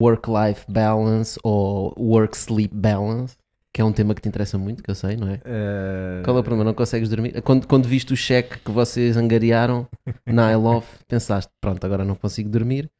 work-life 0.00 0.64
balance 0.68 1.38
ou 1.42 1.94
work-sleep 1.98 2.74
balance, 2.74 3.36
que 3.72 3.80
é 3.80 3.84
um 3.84 3.92
tema 3.92 4.14
que 4.14 4.22
te 4.22 4.28
interessa 4.28 4.56
muito, 4.58 4.82
que 4.82 4.90
eu 4.90 4.94
sei, 4.94 5.16
não 5.16 5.28
é? 5.28 5.34
Uh, 5.36 6.22
Qual 6.24 6.36
é 6.36 6.40
o 6.40 6.42
problema? 6.42 6.64
Não 6.64 6.74
consegues 6.74 7.08
dormir? 7.08 7.40
Quando, 7.42 7.66
quando 7.66 7.86
viste 7.86 8.12
o 8.12 8.16
cheque 8.16 8.58
que 8.58 8.70
vocês 8.70 9.16
angariaram 9.16 9.86
na 10.26 10.52
I 10.52 10.56
Love, 10.56 10.86
pensaste, 11.06 11.50
pronto, 11.60 11.84
agora 11.84 12.04
não 12.04 12.14
consigo 12.14 12.48
dormir. 12.48 12.90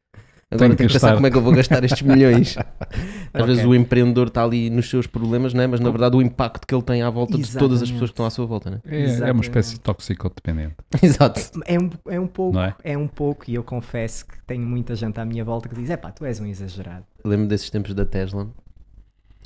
Agora 0.51 0.69
Tenho 0.69 0.77
tenho 0.77 0.87
que 0.89 0.93
pensar 0.93 1.07
gastar. 1.09 1.15
como 1.15 1.27
é 1.27 1.31
que 1.31 1.37
eu 1.37 1.41
vou 1.43 1.53
gastar 1.53 1.83
estes 1.83 2.01
milhões. 2.01 2.57
Às 3.31 3.41
Ok. 3.41 3.45
vezes 3.45 3.65
o 3.65 3.75
empreendedor 3.75 4.29
está 4.29 4.43
ali 4.43 4.67
nos 4.71 4.89
seus 4.89 5.05
problemas, 5.05 5.53
não 5.53 5.61
é? 5.61 5.67
mas 5.67 5.79
na 5.79 5.91
verdade 5.91 6.17
o 6.17 6.21
impacto 6.23 6.65
que 6.65 6.73
ele 6.73 6.81
tem 6.81 7.03
à 7.03 7.09
volta 7.11 7.37
de 7.37 7.43
todas 7.55 7.83
as 7.83 7.89
Exatamente. 7.89 7.93
pessoas 7.93 8.09
que 8.09 8.13
estão 8.13 8.25
à 8.25 8.29
sua 8.31 8.45
volta. 8.47 8.71
Não 8.71 8.77
é? 8.77 8.81
É, 8.83 8.95
é 8.95 8.97
uma 9.03 9.05
Exatamente. 9.13 9.43
espécie 9.43 9.73
de 9.75 9.79
toxicodependente. 9.81 10.75
Exato. 11.03 11.39
É 11.67 11.77
um, 11.79 11.89
é 12.09 12.19
um 12.19 12.25
pouco, 12.27 12.57
é? 12.59 12.75
é? 12.83 12.97
um 12.97 13.07
pouco, 13.07 13.45
e 13.47 13.53
eu 13.53 13.63
confesso 13.63 14.25
que 14.25 14.41
tenho 14.47 14.65
muita 14.65 14.95
gente 14.95 15.19
à 15.19 15.25
minha 15.25 15.45
volta 15.45 15.69
que 15.69 15.75
diz: 15.75 15.87
é 15.91 15.97
pá, 15.97 16.11
tu 16.11 16.25
és 16.25 16.39
um 16.39 16.47
exagerado. 16.47 17.05
Lembro 17.23 17.45
desses 17.47 17.69
tempos 17.69 17.93
da 17.93 18.05
Tesla, 18.05 18.49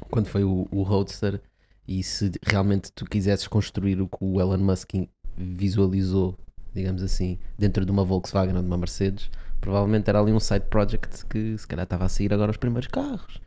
quando 0.09 0.27
foi 0.27 0.45
o, 0.45 0.67
o 0.71 0.83
Roadster, 0.83 1.41
e 1.85 2.01
se 2.01 2.31
realmente 2.47 2.89
tu 2.93 3.03
quisesses 3.03 3.45
construir 3.45 3.99
o 4.01 4.07
que 4.07 4.17
o 4.21 4.39
Elon 4.39 4.57
Musk 4.59 4.93
visualizou, 5.35 6.37
digamos 6.73 7.03
assim, 7.03 7.37
dentro 7.59 7.85
de 7.85 7.91
uma 7.91 8.05
Volkswagen 8.05 8.55
ou 8.55 8.61
de 8.61 8.67
uma 8.67 8.77
Mercedes, 8.77 9.29
provavelmente 9.63 10.09
era 10.09 10.19
ali 10.19 10.33
um 10.33 10.39
side 10.41 10.65
project 10.69 11.25
que 11.25 11.57
se 11.57 11.65
calhar 11.65 11.85
estava 11.85 12.03
a 12.03 12.09
sair 12.09 12.33
agora 12.33 12.51
os 12.51 12.57
primeiros 12.57 12.87
carros, 12.87 13.39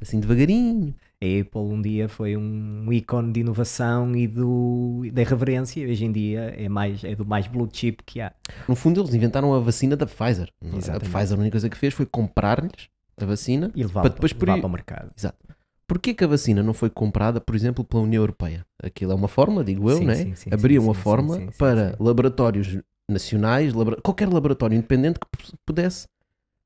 assim 0.00 0.18
devagarinho. 0.18 0.94
A 1.20 1.40
Apple 1.40 1.60
um 1.60 1.82
dia 1.82 2.08
foi 2.08 2.36
um 2.36 2.90
ícone 2.90 3.32
de 3.32 3.40
inovação 3.40 4.16
e 4.16 4.26
do, 4.26 5.02
da 5.12 5.20
irreverência, 5.20 5.86
hoje 5.86 6.06
em 6.06 6.12
dia 6.12 6.54
é, 6.56 6.68
mais, 6.68 7.04
é 7.04 7.14
do 7.14 7.26
mais 7.26 7.46
blue 7.46 7.68
chip 7.70 8.02
que 8.04 8.20
há. 8.20 8.32
No 8.66 8.74
fundo, 8.74 9.00
eles 9.02 9.12
inventaram 9.12 9.52
a 9.52 9.60
vacina 9.60 9.94
da 9.94 10.06
Pfizer. 10.06 10.48
A 10.62 10.76
Exatamente. 10.76 11.10
Pfizer, 11.10 11.36
a 11.36 11.40
única 11.40 11.52
coisa 11.52 11.68
que 11.68 11.76
fez 11.76 11.92
foi 11.92 12.06
comprar-lhes 12.06 12.88
a 13.20 13.26
vacina. 13.26 13.70
E 13.74 13.82
levar, 13.82 14.02
Para 14.02 14.10
depois 14.10 14.32
levar 14.32 14.58
para 14.58 14.66
o 14.66 14.70
mercado. 14.70 15.10
Porquê 15.86 16.14
que 16.14 16.22
a 16.22 16.26
vacina 16.26 16.62
não 16.62 16.74
foi 16.74 16.88
comprada, 16.88 17.40
por 17.40 17.54
exemplo, 17.54 17.82
pela 17.82 18.02
União 18.02 18.22
Europeia? 18.22 18.64
Aquilo 18.82 19.12
é 19.12 19.14
uma 19.14 19.28
fórmula, 19.28 19.64
digo 19.64 19.90
eu, 19.90 19.98
Sim, 19.98 20.04
né? 20.04 20.14
sim, 20.14 20.34
sim, 20.34 20.50
Abriam 20.52 20.84
uma 20.84 20.94
fórmula 20.94 21.50
para 21.58 21.96
laboratórios 21.98 22.78
nacionais, 23.08 23.72
labora- 23.72 24.00
qualquer 24.02 24.28
laboratório 24.28 24.76
independente 24.76 25.18
que 25.18 25.26
pudesse 25.64 26.06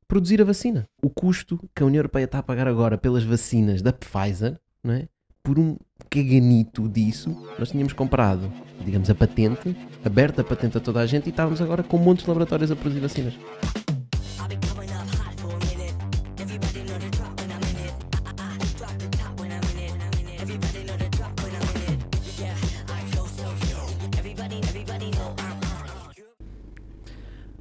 produzir 0.08 0.40
a 0.42 0.44
vacina. 0.44 0.86
O 1.02 1.08
custo 1.08 1.58
que 1.74 1.82
a 1.82 1.86
União 1.86 2.00
Europeia 2.00 2.24
está 2.24 2.38
a 2.38 2.42
pagar 2.42 2.66
agora 2.68 2.98
pelas 2.98 3.24
vacinas 3.24 3.80
da 3.80 3.92
Pfizer, 3.92 4.58
não 4.82 4.94
é? 4.94 5.08
por 5.44 5.58
um 5.58 5.76
caganito 6.08 6.88
disso, 6.88 7.30
nós 7.58 7.70
tínhamos 7.70 7.92
comprado, 7.92 8.52
digamos, 8.84 9.10
a 9.10 9.14
patente, 9.14 9.76
aberta 10.04 10.42
a 10.42 10.44
patente 10.44 10.78
a 10.78 10.80
toda 10.80 11.00
a 11.00 11.06
gente 11.06 11.26
e 11.26 11.30
estávamos 11.30 11.60
agora 11.60 11.82
com 11.82 11.98
montes 11.98 12.22
de 12.24 12.30
laboratórios 12.30 12.70
a 12.70 12.76
produzir 12.76 13.00
vacinas. 13.00 13.34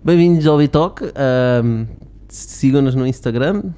Bem-vindos 0.04 0.48
ao 0.48 0.58
Bitalk. 0.58 1.04
Ahm, 1.16 1.86
Sigam-nos 2.28 2.96
no 2.96 3.06
Instagram. 3.06 3.72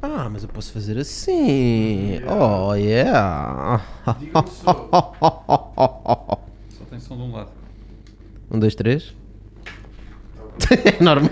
ah, 0.00 0.28
mas 0.30 0.42
eu 0.42 0.48
posso 0.48 0.72
fazer 0.72 0.96
assim. 0.98 2.20
Oh, 2.26 2.72
yeah. 2.74 3.82
Só 4.54 5.16
tem 6.88 7.00
som 7.00 7.16
de 7.16 7.22
um 7.22 7.32
lado. 7.32 7.50
Um, 8.50 8.58
dois, 8.58 8.74
três. 8.74 9.14
É 10.98 11.04
normal. 11.04 11.30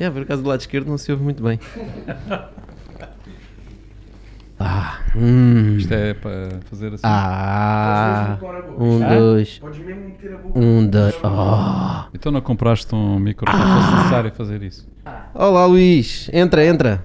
é, 0.00 0.08
por 0.10 0.22
acaso 0.22 0.42
do 0.42 0.48
lado 0.48 0.60
esquerdo 0.60 0.88
não 0.88 0.96
se 0.96 1.12
ouve 1.12 1.22
muito 1.22 1.42
bem. 1.42 1.60
Ah, 4.58 5.00
hum. 5.14 5.76
Isto 5.76 5.94
é 5.94 6.14
para 6.14 6.60
fazer 6.68 6.88
assim. 6.94 7.02
Ah, 7.04 8.38
um, 8.76 9.02
Ah? 9.04 9.08
dois, 9.08 9.58
Podes 9.58 9.80
mesmo 9.80 10.00
meter 10.06 10.32
a 10.34 10.38
boca. 10.38 10.58
um, 10.58 10.86
dois. 10.86 11.14
Oh. 11.22 12.08
Então 12.14 12.32
não 12.32 12.40
compraste 12.40 12.94
um 12.94 13.18
microfone, 13.18 13.62
fosse 13.62 13.94
necessário 13.96 14.32
fazer 14.32 14.62
isso. 14.62 14.86
Olá, 15.34 15.64
Luís. 15.66 16.28
Entra, 16.32 16.64
entra. 16.64 17.04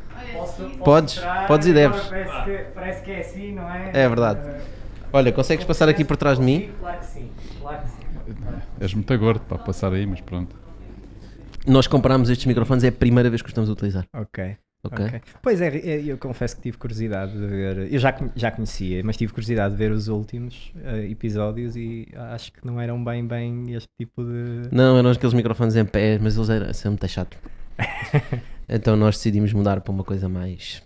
Podes, 0.83 1.19
podes 1.45 1.67
e 1.67 1.73
deves. 1.73 2.09
Parece 2.09 2.43
que, 2.43 2.57
parece 2.73 3.03
que 3.03 3.11
é 3.11 3.19
assim, 3.19 3.53
não 3.53 3.69
é? 3.69 3.89
É 3.93 4.09
verdade. 4.09 4.41
Olha, 5.11 5.31
consegues 5.31 5.65
passar 5.65 5.87
aqui 5.87 6.03
por 6.03 6.17
trás 6.17 6.39
de 6.39 6.43
mim? 6.43 6.67
Claro 6.79 6.97
que 6.97 7.05
sim, 7.05 7.29
claro 7.61 7.81
que 7.83 7.87
sim. 7.89 8.61
És 8.81 8.93
muito 8.95 9.17
gordo 9.19 9.41
para 9.41 9.59
passar 9.59 9.93
aí, 9.93 10.05
mas 10.07 10.21
pronto. 10.21 10.55
Nós 11.67 11.85
comprámos 11.87 12.29
estes 12.29 12.45
microfones, 12.47 12.83
é 12.83 12.87
a 12.87 12.91
primeira 12.91 13.29
vez 13.29 13.41
que 13.41 13.47
os 13.47 13.51
estamos 13.51 13.69
a 13.69 13.73
utilizar. 13.73 14.05
Ok. 14.13 14.57
Ok? 14.85 15.05
ok. 15.05 15.21
Pois 15.41 15.61
é, 15.61 15.67
é, 15.77 16.03
eu 16.03 16.17
confesso 16.17 16.55
que 16.57 16.61
tive 16.61 16.77
curiosidade 16.77 17.31
de 17.31 17.47
ver. 17.47 17.91
Eu 17.93 17.99
já, 17.99 18.13
já 18.35 18.51
conhecia, 18.51 19.01
mas 19.03 19.15
tive 19.15 19.31
curiosidade 19.31 19.73
de 19.73 19.77
ver 19.77 19.91
os 19.91 20.09
últimos 20.09 20.73
eh, 20.83 21.09
episódios 21.09 21.75
e 21.77 22.07
acho 22.31 22.51
que 22.51 22.65
não 22.65 22.79
eram 22.81 23.01
bem, 23.03 23.25
bem 23.25 23.73
este 23.73 23.87
tipo 23.97 24.23
de. 24.23 24.67
Não, 24.71 24.97
eram 24.97 25.09
aqueles 25.11 25.33
microfones 25.33 25.75
em 25.77 25.85
pé, 25.85 26.19
mas 26.21 26.35
eles 26.35 26.49
eram 26.49 26.73
sempre 26.73 26.89
muito 26.89 27.07
chato. 27.07 27.37
então 28.67 28.95
nós 28.97 29.15
decidimos 29.15 29.53
mudar 29.53 29.79
para 29.79 29.91
uma 29.91 30.03
coisa 30.03 30.27
mais. 30.27 30.83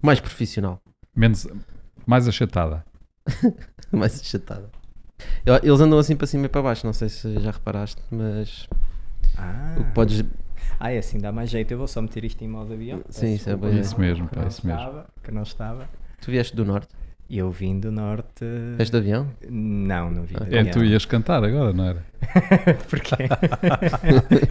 mais 0.00 0.20
profissional. 0.20 0.80
Menos, 1.14 1.48
mais 2.06 2.28
achatada. 2.28 2.84
mais 3.90 4.20
achatada. 4.20 4.70
Eles 5.62 5.80
andam 5.80 5.98
assim 5.98 6.16
para 6.16 6.26
cima 6.26 6.46
e 6.46 6.48
para 6.48 6.62
baixo, 6.62 6.86
não 6.86 6.92
sei 6.92 7.08
se 7.08 7.38
já 7.40 7.50
reparaste, 7.50 8.00
mas 8.10 8.66
Ah, 9.36 9.74
o 9.78 9.84
que 9.84 9.90
podes. 9.92 10.24
Ah, 10.80 10.90
é 10.92 10.98
assim, 10.98 11.18
dá 11.18 11.30
mais 11.30 11.50
jeito. 11.50 11.70
Eu 11.72 11.78
vou 11.78 11.86
só 11.86 12.00
meter 12.02 12.24
isto 12.24 12.42
em 12.42 12.48
modo 12.48 12.72
avião. 12.72 12.98
Sim, 13.10 13.20
Peço 13.20 13.26
isso 13.34 13.50
é 13.50 13.56
boa 13.56 13.72
Isso 13.72 14.00
mesmo, 14.00 14.26
que 14.28 14.34
pá, 14.34 14.40
não 14.40 14.48
isso 14.48 14.66
mesmo. 14.66 14.80
estava, 14.80 15.06
Que 15.22 15.30
não 15.30 15.42
estava. 15.42 15.88
Tu 16.20 16.30
vieste 16.30 16.56
do 16.56 16.64
norte? 16.64 16.88
Eu 17.28 17.50
vim 17.52 17.78
do 17.78 17.92
norte. 17.92 18.44
Vieste 18.76 18.90
de 18.90 18.98
avião? 18.98 19.28
Não, 19.48 20.10
não 20.10 20.24
vim 20.24 20.34
de 20.36 20.54
É, 20.56 20.60
avião. 20.60 20.72
tu 20.72 20.84
ias 20.84 21.04
cantar 21.04 21.44
agora, 21.44 21.72
não 21.72 21.84
era? 21.84 22.04
Porquê? 22.90 23.14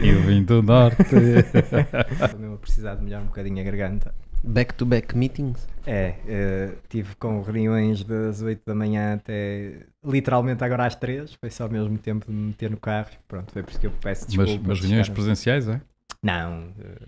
Eu 0.00 0.22
vim 0.22 0.42
do 0.44 0.62
norte. 0.62 1.02
Estou 1.02 2.38
mesmo 2.40 2.54
a 2.54 2.58
precisar 2.58 2.94
de 2.94 3.04
melhorar 3.04 3.22
um 3.22 3.26
bocadinho 3.26 3.60
a 3.60 3.64
garganta. 3.64 4.14
Back-to-back 4.42 5.14
meetings? 5.16 5.68
É, 5.86 6.14
eh, 6.26 6.70
tive 6.88 7.14
com 7.16 7.42
reuniões 7.42 8.02
das 8.02 8.40
8 8.40 8.62
da 8.66 8.74
manhã 8.74 9.14
até 9.14 9.80
literalmente 10.02 10.64
agora 10.64 10.86
às 10.86 10.94
3. 10.94 11.34
Foi 11.34 11.50
só 11.50 11.64
ao 11.64 11.70
mesmo 11.70 11.98
tempo 11.98 12.26
de 12.26 12.32
me 12.32 12.46
meter 12.48 12.70
no 12.70 12.78
carro. 12.78 13.10
Pronto, 13.28 13.52
foi 13.52 13.62
por 13.62 13.70
isso 13.70 13.80
que 13.80 13.86
eu 13.86 13.92
peço 14.00 14.24
mas, 14.28 14.46
desculpa. 14.46 14.64
mas 14.68 14.78
de 14.78 14.84
reuniões 14.84 15.08
presenciais, 15.10 15.68
é? 15.68 15.80
Não. 16.22 16.72
eh, 16.78 17.06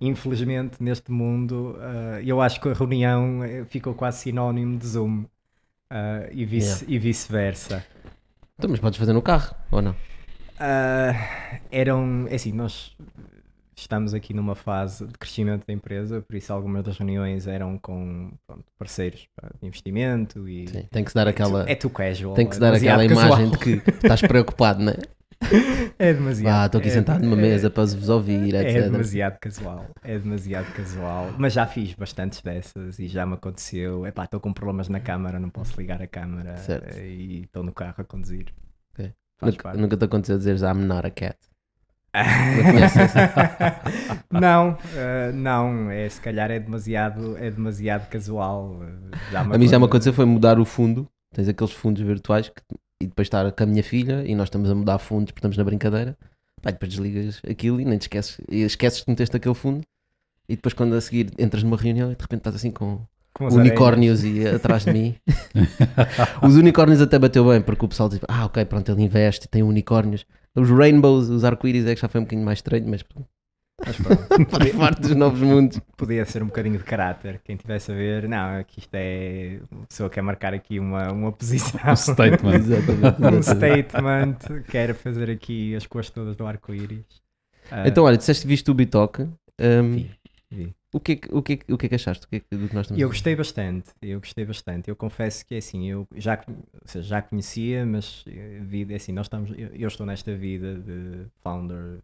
infelizmente, 0.00 0.82
neste 0.82 1.10
mundo, 1.10 1.76
eh, 1.80 2.22
eu 2.24 2.40
acho 2.40 2.60
que 2.60 2.68
a 2.68 2.72
reunião 2.72 3.42
eh, 3.44 3.64
ficou 3.66 3.94
quase 3.94 4.18
sinónimo 4.20 4.78
de 4.78 4.86
Zoom. 4.86 5.24
eh, 5.90 6.30
e 6.32 6.44
vice- 6.44 6.84
e 6.88 6.98
vice-versa. 6.98 7.84
Então, 8.58 8.70
mas 8.70 8.80
podes 8.80 8.98
fazer 8.98 9.12
no 9.12 9.22
carro, 9.22 9.54
ou 9.70 9.82
não? 9.82 9.94
Ah, 10.58 11.12
eram, 11.70 12.26
é 12.28 12.34
assim, 12.36 12.52
nós 12.52 12.96
estamos 13.76 14.14
aqui 14.14 14.32
numa 14.32 14.54
fase 14.54 15.06
de 15.06 15.12
crescimento 15.18 15.66
da 15.66 15.72
empresa, 15.72 16.20
por 16.22 16.34
isso 16.36 16.52
algumas 16.52 16.84
das 16.84 16.96
reuniões 16.96 17.46
eram 17.46 17.76
com 17.78 18.32
pronto, 18.46 18.64
parceiros 18.78 19.28
de 19.60 19.66
investimento 19.66 20.48
e 20.48 20.66
Sim, 20.68 20.88
tem 20.90 21.04
que 21.04 21.10
se 21.10 21.14
dar 21.14 21.28
aquela. 21.28 21.68
é 21.68 21.74
too 21.74 21.90
casual. 21.90 22.34
Tem 22.36 22.46
que 22.48 22.54
se 22.54 22.58
é 22.58 22.60
dar 22.60 22.74
aquela 22.74 23.04
imagem 23.04 23.50
casual. 23.50 23.50
de 23.50 23.58
que 23.58 23.90
estás 23.96 24.22
preocupado, 24.22 24.82
não 24.82 24.92
é? 24.92 24.96
É 25.98 26.12
demasiado. 26.12 26.62
Ah, 26.62 26.66
estou 26.66 26.78
aqui 26.78 26.88
é- 26.88 26.92
sentado 26.92 27.22
numa 27.24 27.36
é- 27.36 27.40
mesa 27.42 27.70
para 27.70 27.84
vos 27.84 28.08
ouvir, 28.08 28.54
É 28.54 28.62
etc. 28.62 28.90
demasiado 28.90 29.38
casual, 29.38 29.86
é 30.02 30.18
demasiado 30.18 30.72
casual, 30.74 31.34
mas 31.38 31.52
já 31.52 31.66
fiz 31.66 31.94
bastantes 31.94 32.40
dessas 32.42 32.98
e 32.98 33.08
já 33.08 33.24
me 33.26 33.34
aconteceu. 33.34 34.06
Epá, 34.06 34.24
estou 34.24 34.40
com 34.40 34.52
problemas 34.52 34.88
na 34.88 35.00
câmara, 35.00 35.38
não 35.40 35.50
posso 35.50 35.78
ligar 35.80 36.00
a 36.02 36.06
câmara 36.06 36.56
Certo. 36.56 36.98
e 36.98 37.42
estou 37.42 37.62
no 37.62 37.72
carro 37.72 37.94
a 37.98 38.04
conduzir. 38.04 38.46
Ok. 38.92 39.12
Faz 39.38 39.52
Nunca, 39.54 39.74
nunca 39.74 39.96
te 39.96 40.04
aconteceu 40.04 40.38
dizeres 40.38 40.62
I'm 40.62 40.84
not 40.84 41.06
a 41.06 41.10
cat. 41.10 41.36
Não 44.30 44.76
eh, 44.96 45.32
não, 45.32 45.90
é, 45.90 46.08
se 46.08 46.20
calhar 46.20 46.50
é 46.50 46.58
demasiado, 46.60 47.36
é 47.38 47.50
demasiado 47.50 48.08
casual. 48.08 48.80
eh, 48.82 49.36
A 49.36 49.44
mim 49.58 49.66
já 49.66 49.78
me 49.78 49.84
aconte- 49.84 49.86
aconteceu 49.86 50.12
foi 50.12 50.24
mudar 50.24 50.58
o 50.58 50.64
fundo. 50.64 51.08
Tens 51.34 51.48
aqueles 51.48 51.72
fundos 51.72 52.02
virtuais 52.02 52.48
que- 52.48 52.62
e 53.00 53.06
depois 53.06 53.26
estar 53.26 53.50
com 53.50 53.62
a 53.62 53.66
minha 53.66 53.82
filha 53.82 54.24
e 54.26 54.34
nós 54.34 54.46
estamos 54.46 54.70
a 54.70 54.74
mudar 54.74 54.98
fundos 54.98 55.32
porque 55.32 55.40
estamos 55.40 55.56
na 55.56 55.64
brincadeira. 55.64 56.16
Pá, 56.62 56.70
depois 56.70 56.90
desligas 56.90 57.40
aquilo 57.48 57.80
e 57.80 57.84
nem 57.84 57.98
te 57.98 58.02
esqueces. 58.02 58.40
E 58.50 58.62
esqueces 58.62 59.02
que 59.02 59.10
meteste 59.10 59.36
aquele 59.36 59.54
fundo. 59.54 59.82
E 60.48 60.56
depois 60.56 60.74
quando 60.74 60.94
a 60.94 61.00
seguir 61.00 61.30
entras 61.38 61.62
numa 61.62 61.76
reunião 61.76 62.12
e 62.12 62.16
de 62.16 62.22
repente 62.22 62.40
estás 62.40 62.56
assim 62.56 62.70
com 62.70 63.00
com 63.34 63.48
unicórnios 63.48 64.22
e 64.22 64.46
atrás 64.46 64.84
de 64.84 64.92
mim. 64.92 65.16
Os 66.40 66.56
unicórnios 66.56 67.00
até 67.00 67.18
bateu 67.18 67.48
bem, 67.48 67.60
porque 67.60 67.84
o 67.84 67.88
pessoal 67.88 68.08
diz, 68.08 68.20
ah, 68.28 68.46
ok, 68.46 68.64
pronto, 68.64 68.90
ele 68.90 69.02
investe, 69.02 69.48
tem 69.48 69.62
unicórnios. 69.62 70.24
Os 70.54 70.70
rainbows, 70.70 71.28
os 71.28 71.42
arco-íris 71.42 71.84
é 71.86 71.94
que 71.94 72.00
já 72.00 72.08
foi 72.08 72.20
um 72.20 72.24
bocadinho 72.24 72.46
mais 72.46 72.58
estranho, 72.58 72.86
mas 72.88 73.02
pronto. 73.02 73.28
Mas 73.84 73.96
pronto, 73.96 74.22
faz 74.50 74.72
parte 74.72 75.00
dos 75.02 75.14
novos 75.16 75.40
mundos. 75.40 75.80
podia 75.96 76.24
ser 76.24 76.42
um 76.42 76.46
bocadinho 76.46 76.78
de 76.78 76.84
caráter. 76.84 77.40
Quem 77.44 77.56
tivesse 77.56 77.90
a 77.90 77.94
ver, 77.94 78.28
não, 78.28 78.50
é 78.56 78.64
que 78.64 78.78
isto 78.78 78.94
é. 78.94 79.58
A 79.82 79.86
pessoa 79.86 80.08
quer 80.10 80.22
marcar 80.22 80.54
aqui 80.54 80.78
uma, 80.78 81.10
uma 81.12 81.32
posição. 81.32 81.80
Um 81.90 81.96
statement. 81.96 82.54
Exatamente. 82.54 83.36
um 83.36 83.42
statement, 83.42 84.62
quer 84.68 84.94
fazer 84.94 85.30
aqui 85.30 85.74
as 85.74 85.86
cores 85.86 86.08
todas 86.10 86.36
do 86.36 86.46
arco-íris. 86.46 87.04
Ah, 87.70 87.88
Então, 87.88 88.04
olha, 88.04 88.16
disseste 88.16 88.42
que 88.42 88.48
viste 88.48 88.70
o 88.70 88.74
Bitoque. 88.74 89.22
hum, 89.60 89.92
vi, 89.94 90.10
vi. 90.50 90.74
o, 90.92 91.00
que 91.00 91.12
é, 91.12 91.16
que- 91.16 91.28
o, 91.34 91.42
que 91.42 91.52
é, 91.54 91.56
que- 91.56 91.72
o 91.72 91.76
que 91.78 91.86
é 91.86 91.88
que 91.88 91.94
achaste? 91.96 92.26
O 92.26 92.28
que 92.28 92.36
é 92.36 92.40
que, 92.40 92.56
do 92.56 92.68
que 92.68 92.74
nós 92.74 92.86
estamos 92.86 93.00
Eu 93.02 93.08
gostei 93.08 93.34
bastante, 93.34 93.90
eu 94.00 94.20
gostei 94.20 94.44
bastante. 94.44 94.88
Eu 94.88 94.94
confesso 94.96 95.44
que 95.44 95.54
é 95.54 95.58
assim, 95.58 95.90
eu 95.90 96.06
já, 96.14 96.40
seja, 96.84 97.08
já 97.08 97.22
conhecia, 97.22 97.84
mas 97.84 98.24
eh, 98.28 98.60
vida 98.62 98.92
é 98.92 98.96
assim, 98.96 99.12
nós 99.12 99.26
estamos, 99.26 99.50
eu, 99.58 99.68
eu 99.74 99.88
estou 99.88 100.06
nesta 100.06 100.34
vida 100.34 100.74
de 100.76 101.26
founder 101.42 101.98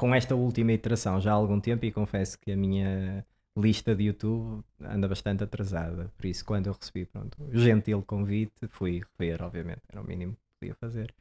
com 0.00 0.14
esta 0.14 0.34
última 0.34 0.72
iteração 0.72 1.20
já 1.20 1.30
há 1.30 1.34
algum 1.34 1.60
tempo 1.60 1.84
e 1.84 1.92
confesso 1.92 2.38
que 2.38 2.50
a 2.50 2.56
minha 2.56 3.22
lista 3.54 3.94
de 3.94 4.04
YouTube 4.04 4.64
anda 4.80 5.06
bastante 5.06 5.44
atrasada. 5.44 6.10
Por 6.16 6.24
isso, 6.24 6.42
quando 6.42 6.68
eu 6.68 6.72
recebi 6.72 7.04
pronto, 7.04 7.36
o 7.38 7.58
gentil 7.58 8.02
convite, 8.06 8.66
fui 8.70 9.02
rever, 9.18 9.42
obviamente, 9.42 9.82
era 9.90 10.00
o 10.00 10.04
mínimo 10.06 10.32
que 10.32 10.38
podia 10.58 10.74
fazer. 10.76 11.14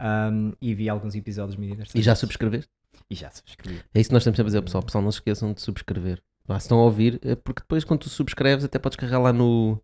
Ahm, 0.00 0.52
e 0.58 0.74
vi 0.74 0.88
alguns 0.88 1.14
episódios 1.14 1.54
muito 1.56 1.74
interessantes. 1.74 2.00
E 2.00 2.02
já 2.02 2.14
subscreveste? 2.14 2.70
E 3.10 3.14
já 3.14 3.30
subscrevi. 3.30 3.82
É 3.92 4.00
isso 4.00 4.08
que 4.08 4.14
nós 4.14 4.24
sempre 4.24 4.40
a 4.40 4.44
dizer, 4.44 4.62
pessoal. 4.62 4.82
Pessoal, 4.82 5.04
não 5.04 5.12
se 5.12 5.18
esqueçam 5.18 5.52
de 5.52 5.60
subscrever. 5.60 6.22
Lá, 6.48 6.58
se 6.58 6.64
estão 6.64 6.78
a 6.78 6.84
ouvir, 6.84 7.20
é 7.22 7.34
porque 7.34 7.60
depois 7.60 7.84
quando 7.84 8.00
tu 8.00 8.08
subscreves, 8.08 8.64
até 8.64 8.78
podes 8.78 8.96
carregar 8.96 9.18
lá 9.18 9.34
no. 9.34 9.78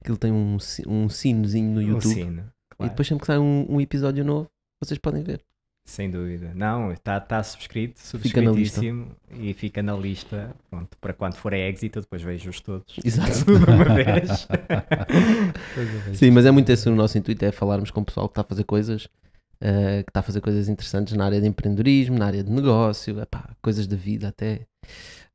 Aquilo 0.00 0.18
tem 0.18 0.32
um, 0.32 0.56
um 0.88 1.08
sinozinho 1.08 1.70
no 1.70 1.78
Um 1.80 1.82
YouTube. 1.82 2.12
sino, 2.12 2.40
E 2.40 2.76
claro. 2.76 2.90
depois 2.90 3.06
sempre 3.06 3.20
que 3.20 3.26
sai 3.28 3.38
um, 3.38 3.66
um 3.68 3.80
episódio 3.80 4.24
novo, 4.24 4.50
vocês 4.82 4.98
podem 4.98 5.22
ver. 5.22 5.44
Sem 5.84 6.10
dúvida. 6.10 6.52
Não, 6.54 6.92
está 6.92 7.20
tá 7.20 7.42
subscrito, 7.42 8.00
Fica 8.00 8.40
subscritíssimo 8.40 9.14
e 9.30 9.52
fica 9.52 9.82
na 9.82 9.94
lista. 9.94 10.54
Pronto, 10.70 10.96
para 10.98 11.12
quando 11.12 11.34
for 11.34 11.52
a 11.52 11.58
exit, 11.58 11.96
eu 11.96 12.02
depois 12.02 12.22
vejo-os 12.22 12.60
todos. 12.60 12.96
Exato. 13.04 13.44
Uma 13.52 13.94
vez. 13.94 14.48
Sim, 16.14 16.30
mas 16.30 16.46
é 16.46 16.50
muito 16.50 16.70
esse 16.70 16.88
o 16.88 16.96
nosso 16.96 17.18
intuito, 17.18 17.44
é 17.44 17.52
falarmos 17.52 17.90
com 17.90 18.00
o 18.00 18.04
pessoal 18.04 18.28
que 18.28 18.32
está 18.32 18.40
a 18.40 18.44
fazer 18.44 18.64
coisas, 18.64 19.08
eh, 19.60 20.02
que 20.02 20.10
está 20.10 20.20
a 20.20 20.22
fazer 20.22 20.40
coisas 20.40 20.68
interessantes 20.68 21.12
na 21.14 21.26
área 21.26 21.40
de 21.40 21.46
empreendedorismo, 21.46 22.18
na 22.18 22.26
área 22.26 22.42
de 22.42 22.50
negócio, 22.50 23.20
epá, 23.20 23.50
coisas 23.60 23.86
da 23.86 23.96
vida 23.96 24.28
até, 24.28 24.66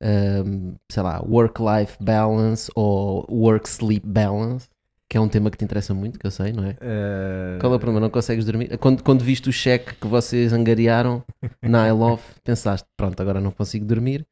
Ahm, 0.01 0.75
sei 0.89 1.03
lá, 1.03 1.21
work-life 1.21 1.97
balance 1.99 2.71
ou 2.73 3.25
work-sleep 3.29 4.07
balance, 4.07 4.69
que 5.09 5.17
é 5.17 5.21
um 5.21 5.29
tema 5.29 5.51
que 5.51 5.57
te 5.57 5.65
interessa 5.65 5.93
muito, 5.93 6.19
que 6.19 6.27
eu 6.27 6.31
sei, 6.31 6.53
não 6.53 6.65
é? 6.65 6.77
Eh, 6.81 7.59
Qual 7.59 7.73
é 7.73 7.75
o 7.75 7.79
problema? 7.79 7.99
Não 8.01 8.09
consegues 8.09 8.45
dormir? 8.45 8.77
Quando, 8.79 9.03
quando 9.03 9.23
viste 9.23 9.49
o 9.49 9.53
cheque 9.53 9.95
que 9.95 10.07
vocês 10.07 10.53
angariaram 10.53 11.23
na 11.61 11.87
I 11.87 11.91
Love, 11.91 12.23
pensaste, 12.43 12.87
pronto, 12.97 13.19
agora 13.21 13.41
não 13.41 13.51
consigo 13.51 13.85
dormir, 13.85 14.27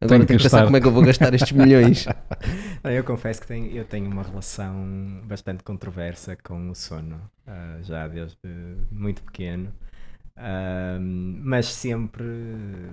agora 0.00 0.20
Tenho 0.20 0.26
tenho 0.26 0.38
que 0.38 0.38
que 0.38 0.44
pensar 0.44 0.64
como 0.64 0.76
é 0.76 0.80
que 0.80 0.86
eu 0.88 0.92
vou 0.92 1.02
gastar 1.02 1.34
estes 1.34 1.52
milhões. 1.52 2.06
Não, 2.82 2.90
Eu 2.90 3.04
confesso 3.04 3.40
que 3.40 3.46
tenho, 3.46 3.70
eu 3.72 3.84
tenho 3.84 4.10
uma 4.10 4.22
relação 4.22 5.22
bastante 5.24 5.62
controversa 5.64 6.36
com 6.36 6.70
o 6.70 6.74
sono, 6.74 7.20
ah, 7.46 7.78
já 7.82 8.06
desde 8.08 8.38
muito 8.90 9.22
pequeno. 9.22 9.72
Ahm, 10.36 11.40
mas 11.44 11.66
sempre, 11.66 12.24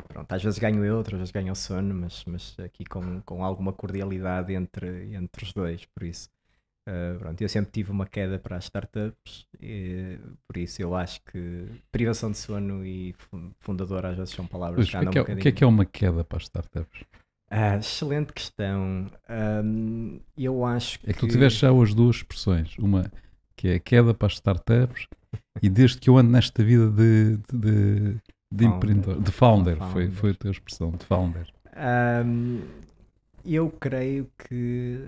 pronto, 0.07 0.31
às 0.33 0.44
vezes 0.44 0.60
ganho 0.60 0.86
eu, 0.86 0.98
outras 0.98 1.19
vezes 1.19 1.31
ganho 1.31 1.51
o 1.54 1.56
sono, 1.56 1.94
mas, 1.95 2.24
mas 2.25 2.56
aqui 2.60 2.86
com, 2.86 3.22
com 3.24 3.44
alguma 3.44 3.74
cordialidade 3.74 4.54
entre, 4.54 5.13
entre 5.16 5.44
os 5.45 5.54
dois, 5.54 5.86
por 5.86 6.04
isso. 6.04 6.30
Ah, 6.88 7.16
pronto, 7.19 7.42
eu 7.42 7.50
sempre 7.50 7.72
tive 7.72 7.92
uma 7.92 8.06
queda 8.06 8.39
para 8.39 8.57
as 8.57 8.66
startups, 8.66 9.45
e, 9.62 10.18
por 10.48 10.57
isso 10.57 10.81
eu 10.81 10.95
acho 10.95 11.22
que 11.25 11.66
privação 11.92 12.31
de 12.31 12.38
sono 12.38 12.86
e 12.86 13.13
fun- 13.18 13.51
fundador 13.60 14.06
às 14.06 14.18
vezes 14.18 14.33
são 14.33 14.45
palavras 14.48 14.78
Luís, 14.78 14.89
que 14.89 14.95
é 14.95 15.00
andam 15.00 15.12
que 15.12 15.18
é, 15.19 15.22
um 15.22 15.24
o 15.24 15.25
que 15.25 15.31
é 15.31 15.36
bocadinho- 15.36 15.56
que 15.56 15.63
é 15.63 15.68
uma 15.68 15.86
queda 15.86 16.24
para 16.24 16.38
as 16.38 16.44
startups? 16.44 17.04
Ah, 17.54 17.75
excelente 17.78 18.31
questão. 18.31 19.12
Ahm, 19.28 20.19
eu 20.38 20.63
acho 20.66 21.00
que. 21.00 21.10
É 21.10 21.13
que 21.13 21.19
tu 21.19 21.28
tiveste 21.28 21.60
já 21.60 21.69
as 21.72 21.94
duas 21.94 22.16
expressões. 22.18 22.78
Uma 22.78 23.12
que 23.57 23.68
é 23.68 23.75
a 23.75 23.80
queda 23.80 24.13
para 24.13 24.28
as 24.28 24.33
startups 24.33 25.06
e 25.62 25.69
desde 25.69 26.00
que 26.00 26.10
eu 26.10 26.18
ando 26.18 26.31
nesta 26.31 26.63
vida 26.63 26.89
de, 26.89 27.38
de, 27.54 28.16
de, 28.54 28.66
empreendedor, 28.66 29.22
de 29.22 29.31
founder, 29.31 29.75
Foi, 29.78 29.88
Founder. 30.06 30.12
foi 30.13 30.31
a 30.31 30.33
tua 30.33 30.51
expressão, 30.51 30.92
de 30.92 31.06
founder. 31.06 31.45
Ahm, 31.75 32.62
eu 33.45 33.69
creio 33.69 34.30
que 34.48 35.00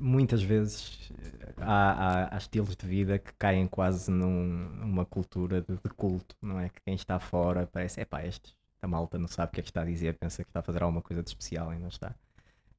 muitas 0.00 0.42
vezes 0.42 1.10
há, 1.58 2.24
há- 2.26 2.34
há 2.34 2.38
estilos 2.38 2.76
de 2.76 2.86
vida 2.86 3.18
que 3.18 3.32
caem 3.38 3.66
quase 3.66 4.10
num- 4.10 4.68
numa 4.70 5.04
cultura 5.06 5.60
de, 5.62 5.74
de 5.76 5.90
culto, 5.96 6.36
não 6.42 6.58
é? 6.60 6.68
Que 6.68 6.80
quem 6.82 6.94
está 6.94 7.18
fora 7.20 7.66
parece, 7.66 8.00
epá, 8.00 8.24
este, 8.24 8.54
esta 8.76 8.88
malta 8.88 9.18
não 9.18 9.28
sabe 9.28 9.50
o 9.50 9.54
que 9.54 9.60
é 9.60 9.62
que 9.62 9.70
está 9.70 9.82
a 9.82 9.84
dizer, 9.84 10.14
pensa 10.18 10.42
que 10.44 10.50
está 10.50 10.60
a 10.60 10.62
fazer 10.62 10.82
alguma 10.82 11.02
coisa 11.02 11.22
de 11.22 11.28
especial 11.30 11.72
e 11.74 11.78
não 11.78 11.88
está. 11.88 12.14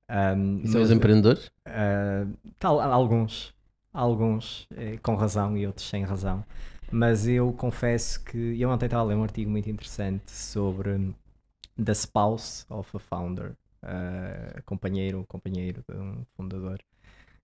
Ahm, 0.09 0.61
E 0.63 0.67
são 0.67 0.81
mas, 0.81 0.83
os 0.83 0.91
empreendedores? 0.91 1.51
ah, 1.65 2.25
tal, 2.59 2.79
alguns, 2.81 3.53
alguns 3.93 4.67
eh, 4.75 4.97
com 4.99 5.15
razão 5.15 5.57
e 5.57 5.67
outros 5.67 5.87
sem 5.87 6.03
razão. 6.03 6.45
Mas 6.91 7.27
eu 7.27 7.51
confesso 7.53 8.23
que 8.23 8.59
eu 8.61 8.69
ontem 8.69 8.85
estava 8.85 9.03
a 9.03 9.05
ler 9.07 9.15
um 9.15 9.23
artigo 9.23 9.51
muito 9.51 9.69
interessante 9.69 10.31
sobre 10.31 11.13
The 11.83 11.93
Spouse 11.93 12.65
of 12.69 12.95
a 12.95 12.99
Founder, 12.99 13.55
ah, 13.83 14.61
companheiro, 14.65 15.25
companheiro 15.27 15.83
de 15.89 15.95
um 15.97 16.25
fundador. 16.35 16.79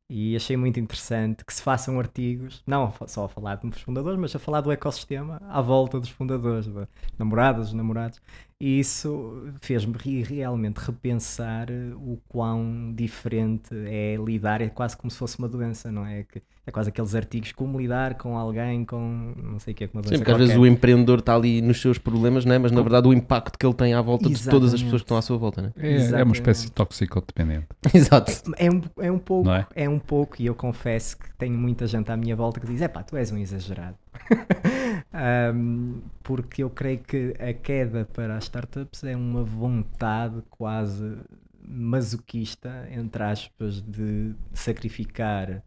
E 0.10 0.36
achei 0.36 0.56
muito 0.58 0.80
interessante 0.80 1.44
que 1.46 1.54
se 1.54 1.62
façam 1.62 1.98
artigos, 1.98 2.62
não 2.68 2.94
só 3.08 3.26
a 3.26 3.30
falar 3.30 3.56
dos 3.56 3.82
fundadores, 3.82 4.20
mas 4.20 4.36
a 4.36 4.40
falar 4.40 4.62
do 4.62 4.72
ecossistema 4.72 5.42
à 5.50 5.62
volta 5.62 6.00
dos 6.00 6.10
fundadores, 6.10 6.66
de 6.66 6.88
namoradas, 7.18 7.68
dos 7.68 7.74
namorados. 7.74 8.22
E 8.60 8.80
isso 8.80 9.52
fez-me 9.62 9.96
realmente 10.24 10.78
repensar 10.78 11.70
eh, 11.70 11.94
o 11.96 12.18
quão 12.30 12.94
diferente 12.96 13.74
é 13.88 14.16
lidar, 14.16 14.62
é 14.62 14.70
quase 14.70 14.96
como 14.96 15.10
se 15.12 15.18
fosse 15.18 15.38
uma 15.40 15.50
doença, 15.50 15.92
não 15.92 16.06
é? 16.06 16.24
Que 16.24 16.42
é 16.66 16.72
quase 16.72 16.88
aqueles 16.90 17.14
artigos 17.14 17.52
como 17.52 17.78
lidar 17.78 18.14
com 18.16 18.38
alguém 18.38 18.86
com 18.86 19.34
não 19.36 19.60
sei 19.60 19.74
o 19.74 19.76
que 19.76 19.84
é, 19.84 19.88
com 19.88 19.98
uma 19.98 20.04
Sim, 20.04 20.12
doença 20.12 20.24
porque 20.24 20.32
às 20.32 20.38
vezes 20.38 20.56
o 20.56 20.66
empreendedor 20.66 21.20
está 21.20 21.36
ali 21.36 21.62
nos 21.62 21.82
seus 21.82 21.98
problemas, 21.98 22.46
não 22.46 22.56
é? 22.56 22.60
mas 22.60 22.72
na 22.72 22.82
verdade 22.82 23.06
o 23.06 23.14
impacto 23.14 23.60
que 23.60 23.66
ele 23.66 23.74
tem 23.74 23.94
à 23.94 24.02
volta 24.02 24.30
de 24.30 24.36
todas 24.46 24.74
as 24.74 24.80
Exatamente. 24.80 24.84
pessoas 24.86 25.02
que 25.02 25.06
estão 25.06 25.18
à 25.18 25.22
sua 25.22 25.38
volta, 25.38 25.62
não 25.62 25.70
é? 25.70 25.74
É, 25.76 25.90
é 25.90 25.90
uma 25.90 25.98
Exatamente. 25.98 26.36
espécie 26.36 26.66
de 26.68 26.72
toxicodependente. 26.72 27.68
Exato. 27.94 28.32
É 28.58 28.72
um, 28.72 28.82
é 28.98 29.12
um 29.12 29.20
pouco, 29.20 29.46
Não 29.50 29.56
é? 29.56 29.68
é? 29.76 29.90
um 29.90 29.93
pouco, 30.00 30.42
e 30.42 30.46
eu 30.46 30.56
confesso 30.56 31.18
que 31.18 31.32
tenho 31.38 31.58
muita 31.58 31.86
gente 31.88 32.12
à 32.12 32.18
minha 32.18 32.36
volta 32.36 32.60
que 32.60 32.68
diz: 32.68 32.82
é 32.82 32.88
pá, 32.88 33.04
tu 33.04 33.16
és 33.18 33.32
um 33.32 33.38
exagerado. 33.38 33.98
Ahm, 35.12 36.02
porque 36.24 36.64
eu 36.64 36.70
creio 36.70 37.00
que 37.00 37.36
a 37.40 37.54
queda 37.54 38.06
para 38.14 38.36
as 38.38 38.46
startups 38.46 39.04
é 39.04 39.16
uma 39.16 39.44
vontade 39.44 40.42
quase 40.50 41.18
masoquista, 41.66 42.88
entre 42.92 43.24
aspas, 43.24 43.82
de 43.82 44.34
sacrificar 44.54 45.62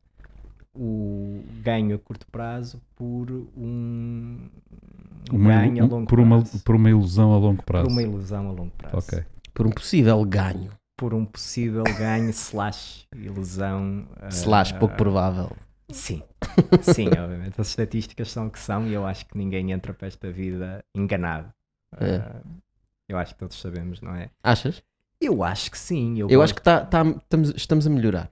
o 0.74 1.42
ganho 1.62 1.96
a 1.96 1.98
curto 1.98 2.26
prazo 2.30 2.82
por 2.94 3.30
um, 3.56 4.38
um 5.32 5.36
Uma, 5.36 5.50
ganho 5.62 5.82
a 5.82 5.86
um- 5.86 5.88
longo 5.90 6.06
por, 6.06 6.20
uma, 6.20 6.36
prazo. 6.42 6.62
por 6.64 6.74
uma 6.76 6.90
ilusão 6.90 7.32
a 7.32 7.38
longo 7.38 7.62
prazo. 7.62 7.84
por 7.86 7.92
uma 7.92 8.02
ilusão 8.02 8.48
a 8.48 8.52
longo 8.52 8.72
prazo. 8.76 8.96
Ok. 8.98 9.24
Por 9.54 9.66
um 9.66 9.70
possível 9.70 10.22
ganho. 10.24 10.70
Por 10.96 11.12
um 11.12 11.24
possível 11.26 11.84
ganho 11.98 12.30
slash 12.30 13.06
ilusão. 13.14 14.08
Slash 14.30 14.74
ah, 14.74 14.78
pouco 14.78 14.96
provável. 14.96 15.54
Sim, 15.90 16.22
sim, 16.82 17.06
obviamente. 17.08 17.60
As 17.60 17.68
estatísticas 17.68 18.30
são 18.30 18.46
o 18.46 18.50
que 18.50 18.58
são 18.58 18.86
e 18.86 18.92
eu 18.94 19.06
acho 19.06 19.26
que 19.26 19.36
ninguém 19.36 19.72
entra 19.72 19.92
para 19.92 20.08
esta 20.08 20.30
vida 20.32 20.82
enganado. 20.96 21.52
É. 22.00 22.16
Ah, 22.16 22.42
eu 23.08 23.18
acho 23.18 23.34
que 23.34 23.38
todos 23.40 23.60
sabemos, 23.60 24.00
não 24.00 24.14
é? 24.14 24.30
Achas? 24.42 24.82
Eu 25.20 25.44
acho 25.44 25.70
que 25.70 25.78
sim. 25.78 26.18
Eu, 26.18 26.28
Eu 26.28 26.42
acho 26.42 26.54
que 26.54 26.62
tá, 26.62 26.84
tá- 26.84 27.04
estamos, 27.04 27.50
estamos 27.54 27.86
a 27.86 27.90
melhorar. 27.90 28.30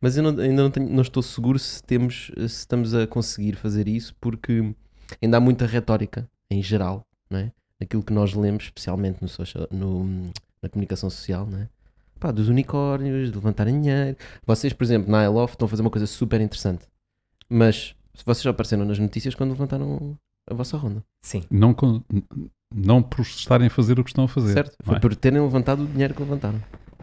Mas 0.00 0.16
eu 0.16 0.22
não- 0.22 0.38
ainda 0.42 0.62
não, 0.62 0.70
tenho- 0.70 0.88
não 0.88 1.02
estou 1.02 1.22
seguro 1.22 1.58
se, 1.58 1.82
temos, 1.82 2.30
se 2.36 2.44
estamos 2.44 2.94
a 2.94 3.06
conseguir 3.06 3.54
fazer 3.56 3.86
isso, 3.88 4.14
porque 4.20 4.74
ainda 5.22 5.36
há 5.36 5.40
muita 5.40 5.66
retórica, 5.66 6.26
em 6.50 6.62
geral, 6.62 7.02
não 7.30 7.38
é? 7.40 7.52
Naquilo 7.80 8.02
que 8.02 8.12
nós 8.12 8.32
lemos, 8.34 8.64
especialmente 8.64 9.20
no 9.20 9.28
social, 9.28 9.66
no- 9.70 10.30
na 10.62 10.68
comunicação 10.68 11.08
social, 11.10 11.46
não 11.46 11.58
é? 11.58 11.68
Pá, 12.18 12.30
dos 12.30 12.48
unicórnios, 12.48 13.30
de 13.30 13.34
levantarem 13.34 13.80
dinheiro. 13.80 14.16
Vocês, 14.46 14.72
por 14.72 14.84
exemplo, 14.84 15.10
na 15.10 15.24
iLoft 15.24 15.54
estão 15.54 15.66
a 15.66 15.68
fazer 15.68 15.82
uma 15.82 15.90
coisa 15.90 16.06
super 16.06 16.40
interessante. 16.40 16.86
Mas 17.48 17.94
vocês 18.24 18.42
já 18.42 18.50
apareceram 18.50 18.84
nas 18.84 18.98
notícias 18.98 19.34
quando 19.34 19.50
levantaram 19.52 20.16
a 20.48 20.54
vossa 20.54 20.76
ronda, 20.76 21.02
Sim, 21.22 21.44
Não, 21.50 21.72
com- 21.72 22.02
não 22.74 23.02
por 23.02 23.22
estarem 23.22 23.68
a 23.68 23.70
fazer 23.70 23.98
o 23.98 24.04
que 24.04 24.10
estão 24.10 24.24
a 24.24 24.28
fazer. 24.28 24.52
certo? 24.52 24.76
Foi 24.82 24.96
é? 24.96 25.00
por 25.00 25.14
terem 25.16 25.40
levantado 25.40 25.82
o 25.82 25.86
dinheiro 25.86 26.12
que 26.14 26.20
levantaram. 26.22 26.60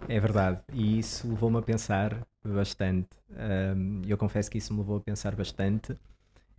é 0.08 0.20
verdade. 0.20 0.60
E 0.74 1.00
isso 1.00 1.28
levou-me 1.28 1.58
a 1.58 1.62
pensar 1.62 2.16
bastante. 2.46 3.08
Ahm, 3.36 4.04
eu 4.08 4.18
confesso 4.18 4.50
que 4.52 4.58
isso 4.60 4.72
me 4.74 4.80
levou 4.80 4.98
a 4.98 5.02
pensar 5.02 5.36
bastante. 5.36 5.98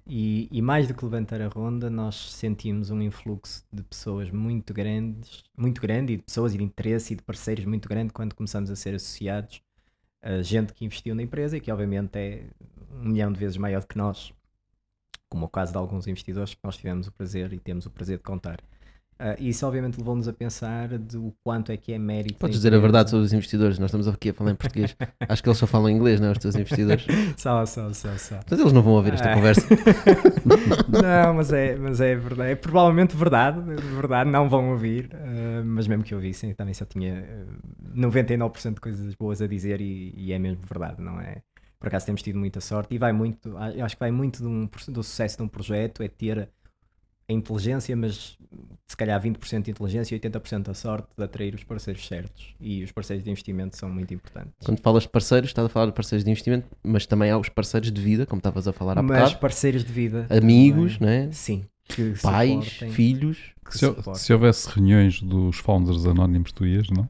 E, 0.09 0.49
e 0.51 0.63
mais 0.63 0.89
do 0.89 0.95
que 0.95 1.05
levantar 1.05 1.43
a 1.43 1.49
ronda, 1.49 1.91
nós 1.91 2.33
sentimos 2.33 2.91
um 2.91 3.03
influxo 3.03 3.63
de 3.71 3.83
pessoas 3.83 4.31
muito 4.31 4.73
grandes, 4.73 5.45
muito 5.57 5.83
grande, 5.83 6.15
e 6.15 6.17
de 6.17 6.23
pessoas 6.23 6.55
e 6.55 6.59
de 6.59 6.65
interesse 6.65 7.13
e 7.13 7.17
de 7.17 7.23
parceiros 7.23 7.67
muito 7.67 7.89
grande 7.89 8.13
quando 8.13 8.35
começamos 8.35 8.71
a 8.71 8.77
ser 8.77 8.95
associados 8.95 9.61
a 10.23 10.43
gente 10.43 10.73
que 10.73 10.85
investiu 10.85 11.15
na 11.15 11.23
empresa 11.23 11.57
e 11.57 11.61
que 11.61 11.71
obviamente 11.71 12.17
é 12.17 12.45
um 12.91 13.09
milhão 13.09 13.33
de 13.33 13.39
vezes 13.39 13.57
maior 13.57 13.81
do 13.81 13.87
que 13.87 13.97
nós, 13.97 14.33
como 15.29 15.45
é 15.45 15.47
o 15.47 15.51
caso 15.51 15.73
de 15.73 15.79
alguns 15.79 16.07
investidores 16.07 16.55
que 16.55 16.61
nós 16.63 16.77
tivemos 16.77 17.07
o 17.07 17.13
prazer 17.13 17.53
e 17.53 17.59
temos 17.59 17.87
o 17.87 17.91
prazer 17.91 18.19
de 18.19 18.25
contar. 18.25 18.61
E 19.39 19.49
isso 19.49 19.67
obviamente 19.67 19.97
levou-nos 19.99 20.29
a 20.29 20.33
pensar 20.33 20.89
do 20.99 21.35
quanto 21.43 21.73
é 21.73 21.77
que 21.77 21.93
é 21.93 21.99
mérito. 21.99 22.39
Podes 22.39 22.57
dizer 22.57 22.73
a 22.75 22.79
verdade 22.79 23.11
sobre 23.11 23.25
os 23.27 23.33
investidores. 23.33 23.79
Nós 23.79 23.89
estamos 23.89 24.07
aqui 24.09 24.31
a 24.31 24.35
falar 24.35 24.53
em 24.53 24.55
português. 24.55 24.97
Acho 25.29 25.43
que 25.43 25.49
eles 25.49 25.59
só 25.59 25.67
falam 25.67 25.91
inglês, 25.91 26.21
não 26.21 26.29
é? 26.29 26.33
Os 26.33 26.39
teus 26.39 26.55
investidores. 26.55 27.05
Só, 27.37 27.65
só, 27.67 27.93
só, 27.93 28.17
só. 28.17 28.41
Mas 28.51 28.61
eles 28.61 28.73
não 28.73 28.83
vão 28.83 28.95
ouvir 28.95 29.15
esta 29.15 29.31
Ah. 29.31 29.35
conversa. 29.35 29.63
não, 30.89 31.35
mas 31.35 31.53
é, 31.53 31.77
mas 31.77 32.01
é 32.01 32.15
verdade. 32.17 32.51
É 32.53 32.55
provavelmente 32.57 33.17
verdade. 33.17 33.59
é 33.73 33.77
verdade, 33.77 34.31
não 34.31 34.49
vão 34.49 34.71
ouvir. 34.71 35.11
ah, 35.15 35.63
mas 35.65 35.87
mesmo 35.87 36.03
que 36.05 36.15
ouvissem, 36.15 36.55
também 36.55 36.75
só 36.75 36.85
tinha 36.85 37.25
ah, 37.49 37.97
99% 37.97 38.75
de 38.75 38.81
coisas 38.81 39.15
boas 39.15 39.41
a 39.43 39.47
dizer 39.47 39.81
e, 39.81 40.13
e 40.17 40.33
é 40.33 40.39
mesmo 40.39 40.61
verdade, 40.69 41.01
não 41.03 41.21
é? 41.21 41.43
Por 41.79 41.87
acaso 41.87 42.07
temos 42.07 42.23
tido 42.23 42.39
muita 42.39 42.61
sorte 42.61 42.95
e 42.95 42.99
vai 42.99 43.13
muito, 43.13 43.51
eu 43.75 43.85
acho 43.85 43.95
que 43.95 44.01
vai 44.01 44.11
muito 44.11 44.39
de 44.43 44.49
um, 44.49 44.69
do 44.89 45.03
sucesso 45.03 45.37
de 45.37 45.43
um 45.45 45.49
projeto 45.49 46.03
é 46.03 46.09
ter 46.09 46.49
a 47.29 47.33
inteligência, 47.33 47.95
mas 47.95 48.39
se 48.87 48.97
calhar 48.97 49.21
20% 49.23 49.63
de 49.63 49.71
inteligência 49.71 50.17
e 50.17 50.19
80% 50.21 50.69
a 50.71 50.75
sorte 50.75 51.09
de 51.17 51.23
atrair 51.23 51.55
os 51.55 51.63
parceiros 51.63 52.07
certos. 52.07 52.55
E 52.59 52.83
os 52.83 52.91
parceiros 52.91 53.23
de 53.23 53.31
investimento 53.31 53.77
são 53.77 53.91
muito 53.91 54.15
importantes. 54.15 54.55
Quando 54.65 54.81
falas 54.81 55.03
de 55.03 55.11
parceiros, 55.11 55.51
estás 55.51 55.67
a 55.67 55.69
falar 55.69 55.87
de 55.87 55.93
parceiros 55.93 56.25
de 56.25 56.31
investimento, 56.31 56.67
mas 56.83 57.05
também 57.07 57.31
há 57.31 57.37
os 57.39 57.51
parceiros 57.51 57.93
de 57.93 58.01
vida, 58.01 58.25
como 58.25 58.39
estavas 58.39 58.67
a 58.67 58.73
falar 58.73 58.99
há 58.99 59.03
mas 59.03 59.19
bocado. 59.25 59.41
parceiros 59.41 59.85
de 59.85 59.93
vida. 59.93 60.27
Amigos, 60.31 60.97
também. 60.99 61.27
né? 61.27 61.33
Sim. 61.33 61.67
Que 61.85 62.15
pais, 62.23 62.65
suportem, 62.65 62.91
filhos. 62.93 63.39
que 63.65 63.79
Se, 63.79 63.87
se 64.15 64.33
houvesse 64.33 64.69
reuniões 64.69 65.21
dos 65.23 65.57
founders 65.59 66.05
anónimos, 66.07 66.53
tu 66.53 66.67
ias, 66.67 66.89
não? 66.91 67.09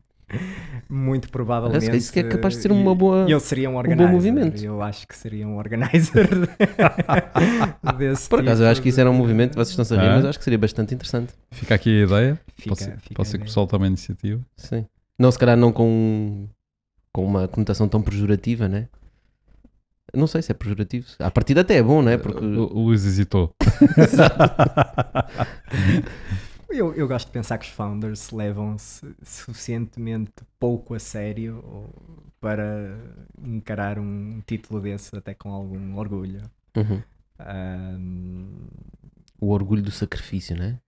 Muito 0.89 1.29
provavelmente. 1.31 1.73
Parece 1.87 1.91
que 1.91 1.97
isso 1.97 2.13
que 2.13 2.21
é 2.21 2.23
capaz 2.25 2.55
de 2.55 2.61
ser 2.63 2.71
uma 2.73 2.95
boa- 2.95 3.27
Eu 3.29 3.41
seria 3.41 3.69
um 3.69 3.73
bom 3.73 3.79
organizer. 3.79 4.13
movimento. 4.13 4.63
Eu 4.63 4.83
acho 4.83 5.09
que 5.09 5.17
seria 5.17 5.47
um 5.49 5.57
organizer. 5.57 6.29
desse 7.99 8.29
Por 8.29 8.41
acaso, 8.41 8.63
eu 8.63 8.67
tipo 8.67 8.71
acho 8.73 8.83
que 8.83 8.89
isso 8.91 9.01
era 9.01 9.11
um 9.11 9.15
movimento, 9.15 9.55
vocês 9.55 9.71
estão-se 9.71 9.95
a 9.95 10.01
rir, 10.01 10.09
Ah. 10.09 10.17
mas 10.17 10.25
acho 10.27 10.39
que 10.39 10.45
seria 10.45 10.59
bastante 10.59 10.95
interessante. 10.95 11.33
Fica 11.51 11.75
aqui 11.75 12.03
a 12.03 12.05
ideia. 12.05 12.41
Fica, 12.57 12.69
pode 12.71 12.83
ser, 12.83 12.99
fica 13.01 13.15
pode 13.15 13.29
ser 13.29 13.37
a 13.37 13.39
que 13.39 13.45
o 13.45 13.47
pessoal 13.47 13.67
tome 13.67 13.85
a 13.85 13.89
iniciativa. 13.89 14.41
Sim. 14.57 14.87
Não, 15.19 15.31
se 15.31 15.39
calhar 15.39 15.57
não 15.57 15.73
com, 15.73 16.47
com 17.13 17.25
uma 17.25 17.49
conotação 17.49 17.89
tão 17.89 18.03
pejorativa, 18.03 18.69
né? 18.69 18.89
Não 20.15 20.27
sei 20.27 20.41
se 20.41 20.51
é 20.51 20.55
pejorativo. 20.55 21.07
A 21.19 21.31
partida 21.31 21.61
até 21.61 21.77
é 21.77 21.83
bom, 21.83 22.01
né? 22.01 22.17
Porque. 22.17 22.43
O, 22.45 22.73
o 22.79 22.85
Luís 22.87 23.05
hesitou. 23.05 23.55
Eu, 26.79 26.95
eu 26.95 27.09
gosto 27.09 27.27
de 27.27 27.33
pensar 27.33 27.59
que 27.59 27.67
os 27.67 27.73
founders 27.73 28.31
levam-se 28.31 29.13
suficientemente 29.25 30.33
pouco 30.61 30.95
a 30.95 31.01
sério 31.01 31.61
para 32.41 32.97
encarar 33.43 33.99
um 33.99 34.41
título 34.47 34.81
desse 34.81 35.17
até 35.17 35.35
com 35.35 35.53
algum 35.53 35.97
orgulho. 35.97 36.49
Uhum. 36.77 37.03
Ahm, 37.39 38.69
O 39.41 39.49
orgulho 39.51 39.83
do 39.83 39.91
sacrifício, 39.91 40.57
né? 40.57 40.81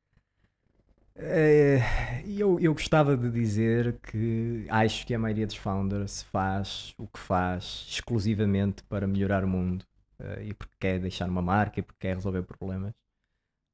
É, 1.14 2.22
eu, 2.26 2.58
eu 2.60 2.72
gostava 2.72 3.16
de 3.16 3.30
dizer 3.30 3.98
que 4.00 4.64
acho 4.70 5.06
que 5.06 5.14
a 5.14 5.18
maioria 5.18 5.46
dos 5.46 5.56
founders 5.56 6.22
faz 6.22 6.94
o 6.96 7.06
que 7.06 7.18
faz 7.18 7.86
exclusivamente 7.90 8.82
para 8.84 9.06
melhorar 9.06 9.44
o 9.44 9.48
mundo 9.48 9.84
eh, 10.18 10.46
e 10.46 10.54
porque 10.54 10.74
quer 10.80 10.98
deixar 11.00 11.28
uma 11.28 11.42
marca 11.42 11.80
e 11.80 11.82
porque 11.82 11.98
quer 12.08 12.14
resolver 12.16 12.42
problemas. 12.42 12.92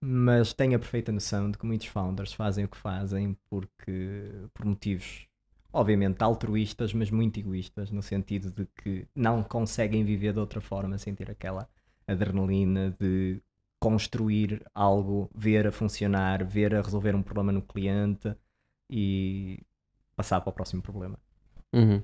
Mas 0.01 0.53
tenho 0.53 0.77
a 0.77 0.79
perfeita 0.79 1.11
noção 1.11 1.51
de 1.51 1.59
que 1.59 1.67
muitos 1.67 1.87
founders 1.87 2.33
fazem 2.33 2.65
o 2.65 2.69
que 2.69 2.77
fazem 2.77 3.37
porque 3.49 4.31
por 4.53 4.67
motivos 4.67 5.27
obviamente 5.73 6.23
altruístas, 6.23 6.95
mas 6.95 7.11
muito 7.11 7.39
egoístas, 7.39 7.91
no 7.91 8.03
sentido 8.03 8.51
de 8.51 8.67
que 8.67 9.07
não 9.15 9.43
conseguem 9.43 10.05
viver 10.05 10.33
de 10.33 10.39
outra 10.39 10.61
forma 10.61 10.97
sem 10.97 11.15
ter 11.15 11.31
aquela 11.31 11.69
adrenalina 12.07 12.97
de 12.99 13.43
construir 13.79 14.65
algo, 14.75 15.31
ver 15.35 15.67
a 15.67 15.73
funcionar, 15.73 16.45
ver 16.45 16.75
a 16.75 16.81
resolver 16.81 17.15
um 17.15 17.23
problema 17.23 17.53
no 17.53 17.61
cliente 17.61 18.35
e 18.89 19.61
passar 20.17 20.41
para 20.41 20.51
o 20.51 20.55
próximo 20.55 20.81
problema. 20.81 21.19
Uhum. 21.75 22.03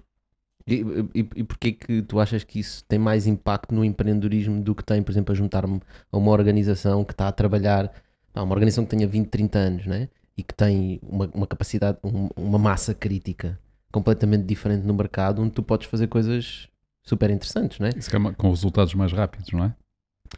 E, 0.67 0.85
e, 1.15 1.29
e 1.37 1.45
porquê 1.45 1.73
que 1.73 2.03
tu 2.03 2.21
achas 2.21 2.45
que 2.45 2.61
isso 2.61 2.85
tem 2.85 2.99
mais 2.99 3.27
impacto 3.27 3.75
no 3.75 3.85
empreendedorismo 3.85 4.63
do 4.63 4.75
que 4.75 4.85
tem, 4.85 5.03
por 5.03 5.11
exemplo, 5.11 5.33
a 5.33 5.35
juntar-me 5.37 5.81
a 6.11 6.17
uma 6.17 6.31
organização 6.31 7.05
que 7.05 7.13
está 7.13 7.29
a 7.29 7.33
trabalhar, 7.33 7.93
pá, 8.33 8.43
uma 8.43 8.53
organização 8.55 8.85
que 8.85 8.91
tenha 8.97 9.07
20, 9.09 9.29
30 9.29 9.59
anos, 9.59 9.87
né? 9.87 10.09
E 10.37 10.43
que 10.43 10.55
tem 10.55 11.01
uma, 11.03 11.29
uma 11.35 11.47
capacidade, 11.47 11.99
um- 12.05 12.29
uma 12.37 12.59
massa 12.59 12.95
crítica 12.95 13.59
completamente 13.93 14.45
diferente 14.45 14.87
no 14.87 14.95
mercado, 14.95 15.43
onde 15.43 15.51
tu 15.53 15.63
podes 15.63 15.87
fazer 15.89 16.07
coisas 16.07 16.69
super 17.03 17.29
interessantes, 17.31 17.79
né? 17.81 17.91
Com 18.39 18.49
resultados 18.51 18.95
mais 18.95 19.13
rápidos, 19.13 19.51
não 19.53 19.65
é? 19.65 19.75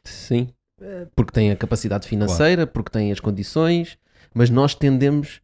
Sim. 0.05 0.49
Porque 1.15 1.31
tem 1.33 1.51
a 1.53 1.57
capacidade 1.57 2.09
financeira, 2.09 2.67
porque 2.67 2.91
tem 2.91 3.13
as 3.13 3.21
condições, 3.21 3.97
mas 4.35 4.51
nós 4.51 4.75
tendemos, 4.75 5.41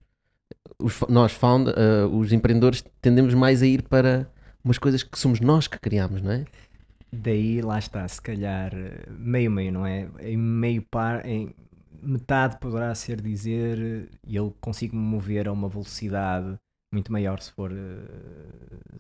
os, 0.78 0.98
nós 1.08 1.32
found, 1.32 1.70
eh, 1.70 2.04
os 2.10 2.32
empreendedores 2.32 2.82
tendemos 3.00 3.32
mais 3.34 3.62
a 3.62 3.66
ir 3.66 3.82
para 3.82 4.26
umas 4.64 4.78
coisas 4.78 5.02
que 5.02 5.18
somos 5.18 5.40
nós 5.40 5.66
que 5.66 5.78
criamos, 5.78 6.22
não 6.22 6.32
é? 6.32 6.44
Daí 7.12 7.60
lá 7.60 7.78
está, 7.78 8.06
se 8.06 8.20
calhar 8.22 8.72
eh, 8.74 9.04
meio 9.10 9.50
meio, 9.50 9.72
não 9.72 9.86
é? 9.86 10.08
Em 10.20 10.36
meio 10.36 10.82
par, 10.82 11.26
em 11.26 11.54
metade 12.02 12.58
poderá 12.58 12.94
ser 12.94 13.20
dizer 13.20 13.78
eh, 13.78 14.16
eu 14.28 14.54
consigo 14.60 14.96
me 14.96 15.02
mover 15.02 15.48
a 15.48 15.52
uma 15.52 15.68
velocidade 15.68 16.56
muito 16.92 17.12
maior 17.12 17.40
se 17.40 17.52
for 17.52 17.72
eh, 17.72 17.76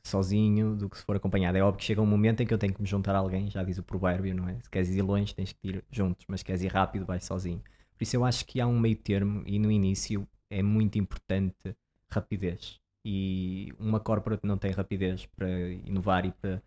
sozinho 0.02 0.76
do 0.76 0.88
que 0.88 0.98
se 0.98 1.04
for 1.04 1.16
acompanhado. 1.16 1.56
É 1.56 1.62
óbvio 1.62 1.78
que 1.78 1.84
chega 1.84 2.00
um 2.00 2.06
momento 2.06 2.40
em 2.42 2.46
que 2.46 2.54
eu 2.54 2.58
tenho 2.58 2.74
que 2.74 2.82
me 2.82 2.88
juntar 2.88 3.14
a 3.14 3.18
alguém, 3.18 3.50
já 3.50 3.62
diz 3.62 3.78
o 3.78 3.82
provérbio, 3.82 4.34
não 4.34 4.48
é? 4.48 4.58
Se 4.60 4.70
queres 4.70 4.90
ir 4.90 5.02
longe, 5.02 5.34
tens 5.34 5.52
que 5.52 5.68
ir 5.68 5.84
juntos, 5.90 6.24
mas 6.28 6.40
se 6.40 6.44
queres 6.44 6.62
ir 6.62 6.72
rápido, 6.72 7.06
vais 7.06 7.24
sozinho. 7.24 7.62
Por 7.96 8.02
isso 8.02 8.16
eu 8.16 8.24
acho 8.24 8.44
que 8.46 8.60
há 8.60 8.66
um 8.66 8.78
meio 8.78 8.96
termo 8.96 9.42
e 9.46 9.58
no 9.58 9.70
início 9.70 10.26
é 10.48 10.62
muito 10.62 10.98
importante 10.98 11.76
rapidez. 12.10 12.80
E 13.04 13.72
uma 13.78 14.00
corporate 14.00 14.46
não 14.46 14.58
tem 14.58 14.70
rapidez 14.72 15.26
para 15.26 15.48
inovar 15.86 16.26
e 16.26 16.32
para. 16.32 16.62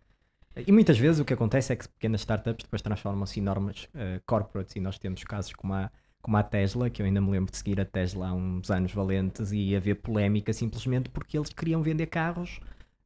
E 0.66 0.70
muitas 0.70 0.98
vezes 0.98 1.20
o 1.20 1.24
que 1.24 1.34
acontece 1.34 1.72
é 1.72 1.76
que 1.76 1.88
pequenas 1.88 2.20
startups 2.20 2.64
depois 2.64 2.80
transformam-se 2.80 3.40
em 3.40 3.42
enormes 3.42 3.88
eh, 3.94 4.20
corporates 4.24 4.76
e 4.76 4.80
nós 4.80 4.98
temos 4.98 5.24
casos 5.24 5.52
como 5.52 5.74
a, 5.74 5.90
como 6.22 6.36
a 6.36 6.42
Tesla, 6.44 6.88
que 6.88 7.02
eu 7.02 7.06
ainda 7.06 7.20
me 7.20 7.30
lembro 7.30 7.50
de 7.50 7.56
seguir 7.56 7.80
a 7.80 7.84
Tesla 7.84 8.28
há 8.28 8.32
uns 8.32 8.70
anos 8.70 8.92
valentes 8.92 9.50
e 9.52 9.74
haver 9.74 9.96
polémica 9.96 10.52
simplesmente 10.52 11.08
porque 11.10 11.36
eles 11.36 11.50
queriam 11.50 11.82
vender 11.82 12.06
carros 12.06 12.60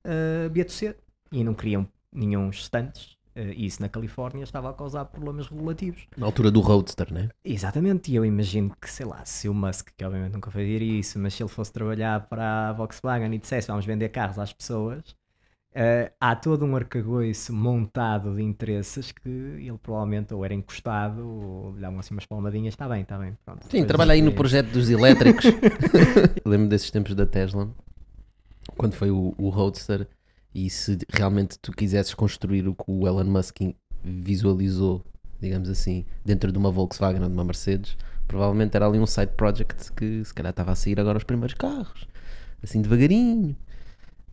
uh, 0.04 0.50
B2C 0.50 0.94
e 1.32 1.42
não 1.42 1.54
queriam 1.54 1.88
nenhum 2.12 2.50
estantes. 2.50 3.17
Eh, 3.34 3.54
isso 3.56 3.80
na 3.82 3.88
Califórnia 3.88 4.42
estava 4.42 4.70
a 4.70 4.72
causar 4.72 5.04
problemas 5.06 5.48
regulativos. 5.48 6.06
Na 6.16 6.26
altura 6.26 6.50
do 6.50 6.60
Roadster, 6.60 7.12
né? 7.12 7.28
Exatamente, 7.44 8.10
e 8.10 8.16
eu 8.16 8.24
imagino 8.24 8.74
que, 8.80 8.90
sei 8.90 9.06
lá, 9.06 9.24
se 9.24 9.48
o 9.48 9.54
Musk, 9.54 9.88
que 9.96 10.04
obviamente 10.04 10.32
nunca 10.32 10.50
faria 10.50 10.78
isso, 10.82 11.18
mas 11.18 11.34
se 11.34 11.42
ele 11.42 11.50
fosse 11.50 11.72
trabalhar 11.72 12.26
para 12.28 12.70
a 12.70 12.72
Volkswagen 12.72 13.34
e 13.34 13.38
dissesse 13.38 13.68
vamos 13.68 13.84
vender 13.84 14.08
carros 14.10 14.38
às 14.38 14.52
pessoas, 14.52 15.16
eh, 15.74 16.10
há 16.18 16.34
todo 16.34 16.64
um 16.64 16.74
arcabouço 16.74 17.52
montado 17.52 18.34
de 18.34 18.42
interesses 18.42 19.12
que 19.12 19.28
ele 19.28 19.78
provavelmente 19.80 20.32
ou 20.34 20.44
era 20.44 20.54
encostado 20.54 21.24
ou 21.24 21.72
lhe 21.74 21.80
davam 21.80 22.00
assim 22.00 22.14
umas 22.14 22.26
palmadinhas, 22.26 22.74
está 22.74 22.88
bem, 22.88 23.02
está 23.02 23.18
bem, 23.18 23.36
pronto. 23.44 23.66
Sim, 23.70 23.84
trabalha 23.84 24.12
aí 24.12 24.22
no 24.22 24.32
projeto 24.32 24.70
dos 24.70 24.90
elétricos. 24.90 25.44
Lembro 26.44 26.68
desses 26.68 26.90
tempos 26.90 27.14
da 27.14 27.26
Tesla, 27.26 27.68
quando 28.76 28.94
foi 28.94 29.10
o, 29.10 29.34
o 29.38 29.50
Roadster, 29.50 30.08
e 30.54 30.68
se 30.70 30.98
realmente 31.12 31.58
tu 31.58 31.72
quisesses 31.72 32.14
construir 32.14 32.66
o 32.68 32.74
que 32.74 32.84
o 32.86 33.06
Elon 33.06 33.24
Musk 33.24 33.60
visualizou, 34.02 35.04
digamos 35.40 35.68
assim, 35.68 36.04
dentro 36.24 36.50
de 36.50 36.58
uma 36.58 36.70
Volkswagen 36.70 37.22
ou 37.22 37.28
de 37.28 37.34
uma 37.34 37.44
Mercedes, 37.44 37.96
provavelmente 38.26 38.74
era 38.76 38.86
ali 38.86 38.98
um 38.98 39.06
side 39.06 39.32
project 39.36 39.92
que 39.92 40.24
se 40.24 40.34
calhar 40.34 40.50
estava 40.50 40.72
a 40.72 40.74
sair 40.74 40.98
agora 41.00 41.18
os 41.18 41.24
primeiros 41.24 41.54
carros, 41.54 42.06
assim 42.62 42.80
devagarinho. 42.82 43.56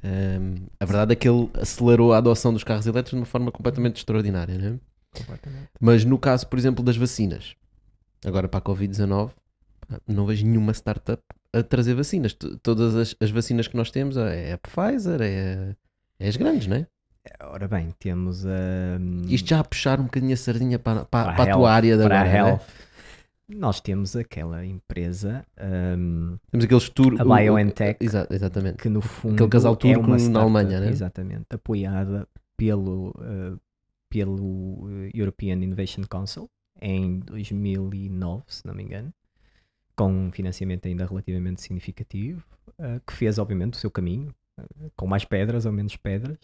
Ahm, 0.04 0.68
a 0.80 0.86
verdade 0.86 1.14
é 1.14 1.16
que 1.16 1.28
ele 1.28 1.50
acelerou 1.56 2.14
a 2.14 2.18
adoção 2.18 2.54
dos 2.54 2.64
carros 2.64 2.86
elétricos 2.86 3.12
de 3.12 3.18
uma 3.18 3.26
forma 3.26 3.52
completamente 3.52 3.98
extraordinária, 3.98 4.58
né? 4.58 4.80
Completamente. 5.12 5.70
Mas 5.80 6.06
no 6.06 6.20
caso, 6.20 6.48
por 6.48 6.60
exemplo, 6.60 6.84
das 6.84 6.98
vacinas, 6.98 7.56
agora 8.24 8.48
para 8.48 8.60
a 8.60 8.62
Covid-19, 8.62 9.32
pá, 9.88 10.00
não 10.08 10.26
vejo 10.26 10.46
nenhuma 10.46 10.74
startup 10.74 11.24
a 11.54 11.64
trazer 11.64 11.96
vacinas. 11.96 12.34
T- 12.34 12.58
Todas 12.62 12.96
as, 12.96 13.16
as 13.20 13.32
vacinas 13.32 13.68
que 13.68 13.76
nós 13.78 13.90
temos 13.90 14.16
é 14.18 14.54
a 14.54 14.58
Pfizer, 14.58 15.22
é, 15.22 15.76
é 16.20 16.28
as 16.28 16.36
grandes, 16.36 16.68
não 16.68 16.78
é? 16.78 16.88
Ora 17.42 17.68
bem, 17.68 17.94
temos 17.98 18.46
a. 18.46 19.00
Isto 19.28 19.50
já 19.50 19.60
a 19.60 19.64
puxar 19.64 20.00
um 20.00 20.04
bocadinho 20.04 20.34
a 20.34 20.38
sardinha 20.38 20.78
para, 20.78 21.06
para, 21.06 21.24
Para 21.24 21.32
a 21.32 21.36
para 21.36 21.52
a 21.52 21.56
tua 21.56 21.68
health, 21.70 21.76
área 21.76 21.98
de 21.98 22.04
para 22.04 22.20
a 22.20 22.22
agora, 22.22 22.38
é? 22.38 22.50
health. 22.50 22.62
Nós 23.48 23.80
temos 23.80 24.16
aquela 24.16 24.66
empresa 24.66 25.46
ahm, 25.58 26.38
Temos 26.50 26.66
aqueles 26.66 26.90
tour... 26.90 27.16
A 27.22 27.24
BioNTech. 27.24 28.04
Exa 28.04 28.28
exatamente. 28.32 28.78
que 28.78 28.90
no 28.90 29.02
fundo 29.02 29.36
Aquele 29.36 29.50
casal 29.50 29.74
é 29.74 29.76
turco 29.76 30.08
uma 30.08 30.18
na 30.18 30.42
Alemanha, 30.42 30.80
né? 30.80 30.90
Exatamente, 30.90 31.46
apoiada 31.52 32.28
pelo, 32.58 33.14
eh, 33.22 33.56
pelo 34.10 34.90
eh, 34.90 35.12
European 35.14 35.58
Innovation 35.62 36.02
Council 36.10 36.50
em 36.82 37.20
2009, 37.20 38.44
se 38.48 38.66
não 38.66 38.74
me 38.74 38.84
engano, 38.84 39.14
com 39.96 40.12
um 40.12 40.32
financiamento 40.32 40.88
ainda 40.88 41.06
relativamente 41.06 41.62
significativo, 41.62 42.44
eh, 42.80 43.00
que 43.06 43.14
fez 43.14 43.38
obviamente 43.38 43.74
o 43.74 43.78
seu 43.78 43.92
caminho, 43.92 44.34
com 44.96 45.08
mais 45.08 45.26
pedras 45.26 45.66
ou 45.66 45.72
menos 45.72 45.96
pedras, 45.98 46.38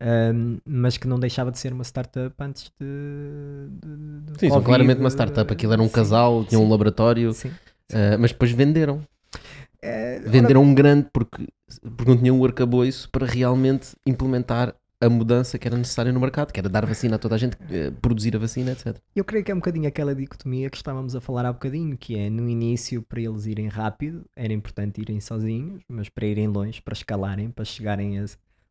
ahm, 0.00 0.58
mas 0.66 0.96
que 0.96 1.08
não 1.08 1.18
deixava 1.20 1.50
de 1.52 1.58
ser 1.58 1.72
uma 1.72 1.84
startup 1.84 2.34
antes 2.40 2.72
de. 2.80 3.68
de- 3.70 4.32
de 4.32 4.38
Sim, 4.38 4.50
são 4.50 4.62
Covid, 4.62 4.62
claramente 4.62 5.00
uma 5.00 5.10
startup. 5.10 5.52
Aquilo 5.52 5.72
era 5.72 5.82
um 5.82 5.88
sim, 5.88 5.92
casal, 5.92 6.44
tinha 6.44 6.58
um 6.60 6.64
sim, 6.64 6.70
laboratório, 6.70 7.32
Sim. 7.32 7.58
ah, 7.92 8.16
mas 8.18 8.32
depois 8.32 8.50
venderam. 8.52 9.02
É, 9.82 10.18
Venderam 10.20 10.62
um 10.62 10.74
grande 10.74 11.08
porque, 11.12 11.46
porque 11.96 12.10
não 12.10 12.18
tinham 12.18 12.38
o 12.38 12.44
arcabouço 12.44 13.08
para 13.10 13.26
realmente 13.26 13.96
implementar 14.06 14.74
a 15.00 15.08
mudança 15.08 15.58
que 15.58 15.68
era 15.68 15.76
necessária 15.76 16.12
no 16.12 16.18
mercado, 16.18 16.52
que 16.52 16.58
era 16.58 16.68
dar 16.68 16.84
vacina 16.84 17.16
a 17.16 17.18
toda 17.18 17.36
a 17.36 17.38
gente, 17.38 17.56
eh, 17.70 17.90
produzir 18.02 18.34
a 18.34 18.38
vacina, 18.38 18.72
etc. 18.72 18.98
Eu 19.14 19.24
creio 19.24 19.44
que 19.44 19.52
é 19.52 19.54
um 19.54 19.58
bocadinho 19.58 19.86
aquela 19.86 20.14
dicotomia 20.14 20.68
que 20.68 20.76
estávamos 20.76 21.14
a 21.14 21.20
falar 21.20 21.46
há 21.46 21.52
bocadinho, 21.52 21.96
que 21.96 22.18
é 22.18 22.28
no 22.28 22.48
início, 22.48 23.02
para 23.02 23.20
eles 23.20 23.46
irem 23.46 23.68
rápido, 23.68 24.24
era 24.34 24.52
importante 24.52 25.00
irem 25.00 25.20
sozinhos, 25.20 25.82
mas 25.88 26.08
para 26.08 26.26
irem 26.26 26.48
longe, 26.48 26.82
para 26.82 26.94
escalarem, 26.94 27.50
para 27.50 27.64
chegarem 27.64 28.18
a, 28.18 28.24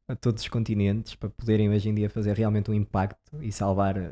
a 0.10 0.16
todos 0.16 0.44
os 0.44 0.50
continentes, 0.50 1.16
para 1.16 1.30
poderem 1.30 1.70
hoje 1.70 1.90
em 1.90 1.96
dia 1.96 2.10
fazer 2.10 2.36
realmente 2.36 2.70
um 2.70 2.74
impacto 2.74 3.42
e 3.42 3.52
salvar 3.52 3.96
eh, 3.96 4.12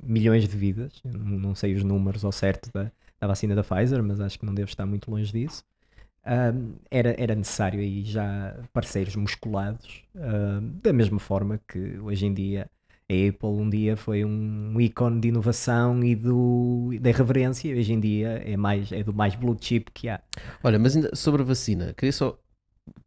milhões 0.00 0.48
de 0.48 0.56
vidas. 0.56 1.02
Não 1.04 1.54
sei 1.54 1.74
os 1.74 1.82
números 1.82 2.24
ao 2.24 2.32
certo 2.32 2.70
da, 2.72 2.92
da 3.20 3.26
vacina 3.26 3.56
da 3.56 3.64
Pfizer, 3.64 4.02
mas 4.04 4.20
acho 4.20 4.38
que 4.38 4.46
não 4.46 4.54
devo 4.54 4.68
estar 4.68 4.86
muito 4.86 5.10
longe 5.10 5.32
disso. 5.32 5.64
Ahm, 6.26 6.74
era, 6.90 7.14
era 7.16 7.36
necessário 7.36 7.78
aí 7.78 8.02
já 8.04 8.58
parceiros 8.72 9.14
musculados, 9.14 10.02
ahm, 10.16 10.72
da 10.82 10.92
mesma 10.92 11.20
forma 11.20 11.60
que 11.68 11.98
hoje 12.00 12.26
em 12.26 12.34
dia 12.34 12.68
a 13.08 13.28
Apple 13.28 13.48
um 13.48 13.70
dia 13.70 13.96
foi 13.96 14.24
um 14.24 14.80
ícone 14.80 15.20
de 15.20 15.28
inovação 15.28 16.02
e 16.02 16.16
do, 16.16 16.90
da 17.00 17.10
irreverência, 17.10 17.68
e 17.68 17.78
hoje 17.78 17.92
em 17.92 18.00
dia 18.00 18.42
é, 18.44 18.56
mais, 18.56 18.90
é 18.90 19.04
do 19.04 19.14
mais 19.14 19.36
blue 19.36 19.56
chip 19.60 19.92
que 19.92 20.08
há. 20.08 20.20
Olha, 20.64 20.80
mas 20.80 20.96
ainda 20.96 21.14
sobre 21.14 21.42
a 21.42 21.44
vacina, 21.44 21.94
queria 21.94 22.12
só 22.12 22.36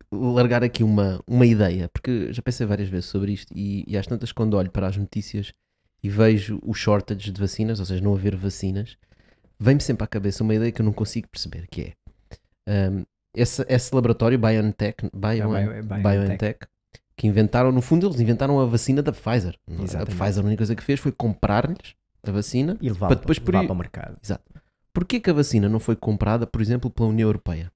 largar 0.09 0.63
aqui 0.63 0.81
uma, 0.81 1.21
uma 1.27 1.45
ideia, 1.45 1.89
porque 1.89 2.31
já 2.31 2.41
pensei 2.41 2.65
várias 2.65 2.87
vezes 2.87 3.07
sobre 3.07 3.33
isto 3.33 3.51
e, 3.53 3.83
e 3.85 3.97
às 3.97 4.07
tantas 4.07 4.31
quando 4.31 4.55
olho 4.55 4.71
para 4.71 4.87
as 4.87 4.95
notícias 4.95 5.51
e 6.01 6.09
vejo 6.09 6.59
o 6.63 6.73
shortage 6.73 7.31
de 7.31 7.41
vacinas, 7.41 7.81
ou 7.81 7.85
seja, 7.85 8.01
não 8.01 8.15
haver 8.15 8.37
vacinas, 8.37 8.95
vem-me 9.59 9.81
sempre 9.81 10.05
à 10.05 10.07
cabeça 10.07 10.41
uma 10.41 10.55
ideia 10.55 10.71
que 10.71 10.79
eu 10.79 10.85
não 10.85 10.93
consigo 10.93 11.27
perceber, 11.27 11.67
que 11.69 11.81
é 11.81 11.93
hum, 12.69 13.03
esse, 13.33 13.65
esse 13.67 13.93
laboratório 13.95 14.37
BioNTech, 14.39 15.09
Bio, 15.13 15.55
É 15.55 15.71
Bio- 15.81 15.83
BioNTech. 15.83 16.03
BioNTech, 16.03 16.59
que 17.15 17.27
inventaram, 17.27 17.71
no 17.71 17.81
fundo 17.81 18.07
eles 18.07 18.19
inventaram 18.19 18.59
a 18.59 18.65
vacina 18.65 19.01
da 19.01 19.11
Pfizer. 19.11 19.55
A 19.67 19.83
Exatamente. 19.83 20.15
Pfizer 20.17 20.43
a 20.43 20.47
única 20.47 20.57
coisa 20.59 20.75
que 20.75 20.83
fez 20.83 20.99
foi 20.99 21.11
comprar-lhes 21.11 21.95
a 22.23 22.31
vacina 22.31 22.77
E 22.81 22.89
levar, 22.89 23.07
Para 23.07 23.19
depois 23.19 23.39
por 23.39 23.51
levar 23.53 23.61
aí- 23.61 23.67
para 23.67 23.73
o 23.73 23.77
mercado. 23.77 24.17
Porquê 24.93 25.19
que 25.19 25.29
a 25.29 25.33
vacina 25.33 25.69
não 25.69 25.79
foi 25.79 25.95
comprada, 25.95 26.45
por 26.47 26.61
exemplo, 26.61 26.89
pela 26.89 27.07
União 27.09 27.27
Europeia? 27.27 27.71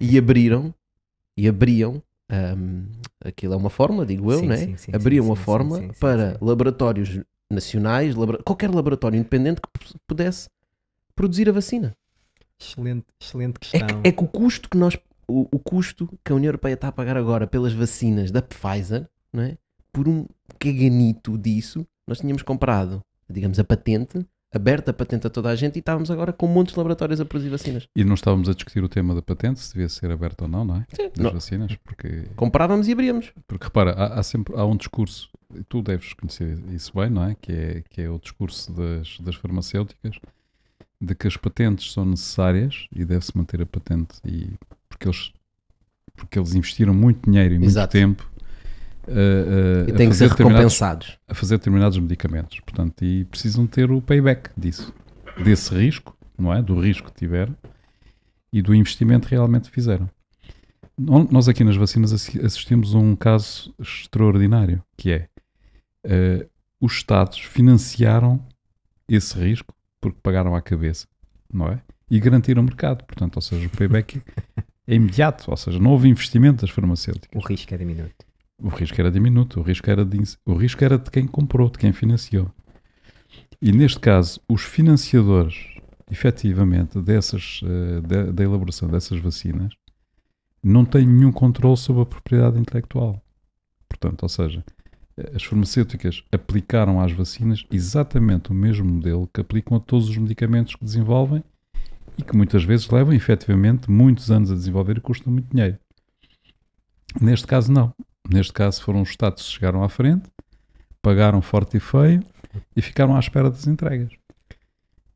E 0.00 0.18
abriram, 0.18 0.74
e 1.36 1.48
abriam, 1.48 2.02
hum, 2.30 2.86
aquilo 3.24 3.54
é 3.54 3.56
uma 3.56 3.70
fórmula, 3.70 4.04
digo 4.04 4.30
eu, 4.32 4.40
Sim, 4.40 4.46
né? 4.48 4.56
sim, 4.56 4.76
sim, 4.76 4.90
abriam 4.94 5.22
sim, 5.24 5.30
uma 5.30 5.36
sim, 5.36 5.42
para 6.00 6.36
laboratórios 6.40 7.20
nacionais, 7.50 8.14
labora- 8.14 8.42
qualquer 8.42 8.70
laboratório 8.74 9.16
independente 9.16 9.60
que 9.60 9.68
pudesse 10.06 10.50
produzir 11.14 11.48
a 11.48 11.52
vacina. 11.52 11.96
Excelente, 12.60 13.06
excelente 13.20 13.56
É 13.56 13.58
questão. 13.78 14.02
que, 14.02 14.08
é 14.08 14.12
que 14.12 14.24
o 14.24 14.28
custo 14.28 14.68
que 14.68 14.76
nós, 14.76 14.96
o, 15.28 15.46
o 15.52 15.58
custo 15.58 16.08
que 16.24 16.32
a 16.32 16.34
União 16.34 16.48
Europeia 16.48 16.74
está 16.74 16.88
a 16.88 16.92
pagar 16.92 17.16
agora 17.16 17.46
pelas 17.46 17.72
vacinas 17.72 18.30
da 18.30 18.42
Pfizer, 18.42 19.08
não 19.32 19.42
é? 19.42 19.56
por 19.92 20.08
um 20.08 20.26
caganito 20.58 21.36
disso, 21.38 21.86
nós 22.06 22.18
tínhamos 22.20 22.42
comprado, 22.42 23.00
digamos, 23.28 23.58
a 23.58 23.64
patente, 23.64 24.24
aberta 24.54 24.90
a 24.90 24.94
patente 24.94 25.26
a 25.26 25.30
toda 25.30 25.48
a 25.50 25.56
gente 25.56 25.76
e 25.76 25.78
estávamos 25.80 26.10
agora 26.10 26.32
com 26.32 26.46
montes 26.46 26.72
de 26.72 26.78
laboratórios 26.78 27.20
a 27.20 27.24
produzir 27.24 27.50
vacinas. 27.50 27.86
E 27.96 28.04
não 28.04 28.14
estávamos 28.14 28.48
a 28.48 28.54
discutir 28.54 28.82
o 28.82 28.88
tema 28.88 29.14
da 29.14 29.22
patente, 29.22 29.60
se 29.60 29.72
devia 29.72 29.88
ser 29.88 30.10
aberto 30.10 30.42
ou 30.42 30.48
não, 30.48 30.64
não 30.64 30.76
é? 30.76 30.86
Das 31.14 31.18
Não. 31.18 31.32
vacinas, 31.32 31.74
porque, 31.84 32.24
Comprávamos 32.36 32.88
e 32.88 32.92
abríamos. 32.92 33.32
porque 33.46 33.64
repara, 33.64 33.92
há, 33.92 34.18
há 34.18 34.22
sempre 34.22 34.54
há 34.56 34.64
um 34.64 34.76
discurso, 34.76 35.28
e 35.54 35.62
tu 35.64 35.82
deves 35.82 36.12
conhecer 36.14 36.58
isso 36.72 36.92
bem, 36.94 37.10
não 37.10 37.24
é? 37.24 37.34
Que 37.40 37.52
é, 37.52 37.82
que 37.90 38.00
é 38.02 38.08
o 38.10 38.18
discurso 38.18 38.72
das, 38.72 39.18
das 39.20 39.34
farmacêuticas, 39.34 40.18
de 41.00 41.14
que 41.14 41.26
as 41.28 41.36
patentes 41.36 41.92
são 41.92 42.04
necessárias 42.04 42.86
e 42.94 43.04
deve-se 43.04 43.36
manter 43.36 43.62
a 43.62 43.66
patente, 43.66 44.16
e, 44.24 44.50
porque, 44.88 45.06
eles, 45.08 45.32
porque 46.16 46.38
eles 46.38 46.54
investiram 46.54 46.92
muito 46.92 47.30
dinheiro 47.30 47.54
e 47.54 47.58
muito 47.58 47.70
Exato. 47.70 47.92
tempo 47.92 48.28
uh, 49.06 49.10
uh, 49.10 49.88
E 49.88 49.92
a 49.92 49.94
têm 49.96 50.08
que 50.08 50.14
fazer 50.14 50.14
ser 50.14 50.30
determinados 50.30 50.74
recompensados. 50.74 51.18
a 51.28 51.34
fazer 51.34 51.58
determinados 51.58 51.98
medicamentos. 51.98 52.60
Portanto, 52.60 53.04
e 53.04 53.24
precisam 53.26 53.66
ter 53.66 53.90
o 53.90 54.00
payback 54.02 54.50
disso, 54.56 54.92
desse 55.42 55.72
risco, 55.74 56.16
não 56.36 56.52
é? 56.52 56.60
Do 56.60 56.80
risco 56.80 57.10
que 57.12 57.18
tiveram 57.18 57.54
e 58.52 58.60
do 58.62 58.74
investimento 58.74 59.28
que 59.28 59.34
realmente 59.34 59.70
fizeram. 59.70 60.08
Nós 60.98 61.48
aqui 61.48 61.62
nas 61.62 61.76
vacinas 61.76 62.12
assi- 62.12 62.40
assistimos 62.44 62.92
a 62.92 62.98
um 62.98 63.14
caso 63.14 63.72
extraordinário, 63.78 64.82
que 64.96 65.12
é 65.12 65.28
eh, 66.02 66.44
os 66.80 66.94
Estados 66.94 67.38
financiaram 67.38 68.44
esse 69.08 69.38
risco 69.38 69.72
porque 70.00 70.18
pagaram 70.22 70.54
à 70.54 70.62
cabeça, 70.62 71.06
não 71.52 71.68
é? 71.68 71.80
E 72.10 72.18
garantiram 72.18 72.62
o 72.62 72.64
mercado. 72.64 73.04
Portanto, 73.04 73.36
ou 73.36 73.42
seja, 73.42 73.66
o 73.66 73.70
payback 73.70 74.22
é 74.86 74.94
imediato, 74.94 75.50
ou 75.50 75.56
seja, 75.56 75.78
não 75.78 75.90
houve 75.92 76.08
investimento 76.08 76.62
das 76.62 76.70
farmacêuticas. 76.70 77.30
O 77.34 77.46
risco 77.46 77.74
é 77.74 77.76
diminuto. 77.76 78.26
O 78.60 78.68
risco 78.68 79.00
era 79.00 79.10
diminuto, 79.10 79.60
o 79.60 79.62
risco 79.62 79.88
era 79.88 80.04
de, 80.04 80.18
o 80.44 80.54
risco 80.54 80.82
era 80.82 80.98
de 80.98 81.10
quem 81.10 81.26
comprou, 81.26 81.70
de 81.70 81.78
quem 81.78 81.92
financiou. 81.92 82.50
E 83.62 83.70
neste 83.70 84.00
caso, 84.00 84.40
os 84.48 84.62
financiadores, 84.62 85.76
efetivamente, 86.10 87.00
dessas, 87.00 87.60
eh, 87.64 88.00
da, 88.00 88.32
da 88.32 88.44
elaboração 88.44 88.88
dessas 88.88 89.20
vacinas, 89.20 89.74
não 90.62 90.84
têm 90.84 91.06
nenhum 91.06 91.30
controle 91.30 91.76
sobre 91.76 92.02
a 92.02 92.06
propriedade 92.06 92.58
intelectual. 92.58 93.22
Portanto, 93.88 94.22
ou 94.22 94.28
seja, 94.28 94.64
as 95.34 95.42
farmacêuticas 95.42 96.22
aplicaram 96.30 97.00
às 97.00 97.12
vacinas 97.12 97.64
exatamente 97.70 98.50
o 98.50 98.54
mesmo 98.54 98.84
modelo 98.84 99.28
que 99.32 99.40
aplicam 99.40 99.76
a 99.76 99.80
todos 99.80 100.08
os 100.08 100.16
medicamentos 100.16 100.74
que 100.74 100.84
desenvolvem 100.84 101.42
e 102.16 102.22
que 102.22 102.36
muitas 102.36 102.64
vezes 102.64 102.88
levam 102.88 103.14
efetivamente 103.14 103.90
muitos 103.90 104.30
anos 104.30 104.50
a 104.50 104.54
desenvolver 104.54 104.98
e 104.98 105.00
custam 105.00 105.32
muito 105.32 105.50
dinheiro. 105.50 105.78
Neste 107.20 107.46
caso, 107.46 107.72
não. 107.72 107.94
Neste 108.28 108.52
caso, 108.52 108.82
foram 108.82 109.02
os 109.02 109.10
Estados 109.10 109.46
que 109.46 109.52
chegaram 109.54 109.82
à 109.82 109.88
frente, 109.88 110.28
pagaram 111.00 111.40
forte 111.40 111.76
e 111.76 111.80
feio 111.80 112.22
e 112.76 112.82
ficaram 112.82 113.16
à 113.16 113.18
espera 113.18 113.50
das 113.50 113.66
entregas. 113.66 114.10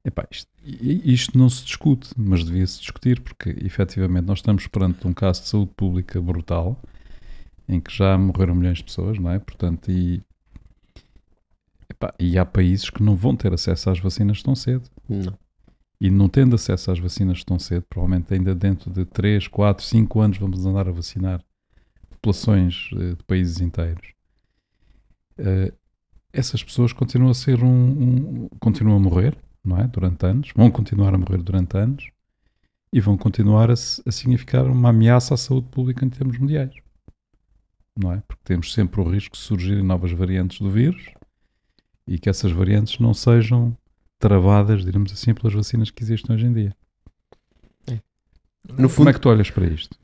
Epá, 0.05 0.27
isto, 0.31 0.51
isto 0.65 1.39
não 1.39 1.49
se 1.49 1.65
discute, 1.65 2.11
mas 2.17 2.45
devia-se 2.45 2.81
discutir, 2.81 3.21
porque 3.21 3.51
efetivamente 3.61 4.25
nós 4.25 4.39
estamos 4.39 4.67
perante 4.67 5.07
um 5.07 5.13
caso 5.13 5.43
de 5.43 5.49
saúde 5.49 5.73
pública 5.77 6.21
brutal, 6.21 6.81
em 7.73 7.81
que 7.81 7.95
já 7.95 8.17
morreram 8.19 8.55
milhões 8.55 8.79
de 8.79 8.85
pessoas, 8.85 9.19
não 9.19 9.31
é? 9.31 9.39
Portanto, 9.39 9.91
e, 9.91 10.23
epá, 11.91 12.15
e 12.19 12.39
há 12.39 12.45
países 12.45 12.91
que 12.91 13.03
não 13.03 13.17
vão 13.17 13.37
ter 13.37 13.53
acesso 13.53 13.91
às 13.91 13.99
vacinas 13.99 14.43
tão 14.43 14.55
cedo. 14.55 14.89
Não. 15.09 15.37
E 16.01 16.11
não 16.11 16.29
tendo 16.29 16.57
acesso 16.57 16.91
às 16.91 16.99
vacinas 16.99 17.45
tão 17.45 17.59
cedo, 17.59 17.85
provavelmente 17.89 18.35
ainda 18.35 18.55
dentro 18.55 18.91
de 18.91 19.05
3, 19.05 19.47
4, 19.47 19.85
5 19.85 20.21
anos 20.21 20.39
vamos 20.39 20.67
andar 20.67 20.89
a 20.89 20.93
vacinar 20.93 21.41
populações 22.11 22.91
eh, 22.95 23.15
de 23.15 23.23
países 23.25 23.61
inteiros. 23.61 24.13
Eh, 25.39 25.73
essas 26.33 26.63
pessoas 26.63 26.93
continuam 26.93 27.31
a 27.31 27.35
ser 27.35 27.63
um, 27.63 27.69
um- 27.69 28.49
continuam 28.59 28.97
a 28.97 29.01
morrer, 29.01 29.37
não 29.65 29.79
é? 29.79 29.87
Durante 29.87 30.27
anos, 30.27 30.51
vão 30.57 30.71
continuar 30.71 31.15
a 31.15 31.19
morrer 31.19 31.43
durante 31.43 31.77
anos 31.77 32.11
e 32.93 33.01
vão 33.01 33.17
continuar 33.17 33.71
a, 33.71 33.75
a 33.75 34.13
significar 34.13 34.67
uma 34.67 34.89
ameaça 34.89 35.35
à 35.35 35.37
saúde 35.37 35.69
pública 35.69 36.05
em 36.05 36.11
termos 36.11 36.37
mundiais. 36.39 36.75
Não 37.97 38.13
é? 38.13 38.23
Porque 38.27 38.43
temos 38.45 38.73
sempre 38.73 39.01
o 39.01 39.05
risco 39.09 39.37
de 39.37 39.43
surgirem 39.43 39.83
novas 39.83 40.13
variantes 40.13 40.59
do 40.61 40.71
vírus 40.71 41.11
e 42.07 42.19
que 42.19 42.29
essas 42.29 42.51
variantes 42.53 42.99
não 42.99 43.13
sejam 43.15 43.77
travadas, 44.19 44.85
diremos 44.85 45.13
assim, 45.13 45.35
pelas 45.35 45.53
vacinas 45.53 45.91
que 45.91 46.03
existem 46.03 46.35
hoje 46.35 46.47
em 46.47 46.53
dia. 46.53 46.77
No 48.69 48.77
Como 48.77 48.89
fundo, 48.89 49.11
é 49.11 49.13
que 49.13 49.21
tu 49.21 49.29
olhas 49.29 49.51
para 49.51 49.67
isto? 49.67 49.99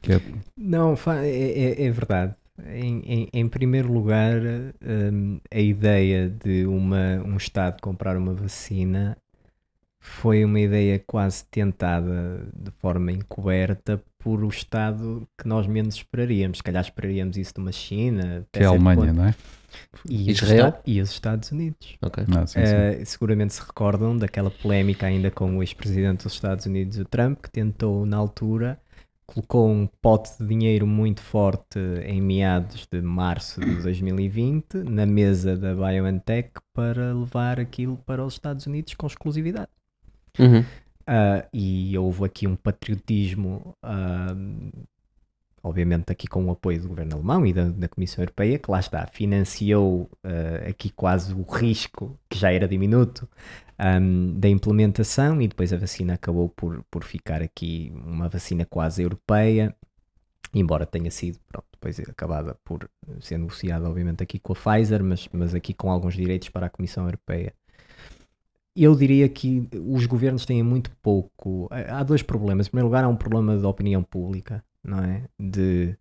Que 0.00 0.14
é- 0.14 0.20
Não, 0.56 0.94
é, 1.22 1.28
é- 1.28 1.84
é 1.84 1.90
verdade. 1.90 2.34
Em, 2.66 3.00
em- 3.04 3.28
em 3.32 3.48
primeiro 3.48 3.92
lugar, 3.92 4.40
hum, 4.82 5.38
a 5.52 5.60
ideia 5.60 6.28
de 6.28 6.66
uma, 6.66 7.22
um 7.24 7.36
Estado 7.36 7.80
comprar 7.80 8.16
uma 8.16 8.34
vacina 8.34 9.16
foi 10.00 10.44
uma 10.44 10.58
ideia 10.58 10.98
quase 11.06 11.44
tentada 11.50 12.48
de 12.56 12.70
forma 12.72 13.12
encoberta 13.12 14.02
por 14.18 14.42
o 14.42 14.48
Estado 14.48 15.26
que 15.36 15.46
nós 15.46 15.66
menos 15.66 15.94
esperaríamos. 15.94 16.58
Se 16.58 16.62
calhar 16.62 16.82
esperaríamos 16.82 17.36
isso 17.36 17.54
de 17.54 17.60
uma 17.60 17.72
China, 17.72 18.46
que 18.52 18.60
é 18.60 18.66
a 18.66 18.68
Alemanha, 18.68 19.06
ponto. 19.06 19.14
não 19.14 19.24
é? 19.26 19.34
e, 20.08 20.30
os 20.32 20.42
Israel? 20.42 20.74
E 20.86 21.00
os 21.00 21.10
Estados 21.10 21.50
Unidos. 21.52 21.96
ok. 22.02 22.24
Ah, 22.36 22.46
sim, 22.46 22.64
sim. 22.64 22.72
Eh, 22.72 23.04
seguramente 23.04 23.54
se 23.54 23.60
recordam 23.60 24.16
daquela 24.16 24.50
polémica 24.50 25.06
ainda 25.06 25.30
com 25.30 25.56
o 25.56 25.62
ex-presidente 25.62 26.24
dos 26.24 26.32
Estados 26.32 26.66
Unidos, 26.66 26.98
o 26.98 27.04
Trump, 27.04 27.40
que 27.42 27.50
tentou 27.50 28.04
na 28.04 28.16
altura, 28.16 28.80
colocou 29.26 29.68
um 29.70 29.86
pote 30.00 30.30
de 30.38 30.46
dinheiro 30.46 30.86
muito 30.86 31.20
forte 31.20 31.78
em 32.04 32.20
meados 32.20 32.86
de 32.90 33.00
março 33.02 33.60
de 33.60 33.76
2020 33.82 34.74
na 34.84 35.04
mesa 35.04 35.56
da 35.56 35.74
BioNTech 35.74 36.52
para 36.72 37.12
levar 37.12 37.60
aquilo 37.60 37.96
para 37.98 38.24
os 38.24 38.34
Estados 38.34 38.66
Unidos 38.66 38.94
com 38.94 39.06
exclusividade. 39.06 39.68
Uhum. 40.38 40.64
Ah, 41.10 41.48
e 41.54 41.96
houve 41.96 42.26
aqui 42.26 42.46
um 42.46 42.54
patriotismo, 42.54 43.74
ah, 43.82 44.36
obviamente 45.62 46.12
aqui 46.12 46.26
com 46.26 46.44
o 46.44 46.50
apoio 46.50 46.82
do 46.82 46.88
governo 46.88 47.14
alemão 47.16 47.46
e 47.46 47.52
da, 47.54 47.70
da 47.70 47.88
Comissão 47.88 48.22
Europeia, 48.22 48.58
que 48.58 48.70
lá 48.70 48.78
está, 48.78 49.06
financiou 49.06 50.10
ah, 50.22 50.68
aqui 50.68 50.90
quase 50.90 51.32
o 51.32 51.42
risco, 51.42 52.18
que 52.28 52.38
já 52.38 52.52
era 52.52 52.68
diminuto, 52.68 53.26
ahm, 53.78 54.38
da 54.38 54.50
implementação 54.50 55.40
e 55.40 55.48
depois 55.48 55.72
a 55.72 55.78
vacina 55.78 56.12
acabou 56.12 56.50
por, 56.50 56.84
por 56.90 57.02
ficar 57.04 57.40
aqui 57.42 57.90
uma 58.04 58.28
vacina 58.28 58.66
quase 58.66 59.02
europeia, 59.02 59.74
embora 60.52 60.84
tenha 60.84 61.10
sido 61.10 61.38
pronto, 61.48 61.66
depois 61.72 61.98
acabada 62.00 62.54
por 62.64 62.88
ser 63.20 63.38
negociada 63.38 63.88
obviamente 63.88 64.22
aqui 64.22 64.38
com 64.38 64.52
a 64.52 64.56
Pfizer, 64.56 65.02
mas, 65.02 65.26
mas 65.32 65.54
aqui 65.54 65.72
com 65.72 65.90
alguns 65.90 66.14
direitos 66.14 66.50
para 66.50 66.66
a 66.66 66.70
Comissão 66.70 67.04
Europeia. 67.06 67.54
Eu 68.80 68.94
diria 68.94 69.28
que 69.28 69.68
os 69.84 70.06
governos 70.06 70.46
têm 70.46 70.62
muito 70.62 70.90
pouco. 71.02 71.68
Há 71.70 72.02
dois 72.04 72.22
problemas. 72.22 72.66
Em 72.66 72.70
primeiro 72.70 72.86
lugar, 72.86 73.04
há 73.04 73.08
um 73.08 73.16
problema 73.16 73.56
de 73.58 73.64
opinião 73.66 74.02
pública, 74.02 74.64
não 74.84 74.98
é? 75.02 75.24
De 75.38 75.96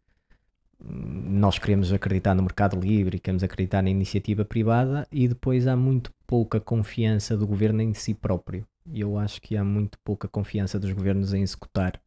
hum, 0.82 1.40
nós 1.40 1.60
queremos 1.60 1.92
acreditar 1.94 2.36
no 2.36 2.44
mercado 2.44 2.80
livre 2.80 3.20
queremos 3.20 3.44
acreditar 3.44 3.82
na 3.82 3.90
iniciativa 3.90 4.46
privada 4.46 5.08
e 5.12 5.28
depois 5.28 5.68
há 5.68 5.76
muito 5.76 6.12
pouca 6.28 6.60
confiança 6.60 7.38
do 7.38 7.48
governo 7.48 7.82
em 7.82 7.94
si 7.94 8.14
próprio. 8.14 8.66
E 8.86 9.02
eu 9.02 9.18
acho 9.18 9.42
que 9.42 9.58
há 9.58 9.64
muito 9.64 9.98
pouca 10.00 10.28
confiança 10.28 10.80
dos 10.80 10.92
governos 10.92 11.34
em 11.34 11.42
executar, 11.42 12.00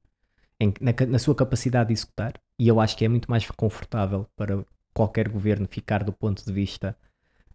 em- 0.60 0.74
na, 0.80 0.92
na 1.08 1.18
sua 1.18 1.34
capacidade 1.34 1.88
de 1.88 1.94
executar. 1.94 2.34
E 2.58 2.68
eu 2.68 2.80
acho 2.80 2.96
que 2.96 3.04
é 3.04 3.08
muito 3.08 3.30
mais 3.30 3.48
confortável 3.50 4.26
para 4.36 4.64
qualquer 4.94 5.28
governo 5.28 5.66
ficar 5.68 6.04
do 6.04 6.12
ponto 6.12 6.44
de 6.44 6.52
vista, 6.52 6.96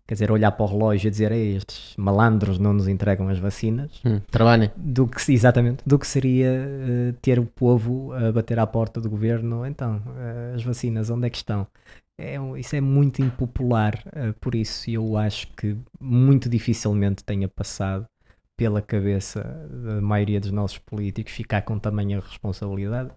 quer 0.07 0.13
dizer, 0.13 0.31
olhar 0.31 0.51
para 0.51 0.63
o 0.65 0.67
relógio 0.69 1.07
e 1.07 1.11
dizer, 1.11 1.31
"Ei, 1.31 1.55
estes 1.55 1.95
malandros 1.97 2.59
não 2.59 2.73
nos 2.73 2.87
entregam 2.87 3.27
as 3.29 3.39
vacinas, 3.39 3.91
Hum, 4.05 4.19
trabalhem. 4.29 4.69
do 4.75 5.07
que 5.07 5.31
exatamente 5.33 5.81
do 5.85 5.97
que 5.97 6.05
seria 6.07 6.47
eh, 6.47 7.13
ter 7.21 7.39
o 7.39 7.45
povo 7.45 8.13
a 8.13 8.31
bater 8.31 8.59
à 8.59 8.67
porta 8.67 9.01
do 9.01 9.09
governo 9.09 9.65
então 9.65 10.01
eh, 10.17 10.53
as 10.55 10.63
vacinas 10.63 11.09
onde 11.09 11.25
é 11.27 11.29
que 11.29 11.37
estão 11.37 11.65
é, 12.17 12.37
isso 12.57 12.75
é 12.75 12.81
muito 12.81 13.21
impopular 13.21 14.01
eh, 14.13 14.31
por 14.39 14.53
isso 14.55 14.89
eu 14.89 15.17
acho 15.17 15.47
que 15.57 15.75
muito 15.99 16.47
dificilmente 16.49 17.23
tenha 17.23 17.47
passado 17.47 18.05
pela 18.57 18.81
cabeça 18.81 19.41
da 19.85 19.99
maioria 20.01 20.39
dos 20.39 20.51
nossos 20.51 20.77
políticos 20.77 21.33
ficar 21.33 21.61
com 21.63 21.77
tamanha 21.79 22.19
responsabilidade 22.19 23.09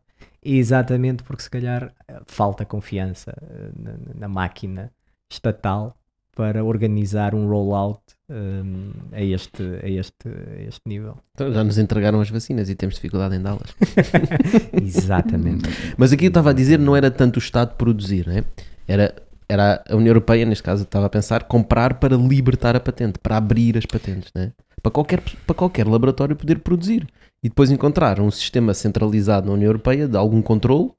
exatamente 0.43 1.23
porque 1.23 1.43
se 1.43 1.51
calhar 1.51 1.93
falta 2.27 2.65
confiança 2.65 3.33
na, 3.77 3.93
na 4.15 4.29
máquina 4.29 4.91
estatal 5.31 5.95
para 6.39 6.63
organizar 6.63 7.35
um 7.35 7.49
rollout 7.49 8.01
hum, 8.31 8.93
a, 9.11 9.21
este, 9.21 9.61
a, 9.83 9.89
este, 9.89 10.29
a 10.29 10.63
este 10.69 10.83
nível. 10.87 11.19
Então, 11.35 11.53
já 11.53 11.65
nos 11.65 11.79
entregaram 11.79 12.21
as 12.21 12.31
vacinas 12.31 12.71
e 12.71 12.77
temos 12.77 12.95
dificuldade 12.95 13.35
em 13.35 13.43
dá-las. 13.43 13.75
Exatamente. 14.81 15.69
Mas 15.97 16.13
aqui 16.13 16.27
eu 16.27 16.29
estava 16.29 16.51
a 16.51 16.53
dizer, 16.53 16.79
não 16.79 16.95
era 16.95 17.11
tanto 17.11 17.39
o 17.39 17.39
Estado 17.41 17.75
produzir, 17.75 18.29
né? 18.29 18.45
era, 18.87 19.17
era 19.49 19.83
a 19.91 19.97
União 19.97 20.11
Europeia, 20.11 20.47
neste 20.47 20.63
caso 20.63 20.85
estava 20.85 21.07
a 21.07 21.11
pensar, 21.11 21.43
comprar 21.43 21.95
para 21.95 22.17
libertar 22.17 22.77
a 22.77 22.81
patente, 22.81 23.19
para 23.19 23.37
abrir 23.37 23.77
as 23.77 23.85
patentes, 23.85 24.31
né? 24.33 24.53
para, 24.81 24.93
qualquer, 24.93 25.21
para 25.45 25.57
qualquer 25.57 25.89
laboratório 25.89 26.37
poder 26.37 26.61
produzir. 26.61 27.05
E 27.43 27.49
depois 27.49 27.69
encontrar 27.69 28.21
um 28.21 28.31
sistema 28.31 28.73
centralizado 28.75 29.49
na 29.49 29.55
União 29.55 29.71
Europeia 29.71 30.07
de 30.07 30.17
algum 30.17 30.41
controle, 30.41 30.93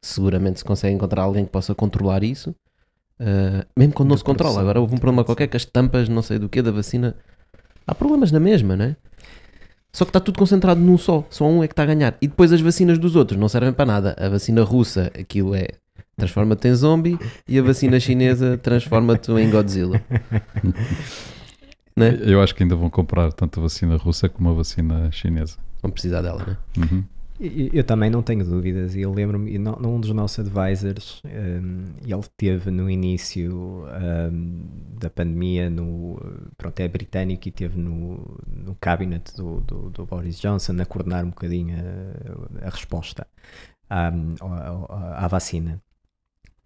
seguramente 0.00 0.60
se 0.60 0.64
consegue 0.64 0.94
encontrar 0.94 1.22
alguém 1.22 1.44
que 1.44 1.50
possa 1.50 1.74
controlar 1.74 2.22
isso, 2.22 2.54
ah, 3.20 3.66
mesmo 3.76 3.94
quando 3.94 4.10
não 4.10 4.16
se 4.16 4.24
controla. 4.24 4.60
Agora 4.60 4.80
houve 4.80 4.94
um 4.94 4.98
problema 4.98 5.24
qualquer 5.24 5.46
que 5.46 5.56
as 5.56 5.64
tampas, 5.64 6.08
não 6.08 6.22
sei 6.22 6.38
do 6.38 6.48
que, 6.48 6.62
da 6.62 6.70
vacina, 6.70 7.16
há 7.86 7.94
problemas 7.94 8.30
na 8.32 8.40
mesma, 8.40 8.76
não 8.76 8.86
é? 8.86 8.96
Só 9.92 10.04
que 10.04 10.08
está 10.08 10.18
tudo 10.18 10.38
concentrado 10.38 10.80
num 10.80 10.98
só. 10.98 11.24
Só 11.30 11.46
um 11.46 11.62
é 11.62 11.68
que 11.68 11.72
está 11.72 11.84
a 11.84 11.86
ganhar. 11.86 12.16
E 12.20 12.26
depois 12.26 12.52
as 12.52 12.60
vacinas 12.60 12.98
dos 12.98 13.14
outros 13.14 13.38
não 13.38 13.48
servem 13.48 13.72
para 13.72 13.86
nada. 13.86 14.16
A 14.18 14.28
vacina 14.28 14.62
russa, 14.64 15.12
aquilo 15.16 15.54
é 15.54 15.68
transforma-te 16.16 16.68
em 16.68 16.74
zombie 16.74 17.18
e 17.46 17.58
a 17.58 17.62
vacina 17.62 17.98
chinesa 17.98 18.58
transforma-te 18.62 19.30
em 19.32 19.50
Godzilla. 19.50 20.00
né? 21.96 22.18
Eu 22.22 22.40
acho 22.42 22.54
que 22.54 22.62
ainda 22.62 22.76
vão 22.76 22.90
comprar 22.90 23.32
tanto 23.32 23.60
a 23.60 23.62
vacina 23.64 23.96
russa 23.96 24.28
como 24.28 24.50
a 24.50 24.52
vacina 24.52 25.10
chinesa. 25.12 25.58
Vão 25.80 25.90
precisar 25.90 26.22
dela, 26.22 26.44
né? 26.44 26.56
Uhum. 26.78 27.04
Eu 27.40 27.82
também 27.82 28.08
não 28.10 28.22
tenho 28.22 28.44
dúvidas, 28.44 28.94
e 28.94 29.00
eu 29.00 29.12
lembro-me, 29.12 29.58
num 29.58 29.98
dos 30.00 30.10
nossos 30.12 30.38
advisors, 30.38 31.20
hum, 31.24 31.86
ele 32.06 32.22
teve 32.36 32.70
no 32.70 32.88
início 32.88 33.84
hum, 34.32 34.62
da 35.00 35.10
pandemia, 35.10 35.68
no, 35.68 36.16
pronto, 36.56 36.78
é 36.78 36.86
britânico 36.86 37.48
e 37.48 37.50
teve 37.50 37.76
no, 37.76 38.38
no 38.46 38.76
cabinet 38.76 39.34
do, 39.36 39.60
do, 39.62 39.90
do 39.90 40.06
Boris 40.06 40.38
Johnson 40.38 40.76
a 40.80 40.86
coordenar 40.86 41.24
um 41.24 41.30
bocadinho 41.30 41.74
a, 42.62 42.66
a 42.68 42.70
resposta 42.70 43.26
hum, 43.90 44.34
ao- 44.40 44.92
ao- 44.92 45.14
à 45.14 45.28
vacina. 45.28 45.82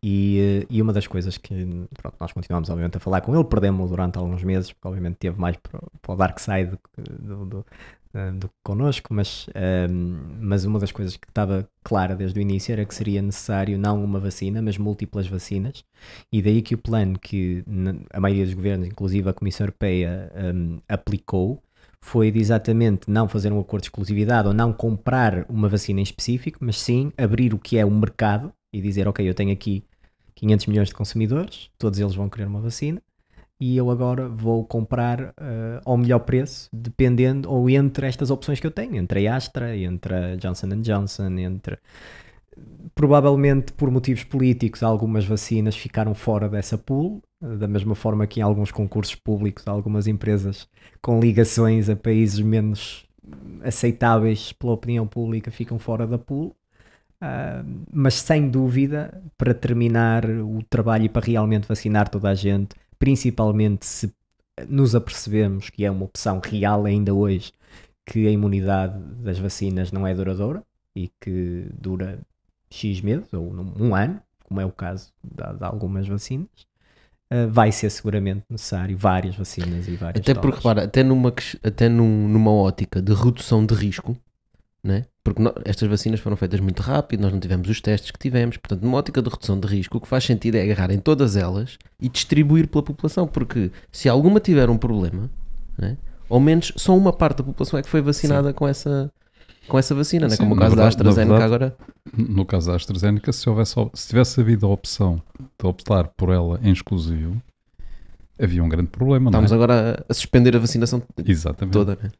E, 0.00 0.64
e 0.70 0.80
uma 0.80 0.92
das 0.92 1.08
coisas 1.08 1.36
que 1.36 1.54
pronto, 2.00 2.16
nós 2.20 2.30
continuamos, 2.32 2.70
obviamente, 2.70 2.96
a 2.96 3.00
falar 3.00 3.20
com 3.20 3.34
ele, 3.34 3.42
perdemos-lo 3.44 3.88
durante 3.88 4.16
alguns 4.16 4.44
meses, 4.44 4.72
porque, 4.72 4.86
obviamente, 4.86 5.16
teve 5.16 5.40
mais 5.40 5.56
para, 5.56 5.80
para 6.00 6.12
o 6.12 6.16
dark 6.16 6.38
side 6.38 6.78
do, 7.18 7.44
do, 7.46 7.66
do, 8.12 8.18
eh, 8.18 8.32
do 8.32 8.48
que 8.48 8.54
connosco, 8.64 9.12
mas, 9.12 9.46
ehm, 9.54 10.38
mas 10.40 10.64
uma 10.64 10.78
das 10.78 10.92
coisas 10.92 11.16
que 11.16 11.28
estava 11.28 11.68
clara 11.82 12.14
desde 12.14 12.38
o 12.38 12.42
início 12.42 12.72
era 12.72 12.84
que 12.84 12.94
seria 12.94 13.22
necessário 13.22 13.78
não 13.78 14.02
uma 14.02 14.20
vacina, 14.20 14.60
mas 14.62 14.78
múltiplas 14.78 15.26
vacinas, 15.26 15.84
e 16.32 16.42
daí 16.42 16.62
que 16.62 16.74
o 16.74 16.78
plano 16.78 17.18
que 17.18 17.64
a 18.12 18.20
maioria 18.20 18.44
dos 18.44 18.54
governos, 18.54 18.86
inclusive 18.88 19.28
a 19.28 19.32
Comissão 19.32 19.64
Europeia, 19.66 20.30
ehm, 20.34 20.78
aplicou, 20.88 21.62
foi 22.00 22.30
de 22.30 22.38
exatamente 22.38 23.10
não 23.10 23.28
fazer 23.28 23.52
um 23.52 23.60
acordo 23.60 23.82
de 23.82 23.88
exclusividade 23.88 24.48
ou 24.48 24.54
não 24.54 24.72
comprar 24.72 25.44
uma 25.48 25.68
vacina 25.68 26.00
em 26.00 26.02
específico, 26.02 26.58
mas 26.62 26.78
sim 26.78 27.12
abrir 27.16 27.52
o 27.54 27.58
que 27.58 27.76
é 27.76 27.84
o 27.84 27.90
mercado 27.90 28.52
e 28.72 28.80
dizer, 28.80 29.08
ok, 29.08 29.28
eu 29.28 29.34
tenho 29.34 29.52
aqui 29.52 29.84
500 30.34 30.66
milhões 30.66 30.88
de 30.88 30.94
consumidores, 30.94 31.68
todos 31.76 31.98
eles 31.98 32.14
vão 32.14 32.28
querer 32.28 32.46
uma 32.46 32.60
vacina, 32.60 33.02
e 33.60 33.76
eu 33.76 33.90
agora 33.90 34.28
vou 34.28 34.64
comprar 34.64 35.34
eh, 35.36 35.80
ao 35.84 35.96
melhor 35.96 36.20
preço, 36.20 36.68
dependendo, 36.72 37.50
ou 37.50 37.68
entre 37.68 38.06
estas 38.06 38.30
opções 38.30 38.60
que 38.60 38.66
eu 38.66 38.70
tenho, 38.70 38.96
entre 38.96 39.26
a 39.26 39.36
Astra, 39.36 39.76
entre 39.76 40.14
a 40.14 40.36
Johnson 40.36 40.80
Johnson, 40.80 41.30
entre... 41.38 41.78
Provavelmente 42.94 43.72
por 43.72 43.90
motivos 43.90 44.24
políticos, 44.24 44.82
algumas 44.82 45.24
vacinas 45.24 45.76
ficaram 45.76 46.14
fora 46.14 46.48
dessa 46.48 46.76
pool, 46.76 47.22
da 47.40 47.68
mesma 47.68 47.94
forma 47.94 48.26
que 48.26 48.40
em 48.40 48.42
alguns 48.42 48.72
concursos 48.72 49.14
públicos, 49.14 49.66
algumas 49.68 50.08
empresas 50.08 50.68
com 51.00 51.20
ligações 51.20 51.88
a 51.88 51.94
países 51.94 52.40
menos 52.40 53.06
aceitáveis 53.62 54.52
pela 54.52 54.72
opinião 54.72 55.06
pública 55.06 55.50
ficam 55.50 55.78
fora 55.78 56.06
da 56.06 56.18
pool. 56.18 56.56
Ah, 57.20 57.64
mas 57.92 58.14
sem 58.14 58.48
dúvida, 58.48 59.22
para 59.36 59.54
terminar 59.54 60.24
o 60.24 60.62
trabalho 60.68 61.04
e 61.04 61.08
para 61.08 61.26
realmente 61.26 61.66
vacinar 61.66 62.08
toda 62.08 62.28
a 62.28 62.34
gente, 62.34 62.76
principalmente 62.98 63.86
se 63.86 64.12
nos 64.68 64.94
apercebemos 64.94 65.70
que 65.70 65.84
é 65.84 65.90
uma 65.90 66.04
opção 66.04 66.40
real 66.44 66.84
ainda 66.84 67.14
hoje, 67.14 67.52
que 68.06 68.26
a 68.26 68.30
imunidade 68.30 68.98
das 69.22 69.38
vacinas 69.38 69.92
não 69.92 70.06
é 70.06 70.14
duradoura 70.14 70.62
e 70.96 71.10
que 71.20 71.66
dura 71.72 72.18
X 72.70 73.00
meses 73.00 73.32
ou 73.32 73.52
um 73.78 73.94
ano, 73.94 74.20
como 74.44 74.60
é 74.60 74.66
o 74.66 74.72
caso 74.72 75.12
de, 75.22 75.58
de 75.58 75.64
algumas 75.64 76.08
vacinas, 76.08 76.48
ah, 77.30 77.46
vai 77.46 77.70
ser 77.70 77.90
seguramente 77.90 78.42
necessário 78.48 78.96
várias 78.96 79.36
vacinas 79.36 79.86
e 79.86 79.96
várias 79.96 80.22
Até 80.22 80.34
porque, 80.34 80.56
repara, 80.56 80.84
até, 80.84 81.02
numa, 81.02 81.32
até 81.62 81.88
num- 81.88 82.28
numa 82.28 82.50
ótica 82.50 83.00
de 83.02 83.12
redução 83.12 83.64
de 83.64 83.74
risco, 83.74 84.16
né? 84.82 85.04
porque 85.24 85.42
estas 85.66 85.88
vacinas 85.88 86.20
foram 86.20 86.36
feitas 86.36 86.58
muito 86.60 86.80
rápido, 86.82 87.20
nós 87.20 87.32
não 87.32 87.38
tivemos 87.40 87.68
os 87.68 87.80
testes 87.82 88.10
que 88.10 88.18
tivemos, 88.18 88.56
portanto, 88.56 88.82
numa 88.82 88.96
ótica 88.96 89.20
de 89.20 89.28
redução 89.28 89.60
de 89.60 89.66
risco, 89.68 89.98
o 89.98 90.00
que 90.00 90.08
faz 90.08 90.24
sentido 90.24 90.54
é 90.54 90.62
agarrar 90.62 90.90
em 90.90 90.98
todas 90.98 91.36
elas 91.36 91.76
e 92.00 92.08
distribuir 92.08 92.66
pela 92.68 92.82
população, 92.82 93.26
porque 93.26 93.70
se 93.92 94.08
alguma 94.08 94.40
tiver 94.40 94.70
um 94.70 94.78
problema, 94.78 95.28
né? 95.76 95.98
ao 96.30 96.40
menos 96.40 96.72
só 96.76 96.96
uma 96.96 97.12
parte 97.12 97.38
da 97.38 97.44
população 97.44 97.78
é 97.78 97.82
que 97.82 97.88
foi 97.90 98.00
vacinada 98.00 98.54
com 98.54 98.66
essa, 98.66 99.10
com 99.66 99.78
essa 99.78 99.94
vacina, 99.94 100.28
né? 100.28 100.36
Sim, 100.36 100.44
como 100.44 100.54
o 100.54 100.58
caso 100.58 100.76
da 100.76 100.82
verdade- 100.84 101.04
na 101.04 101.10
AstraZeneca 101.10 101.48
verdade- 101.48 101.74
agora. 101.74 101.76
No 102.34 102.46
caso 102.46 102.68
da 102.70 102.76
AstraZeneca, 102.76 103.32
se, 103.32 103.48
houvesse, 103.50 103.74
se 103.92 104.08
tivesse 104.08 104.40
havido 104.40 104.64
a 104.66 104.70
opção 104.70 105.20
de 105.38 105.66
optar 105.66 106.08
por 106.16 106.30
ela 106.30 106.58
em 106.62 106.72
exclusivo, 106.72 107.36
havia 108.40 108.62
um 108.64 108.68
grande 108.68 108.88
problema, 108.88 109.28
Estamos 109.30 109.52
é? 109.52 109.54
agora 109.54 110.04
a, 110.08 110.12
a 110.12 110.14
suspender 110.14 110.56
a 110.56 110.58
vacinação 110.58 111.02
Exatamente. 111.24 111.72
toda, 111.72 111.98
né? 112.02 112.10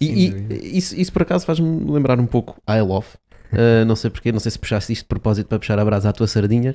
E, 0.00 0.28
e 0.28 0.78
isso, 0.78 0.94
isso 0.96 1.12
por 1.12 1.22
acaso 1.22 1.46
faz-me 1.46 1.90
lembrar 1.90 2.18
um 2.20 2.26
pouco 2.26 2.60
I 2.68 2.80
Love. 2.80 3.06
Uh, 3.52 3.84
não 3.86 3.94
sei 3.94 4.10
porquê, 4.10 4.32
não 4.32 4.40
sei 4.40 4.50
se 4.50 4.58
puxaste 4.58 4.92
isto 4.92 5.02
de 5.02 5.08
propósito 5.08 5.46
para 5.46 5.58
puxar 5.58 5.78
a 5.78 5.84
brasa 5.84 6.08
à 6.08 6.12
tua 6.12 6.26
sardinha. 6.26 6.74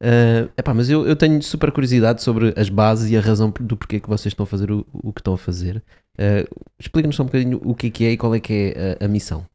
Uh, 0.00 0.50
epá, 0.56 0.74
mas 0.74 0.90
eu, 0.90 1.06
eu 1.06 1.16
tenho 1.16 1.42
super 1.42 1.72
curiosidade 1.72 2.22
sobre 2.22 2.52
as 2.56 2.68
bases 2.68 3.10
e 3.10 3.16
a 3.16 3.20
razão 3.20 3.52
do 3.60 3.76
porquê 3.76 3.98
que 3.98 4.08
vocês 4.08 4.32
estão 4.32 4.44
a 4.44 4.46
fazer 4.46 4.70
o, 4.70 4.86
o 4.92 5.12
que 5.12 5.20
estão 5.20 5.34
a 5.34 5.38
fazer. 5.38 5.82
Uh, 6.18 6.46
Explica-nos 6.78 7.16
só 7.16 7.22
um 7.22 7.26
bocadinho 7.26 7.60
o 7.64 7.74
que 7.74 7.86
é 7.86 7.90
que 7.90 8.04
é 8.04 8.10
e 8.12 8.16
qual 8.16 8.34
é 8.34 8.40
que 8.40 8.74
é 8.76 8.98
a, 9.00 9.04
a 9.06 9.08
missão. 9.08 9.46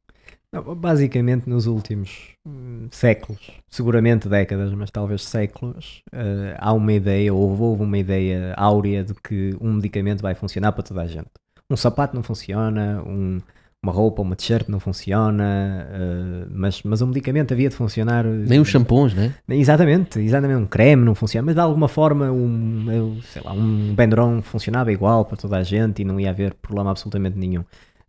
Não, 0.55 0.75
Basicamente, 0.75 1.49
nos 1.49 1.67
últimos 1.67 2.33
hum, 2.45 2.87
séculos, 2.89 3.51
seguramente 3.69 4.29
décadas, 4.29 4.73
mas 4.73 4.89
talvez 4.89 5.23
séculos, 5.23 6.01
eh, 6.13 6.55
há 6.57 6.71
uma 6.71 6.93
ideia, 6.93 7.33
ou 7.33 7.59
houve 7.59 7.83
uma 7.83 7.97
ideia 7.97 8.53
áurea 8.55 9.03
de 9.03 9.13
que 9.15 9.53
um 9.59 9.73
medicamento 9.73 10.21
vai 10.21 10.33
funcionar 10.33 10.71
para 10.71 10.83
toda 10.83 11.01
a 11.01 11.07
gente. 11.07 11.29
Um 11.69 11.75
sapato 11.75 12.15
não 12.15 12.21
funciona, 12.23 13.01
um- 13.05 13.39
uma 13.81 13.91
roupa, 13.91 14.21
uma 14.23 14.35
t-shirt 14.35 14.67
não 14.67 14.79
funciona, 14.79 15.87
eh, 15.91 16.47
mas, 16.49 16.81
mas 16.83 17.01
o 17.01 17.07
medicamento 17.07 17.53
havia 17.53 17.69
de 17.69 17.75
funcionar. 17.75 18.25
Nem 18.25 18.59
os 18.59 18.67
shampoos, 18.67 19.13
né? 19.13 19.33
Exatamente, 19.47 20.19
exatamente, 20.19 20.57
um 20.59 20.65
creme 20.65 21.03
não 21.05 21.13
funciona, 21.13 21.45
mas 21.45 21.53
de 21.55 21.61
alguma 21.61 21.87
forma 21.87 22.31
um, 22.31 23.19
sei 23.21 23.43
lá, 23.43 23.53
um 23.53 23.93
Benderon 23.93 24.41
funcionava 24.41 24.91
igual 24.91 25.23
para 25.25 25.37
toda 25.37 25.57
a 25.57 25.63
gente 25.63 26.01
e 26.01 26.05
não 26.05 26.19
ia 26.19 26.31
haver 26.31 26.55
problema 26.55 26.89
absolutamente 26.91 27.37
nenhum. 27.37 27.63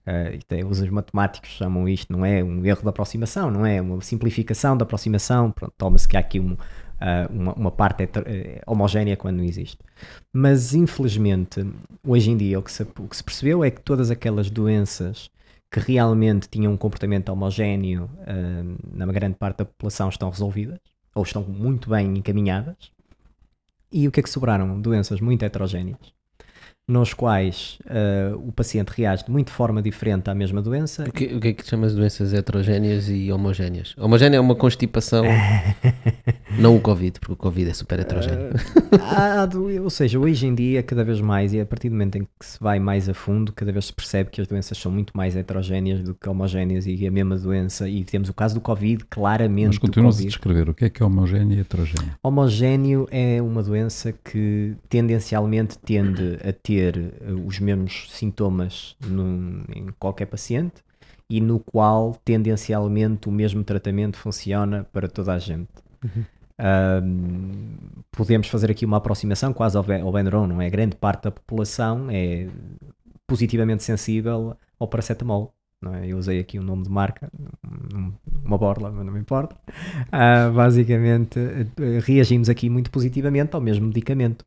Uh, 0.07 0.67
os 0.71 0.81
matemáticos 0.89 1.51
chamam 1.51 1.89
isto, 1.89 2.13
não 2.13 2.25
é 2.25 2.43
um 2.43 2.65
erro 2.65 2.81
de 2.83 2.89
aproximação, 2.89 3.51
não 3.51 3.67
é 3.67 3.81
uma 3.83 4.01
simplificação 4.01 4.77
da 4.77 4.85
aproximação, 4.85 5.51
pronto, 5.51 5.75
toma-se 5.77 6.07
que 6.07 6.17
há 6.17 6.21
aqui 6.21 6.39
um, 6.39 6.57
uh, 7.01 7.33
uma, 7.33 7.53
uma, 7.55 7.71
parte 7.71 8.03
heter, 8.03 8.23
uh, 8.23 8.73
homogénea 8.73 9.17
quando 9.17 9.37
não 9.37 9.45
existe. 9.45 9.79
Mas 10.33 10.75
infelizmente, 10.75 11.65
hoje 12.07 12.31
em 12.31 12.37
dia 12.37 12.59
o 12.59 12.63
que, 12.63 12.73
se, 12.73 12.83
o 12.83 13.09
que 13.09 13.17
se 13.17 13.25
percebeu 13.25 13.65
é 13.65 13.71
que 13.71 13.81
todas 13.81 14.11
aquelas 14.11 14.51
doenças 14.51 15.31
que 15.71 15.81
realmente 15.81 16.49
tinham 16.49 16.73
um 16.73 16.77
comportamento 16.77 17.29
homogéneo 17.31 18.09
na 18.93 19.05
grande 19.07 19.35
parte 19.35 19.59
da 19.59 19.65
população 19.65 20.09
estão 20.09 20.31
resolvidas, 20.31 20.79
ou 21.13 21.25
estão 21.25 21.43
muito 21.43 21.91
bem 21.91 22.17
encaminhadas. 22.17 22.77
E 23.91 24.07
o 24.07 24.13
que 24.13 24.21
é 24.21 24.23
que 24.23 24.31
sobraram? 24.31 24.81
Doenças 24.81 25.21
muito 25.21 25.43
heterogéneas 25.45 26.17
nos 26.89 27.13
quais 27.13 27.79
uh, 27.87 28.37
o 28.47 28.53
paciente 28.53 28.91
reage 28.91 29.25
de 29.25 29.31
muito 29.31 29.51
forma 29.51 29.83
diferente 29.83 30.31
à 30.31 30.35
mesma 30.35 30.63
doença. 30.63 31.05
O 31.05 31.13
que, 31.13 31.25
o 31.25 31.41
que 31.41 31.49
é 31.49 31.53
que 31.53 31.67
chamas 31.67 31.93
de 31.93 31.99
doenças 31.99 32.33
heterogéneas 32.33 33.09
e 33.09 33.33
homogéneas? 33.33 33.95
Homogénea 33.99 34.37
é 34.37 34.41
uma 34.41 34.55
constipação, 34.55 35.25
não 36.59 36.77
o 36.77 36.81
Covid, 36.81 37.19
porque 37.21 37.33
o 37.33 37.37
Covid 37.37 37.71
é 37.71 37.75
super 37.75 38.01
heterogéneo. 38.01 38.51
Uh, 38.97 39.83
ou 39.83 39.91
seja, 39.91 40.19
hoje 40.19 40.47
em 40.47 40.55
dia, 40.55 40.83
cada 40.83 41.05
vez 41.05 41.21
mais, 41.21 41.53
e 41.53 41.61
a 41.61 41.67
partir 41.67 41.89
do 41.89 41.93
momento 41.93 42.17
em 42.17 42.23
que 42.23 42.47
se 42.47 42.59
vai 42.61 42.79
mais 42.79 43.09
a 43.09 43.15
fundo, 43.15 43.53
cada 43.53 43.71
vez 43.71 43.87
se 43.87 43.93
percebe 43.93 44.31
que 44.31 44.41
as 44.41 44.47
doenças 44.47 44.79
são 44.79 44.91
muito 44.91 45.17
mais 45.17 45.37
heterogéneas 45.37 46.03
do 46.03 46.15
que 46.15 46.29
homogéneas 46.29 46.87
e 46.87 47.07
a 47.07 47.11
mesma 47.11 47.37
doença. 47.37 47.89
E 47.89 48.05
temos 48.05 48.29
o 48.29 48.35
caso 48.35 48.55
do 48.55 48.61
Covid, 48.61 49.05
claramente. 49.11 49.67
Mas 49.67 49.79
continuas 49.79 50.21
a 50.21 50.23
descrever 50.23 50.69
o 50.69 50.75
que 50.75 50.87
é 50.87 50.91
que 50.91 51.03
é 51.03 51.07
homogéneo 51.07 51.59
e 51.59 51.61
heterogéneo. 51.61 52.13
Homogéneo 52.23 53.07
é 53.11 53.41
uma 53.43 53.63
doença 53.63 54.13
que 54.13 54.75
tendencialmente 54.89 55.79
tende 55.79 56.39
a 56.43 56.53
ter 56.53 56.97
eh, 56.97 57.33
os 57.33 57.59
mesmos 57.59 58.09
sintomas 58.11 58.97
num, 59.07 59.63
em 59.75 59.87
qualquer 59.99 60.27
paciente 60.27 60.87
e 61.29 61.41
no 61.41 61.59
qual 61.59 62.17
tendencialmente 62.25 63.29
o 63.29 63.33
mesmo 63.33 63.65
tratamento 63.65 64.17
funciona 64.17 64.87
para 64.93 65.09
toda 65.09 65.35
a 65.35 65.39
gente. 65.39 65.69
Uhum. 66.05 66.25
Um, 66.59 67.77
podemos 68.11 68.49
fazer 68.49 68.71
aqui 68.71 68.85
uma 68.85 68.97
aproximação 68.97 69.53
quase 69.53 69.77
ao, 69.77 69.85
Benuron, 69.85 70.47
não 70.47 70.61
é? 70.61 70.71
Grande 70.71 70.97
parte 70.97 71.25
da 71.25 71.31
população 71.31 72.09
é 72.11 72.49
positivamente 73.27 73.83
sensível 73.83 74.57
ao 74.79 74.89
paracetamol. 74.89 75.53
Não 75.81 75.95
é? 75.95 76.07
Eu 76.07 76.17
usei 76.17 76.41
aqui 76.41 76.59
um 76.59 76.63
nome 76.63 76.85
de 76.85 76.91
marca, 76.91 77.31
uma 78.45 78.57
borla, 78.57 78.91
mas 78.91 79.05
não 79.05 79.13
me 79.13 79.21
importa. 79.21 79.55
Uh, 80.07 80.53
basicamente, 80.53 81.39
reagimos 82.03 82.49
aqui 82.49 82.71
muito 82.71 82.91
positivamente 82.91 83.55
ao 83.55 83.61
mesmo 83.61 83.87
medicamento. 83.87 84.43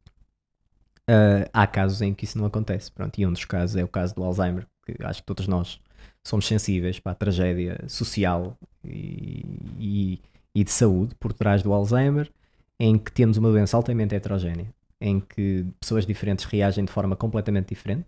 Uh, 1.07 1.47
há 1.53 1.67
casos 1.67 2.01
em 2.01 2.13
que 2.13 2.25
isso 2.25 2.37
não 2.37 2.45
acontece. 2.45 2.91
Pronto, 2.91 3.17
e 3.19 3.27
um 3.27 3.31
dos 3.31 3.45
casos 3.45 3.75
é 3.75 3.83
o 3.83 3.87
caso 3.87 4.15
do 4.15 4.23
Alzheimer, 4.23 4.65
que 4.83 4.95
acho 5.03 5.21
que 5.21 5.27
todos 5.27 5.47
nós 5.47 5.79
somos 6.23 6.47
sensíveis 6.47 6.99
para 6.99 7.11
a 7.11 7.15
tragédia 7.15 7.79
social 7.87 8.57
e, 8.83 10.19
e 10.53 10.63
de 10.63 10.71
saúde 10.71 11.15
por 11.15 11.33
trás 11.33 11.61
do 11.61 11.73
Alzheimer, 11.73 12.31
em 12.79 12.97
que 12.97 13.11
temos 13.11 13.37
uma 13.37 13.49
doença 13.49 13.75
altamente 13.75 14.15
heterogénea, 14.15 14.73
em 14.99 15.19
que 15.19 15.65
pessoas 15.79 16.05
diferentes 16.05 16.45
reagem 16.45 16.85
de 16.85 16.91
forma 16.91 17.15
completamente 17.15 17.69
diferente, 17.69 18.05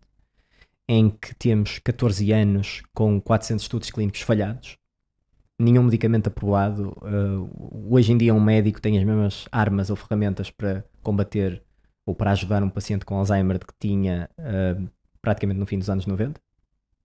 em 0.87 1.09
que 1.09 1.35
temos 1.35 1.79
14 1.79 2.31
anos 2.31 2.81
com 2.93 3.19
400 3.19 3.63
estudos 3.63 3.91
clínicos 3.91 4.21
falhados, 4.21 4.77
nenhum 5.61 5.83
medicamento 5.83 6.27
aprovado. 6.27 6.97
Uh, 7.01 7.93
hoje 7.93 8.11
em 8.11 8.17
dia, 8.17 8.33
um 8.33 8.41
médico 8.41 8.81
tem 8.81 8.97
as 8.97 9.03
mesmas 9.03 9.47
armas 9.51 9.89
ou 9.89 9.95
ferramentas 9.95 10.49
para 10.49 10.83
combater 11.01 11.61
ou 12.05 12.15
para 12.15 12.31
ajudar 12.31 12.63
um 12.63 12.69
paciente 12.69 13.05
com 13.05 13.15
Alzheimer 13.15 13.59
que 13.59 13.73
tinha 13.79 14.29
uh, 14.39 14.89
praticamente 15.21 15.59
no 15.59 15.65
fim 15.65 15.77
dos 15.77 15.89
anos 15.89 16.05
90. 16.05 16.41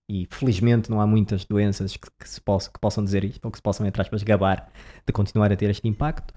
E 0.09 0.27
felizmente 0.29 0.89
não 0.89 1.01
há 1.01 1.07
muitas 1.07 1.43
doenças 1.43 1.97
que, 1.97 2.07
que, 2.19 2.29
se 2.29 2.39
possa, 2.39 2.71
que 2.71 2.79
possam 2.79 3.03
dizer 3.03 3.23
isto, 3.25 3.43
ou 3.43 3.51
que 3.51 3.57
se 3.57 3.61
possam, 3.61 3.85
entre 3.85 4.01
aspas, 4.01 4.23
gabar 4.23 4.69
de 5.05 5.11
continuar 5.11 5.51
a 5.51 5.55
ter 5.55 5.69
este 5.69 5.87
impacto. 5.87 6.33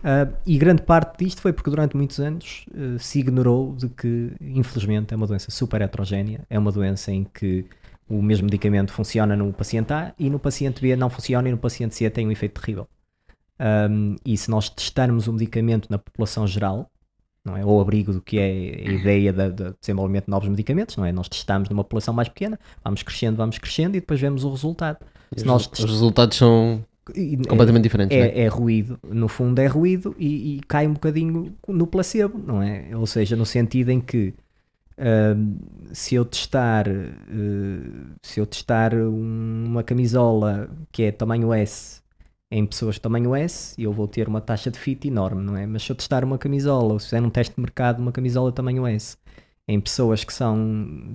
Uh, 0.00 0.36
e 0.44 0.58
grande 0.58 0.82
parte 0.82 1.24
disto 1.24 1.40
foi 1.40 1.52
porque 1.52 1.70
durante 1.70 1.96
muitos 1.96 2.18
anos 2.20 2.66
uh, 2.72 2.98
se 2.98 3.20
ignorou 3.20 3.74
de 3.74 3.88
que, 3.88 4.32
infelizmente, 4.40 5.14
é 5.14 5.16
uma 5.16 5.26
doença 5.26 5.50
super 5.50 5.80
heterogénea, 5.80 6.44
é 6.50 6.58
uma 6.58 6.70
doença 6.70 7.10
em 7.10 7.24
que 7.24 7.64
o 8.08 8.20
mesmo 8.20 8.44
medicamento 8.44 8.92
funciona 8.92 9.34
no 9.34 9.52
paciente 9.52 9.92
A 9.92 10.14
e 10.18 10.28
no 10.28 10.38
paciente 10.38 10.82
B 10.82 10.94
não 10.94 11.08
funciona 11.08 11.48
e 11.48 11.52
no 11.52 11.58
paciente 11.58 11.94
C 11.94 12.10
tem 12.10 12.26
um 12.26 12.30
efeito 12.30 12.60
terrível. 12.60 12.86
Um, 13.58 14.16
e 14.26 14.36
se 14.36 14.50
nós 14.50 14.68
testarmos 14.68 15.26
o 15.26 15.32
medicamento 15.32 15.88
na 15.90 15.98
população 15.98 16.46
geral, 16.46 16.90
não 17.44 17.56
é? 17.56 17.64
Ou 17.64 17.80
abrigo 17.80 18.12
do 18.12 18.20
que 18.20 18.38
é 18.38 18.44
a 18.88 18.92
ideia 18.92 19.32
do 19.32 19.50
de 19.50 19.74
desenvolvimento 19.80 20.24
de 20.24 20.30
novos 20.30 20.48
medicamentos, 20.48 20.96
não 20.96 21.04
é? 21.04 21.12
Nós 21.12 21.28
testamos 21.28 21.68
numa 21.68 21.84
população 21.84 22.14
mais 22.14 22.28
pequena, 22.28 22.58
vamos 22.82 23.02
crescendo, 23.02 23.36
vamos 23.36 23.58
crescendo 23.58 23.96
e 23.96 24.00
depois 24.00 24.20
vemos 24.20 24.44
o 24.44 24.50
resultado. 24.50 24.98
Se 25.36 25.44
nós 25.44 25.66
test... 25.66 25.84
Os 25.84 25.90
resultados 25.90 26.38
são 26.38 26.84
completamente 27.48 27.82
é, 27.82 27.82
diferentes. 27.82 28.16
É, 28.16 28.20
é? 28.20 28.40
é, 28.44 28.48
ruído, 28.48 28.98
no 29.06 29.28
fundo 29.28 29.58
é 29.58 29.66
ruído 29.66 30.14
e, 30.18 30.56
e, 30.56 30.60
cai 30.60 30.86
um 30.86 30.94
bocadinho 30.94 31.54
no 31.68 31.86
placebo, 31.86 32.38
não 32.38 32.62
é? 32.62 32.96
Ou 32.96 33.06
seja, 33.06 33.36
no 33.36 33.44
sentido 33.44 33.90
em 33.90 34.00
que 34.00 34.32
uh, 34.98 35.56
se 35.92 36.14
eu 36.14 36.24
testar 36.24 36.88
uh, 36.88 38.06
se 38.22 38.40
eu 38.40 38.46
testar 38.46 38.94
uma 38.94 39.82
camisola 39.82 40.70
que 40.90 41.02
é 41.02 41.12
tamanho 41.12 41.52
S 41.52 42.02
em 42.54 42.64
pessoas 42.64 42.94
de 42.94 43.00
tamanho 43.00 43.34
S, 43.34 43.74
eu 43.76 43.92
vou 43.92 44.06
ter 44.06 44.28
uma 44.28 44.40
taxa 44.40 44.70
de 44.70 44.78
fit 44.78 45.08
enorme, 45.08 45.42
não 45.42 45.56
é? 45.56 45.66
Mas 45.66 45.82
se 45.82 45.90
eu 45.90 45.96
testar 45.96 46.22
uma 46.22 46.38
camisola, 46.38 46.92
ou 46.92 47.00
se 47.00 47.06
fizer 47.06 47.20
um 47.20 47.28
teste 47.28 47.52
de 47.52 47.60
mercado 47.60 47.98
uma 47.98 48.12
camisola 48.12 48.50
de 48.50 48.54
tamanho 48.54 48.86
S, 48.86 49.16
em 49.66 49.80
pessoas 49.80 50.22
que 50.22 50.32
são 50.32 50.56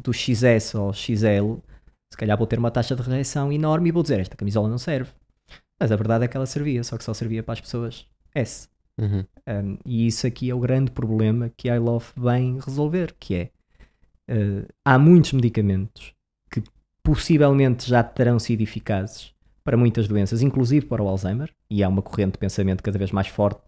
do 0.03 0.11
XS 0.11 0.75
ou 0.75 0.91
XL, 0.91 1.55
se 2.11 2.17
calhar 2.17 2.37
vou 2.37 2.45
ter 2.45 2.59
uma 2.59 2.69
taxa 2.69 2.93
de 2.93 3.01
rejeição 3.01 3.53
enorme 3.53 3.87
e 3.87 3.91
vou 3.93 4.03
dizer, 4.03 4.19
esta 4.19 4.35
camisola 4.35 4.67
não 4.67 4.77
serve. 4.77 5.11
Mas 5.79 5.93
a 5.93 5.95
verdade 5.95 6.25
é 6.25 6.27
que 6.27 6.35
ela 6.35 6.45
servia, 6.45 6.83
só 6.83 6.97
que 6.97 7.05
só 7.05 7.13
servia 7.13 7.41
para 7.41 7.53
as 7.53 7.61
pessoas 7.61 8.05
S. 8.35 8.67
Uhum. 8.97 9.23
Um, 9.47 9.77
e 9.85 10.07
isso 10.07 10.27
aqui 10.27 10.49
é 10.49 10.53
o 10.53 10.59
grande 10.59 10.91
problema 10.91 11.49
que 11.55 11.69
a 11.69 11.77
I 11.77 11.79
Love 11.79 12.07
vem 12.17 12.59
resolver, 12.59 13.15
que 13.17 13.35
é, 13.35 13.49
uh, 14.29 14.67
há 14.83 14.99
muitos 14.99 15.31
medicamentos 15.31 16.13
que 16.51 16.61
possivelmente 17.01 17.87
já 17.87 18.03
terão 18.03 18.37
sido 18.39 18.59
eficazes 18.59 19.33
para 19.69 19.77
muitas 19.77 20.07
doenças, 20.07 20.41
inclusive 20.41 20.87
para 20.87 21.03
o 21.03 21.07
Alzheimer, 21.07 21.51
e 21.69 21.83
há 21.83 21.87
uma 21.87 22.01
corrente 22.01 22.31
de 22.31 22.37
pensamento 22.39 22.81
cada 22.81 22.97
vez 22.97 23.11
mais 23.11 23.27
forte 23.27 23.61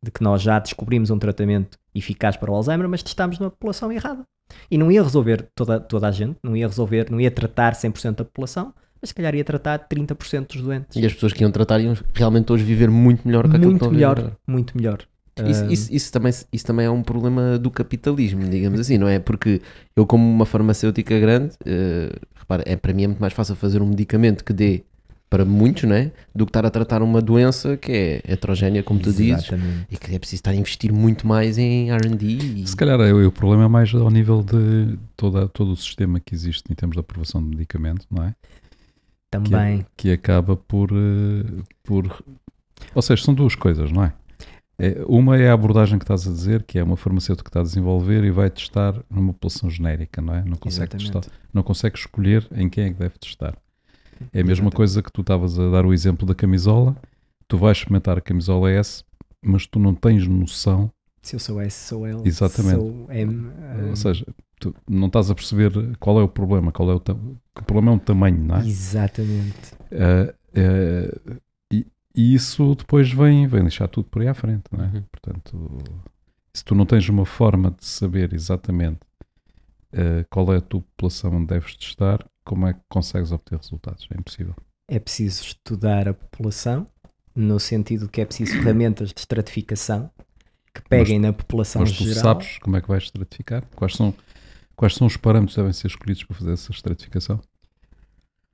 de 0.00 0.08
que 0.08 0.22
nós 0.22 0.40
já 0.40 0.56
descobrimos 0.60 1.10
um 1.10 1.18
tratamento 1.18 1.76
eficaz 1.92 2.36
para 2.36 2.48
o 2.48 2.54
Alzheimer, 2.54 2.88
mas 2.88 3.02
testámos 3.02 3.40
na 3.40 3.50
população 3.50 3.90
errada. 3.90 4.22
E 4.70 4.78
não 4.78 4.88
ia 4.88 5.02
resolver 5.02 5.48
toda, 5.56 5.80
toda 5.80 6.06
a 6.06 6.12
gente, 6.12 6.36
não 6.44 6.56
ia 6.56 6.68
resolver, 6.68 7.10
não 7.10 7.20
ia 7.20 7.28
tratar 7.28 7.72
100% 7.72 8.14
da 8.14 8.24
população, 8.24 8.72
mas 9.02 9.08
se 9.08 9.14
calhar 9.16 9.34
ia 9.34 9.42
tratar 9.42 9.88
30% 9.88 10.46
dos 10.46 10.62
doentes. 10.62 10.96
E 10.96 11.04
as 11.04 11.12
pessoas 11.12 11.32
que 11.32 11.42
iam 11.42 11.50
tratar 11.50 11.80
iam 11.80 11.96
realmente 12.14 12.52
hoje 12.52 12.62
viver 12.62 12.88
muito 12.88 13.26
melhor 13.26 13.48
que 13.48 13.56
aquilo 13.56 13.72
Muito 13.72 13.90
melhor, 13.90 14.36
muito 14.46 14.76
melhor. 14.76 15.00
Isso, 15.44 15.64
isso, 15.66 15.92
isso, 15.92 16.12
também, 16.12 16.32
isso 16.52 16.64
também 16.64 16.86
é 16.86 16.90
um 16.90 17.02
problema 17.02 17.58
do 17.58 17.70
capitalismo, 17.70 18.48
digamos 18.48 18.78
assim, 18.78 18.96
não 18.96 19.08
é? 19.08 19.18
Porque 19.18 19.60
eu, 19.96 20.06
como 20.06 20.24
uma 20.24 20.46
farmacêutica 20.46 21.18
grande, 21.18 21.54
uh, 21.66 22.16
repara, 22.36 22.62
é, 22.64 22.76
para 22.76 22.92
mim 22.92 23.04
é 23.04 23.06
muito 23.08 23.20
mais 23.20 23.32
fácil 23.32 23.56
fazer 23.56 23.82
um 23.82 23.86
medicamento 23.86 24.44
que 24.44 24.52
dê 24.52 24.84
para 25.30 25.44
muitos, 25.44 25.84
não 25.84 25.94
é? 25.94 26.10
Do 26.34 26.46
que 26.46 26.50
estar 26.50 26.64
a 26.64 26.70
tratar 26.70 27.02
uma 27.02 27.20
doença 27.20 27.76
que 27.76 27.92
é 27.92 28.32
heterogénea, 28.32 28.82
como 28.82 28.98
tu 28.98 29.10
Exatamente. 29.10 29.68
dizes, 29.68 29.86
e 29.90 29.96
que 29.96 30.14
é 30.14 30.18
preciso 30.18 30.40
estar 30.40 30.50
a 30.52 30.54
investir 30.54 30.92
muito 30.92 31.26
mais 31.26 31.58
em 31.58 31.90
RD. 31.92 32.24
E... 32.24 32.66
Se 32.66 32.76
calhar 32.76 32.98
é, 33.00 33.12
o 33.12 33.30
problema 33.32 33.64
é 33.64 33.68
mais 33.68 33.94
ao 33.94 34.10
nível 34.10 34.42
de 34.42 34.98
toda, 35.16 35.48
todo 35.48 35.72
o 35.72 35.76
sistema 35.76 36.18
que 36.18 36.34
existe 36.34 36.64
em 36.70 36.74
termos 36.74 36.94
de 36.94 37.00
aprovação 37.00 37.42
de 37.42 37.48
medicamento, 37.48 38.06
não 38.10 38.24
é? 38.24 38.34
Também. 39.30 39.84
Que, 39.96 40.08
que 40.08 40.12
acaba 40.12 40.56
por, 40.56 40.90
eh, 40.90 41.62
por. 41.82 42.24
Ou 42.94 43.02
seja, 43.02 43.22
são 43.22 43.34
duas 43.34 43.54
coisas, 43.54 43.92
não 43.92 44.04
é? 44.04 44.14
é? 44.78 45.04
Uma 45.06 45.36
é 45.36 45.50
a 45.50 45.52
abordagem 45.52 45.98
que 45.98 46.04
estás 46.04 46.26
a 46.26 46.30
dizer, 46.30 46.62
que 46.62 46.78
é 46.78 46.82
uma 46.82 46.96
farmacêutica 46.96 47.44
que 47.44 47.50
está 47.50 47.60
a 47.60 47.64
desenvolver 47.64 48.24
e 48.24 48.30
vai 48.30 48.48
testar 48.48 48.94
numa 49.10 49.34
população 49.34 49.68
genérica, 49.68 50.22
não 50.22 50.34
é? 50.34 50.42
Não 50.42 50.56
consegue, 50.56 50.96
testar, 50.96 51.20
não 51.52 51.62
consegue 51.62 51.98
escolher 51.98 52.48
em 52.52 52.70
quem 52.70 52.84
é 52.84 52.88
que 52.88 52.98
deve 52.98 53.18
testar. 53.18 53.54
É 54.32 54.40
a 54.40 54.44
mesma 54.44 54.70
coisa 54.70 55.02
que 55.02 55.12
tu 55.12 55.20
estavas 55.20 55.58
a 55.58 55.70
dar 55.70 55.86
o 55.86 55.92
exemplo 55.92 56.26
da 56.26 56.34
camisola. 56.34 56.96
Tu 57.46 57.56
vais 57.56 57.78
experimentar 57.78 58.18
a 58.18 58.20
camisola 58.20 58.70
S, 58.70 59.04
mas 59.42 59.66
tu 59.66 59.78
não 59.78 59.94
tens 59.94 60.26
noção. 60.26 60.90
Se 61.22 61.36
eu 61.36 61.40
sou 61.40 61.60
S, 61.60 61.88
sou 61.88 62.06
L. 62.06 62.22
Exatamente. 62.24 62.76
Sou 62.76 63.06
M. 63.10 63.34
Um... 63.34 63.90
Ou 63.90 63.96
seja, 63.96 64.26
tu 64.58 64.74
não 64.88 65.06
estás 65.06 65.30
a 65.30 65.34
perceber 65.34 65.96
qual 65.98 66.20
é 66.20 66.22
o 66.22 66.28
problema, 66.28 66.72
qual 66.72 66.90
é 66.90 66.94
o, 66.94 66.96
o 66.96 67.64
problema 67.64 67.92
é 67.92 67.96
o 67.96 68.00
tamanho, 68.00 68.38
não 68.38 68.56
é? 68.56 68.66
Exatamente. 68.66 69.74
Uh, 69.92 70.32
uh, 70.58 71.40
e, 71.72 71.86
e, 72.14 72.34
isso 72.34 72.74
depois 72.74 73.12
vem, 73.12 73.46
vem 73.46 73.62
deixar 73.62 73.88
tudo 73.88 74.08
por 74.08 74.22
aí 74.22 74.28
à 74.28 74.34
frente, 74.34 74.64
não 74.70 74.84
é? 74.84 74.88
Uhum. 74.88 75.02
Portanto, 75.10 75.78
se 76.52 76.64
tu 76.64 76.74
não 76.74 76.86
tens 76.86 77.08
uma 77.08 77.24
forma 77.24 77.70
de 77.70 77.84
saber 77.84 78.32
exatamente 78.32 79.00
uh, 79.92 80.26
qual 80.30 80.52
é 80.52 80.58
a 80.58 80.60
tua 80.60 80.82
população 80.82 81.36
onde 81.36 81.46
deves 81.46 81.76
estar, 81.78 82.24
como 82.48 82.66
é 82.66 82.72
que 82.72 82.80
consegues 82.88 83.30
obter 83.30 83.58
resultados? 83.58 84.08
É 84.10 84.18
impossível. 84.18 84.54
É 84.88 84.98
preciso 84.98 85.42
estudar 85.42 86.08
a 86.08 86.14
população, 86.14 86.86
no 87.36 87.60
sentido 87.60 88.08
que 88.08 88.22
é 88.22 88.24
preciso 88.24 88.52
ferramentas 88.62 89.12
de 89.12 89.20
estratificação 89.20 90.10
que 90.74 90.80
peguem 90.88 91.18
na 91.18 91.32
população 91.32 91.82
Mas 91.82 91.92
tu 91.92 92.04
geral. 92.04 92.22
sabes 92.22 92.56
como 92.58 92.76
é 92.76 92.80
que 92.80 92.88
vais 92.88 93.02
estratificar? 93.04 93.62
Quais 93.76 93.94
são, 93.94 94.14
quais 94.74 94.94
são 94.94 95.06
os 95.06 95.16
parâmetros 95.18 95.54
que 95.54 95.60
devem 95.60 95.72
ser 95.74 95.88
escolhidos 95.88 96.24
para 96.24 96.36
fazer 96.36 96.52
essa 96.52 96.72
estratificação? 96.72 97.38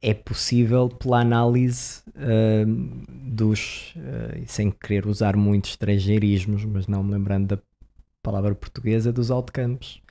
é 0.03 0.13
possível 0.13 0.91
pela 0.91 1.21
análise 1.21 2.03
ahm, 2.15 3.05
dos, 3.09 3.95
e 4.37 4.47
sem 4.47 4.71
querer 4.71 5.07
usar 5.07 5.35
muitos 5.35 5.71
estrangeirismos, 5.71 6.63
mas 6.67 6.87
não 6.87 7.03
me 7.03 7.13
lembrando 7.13 7.57
da 7.57 7.63
palavra 8.23 8.55
portuguesa, 8.55 9.11
dos 9.11 9.31
outcomes. 9.31 10.03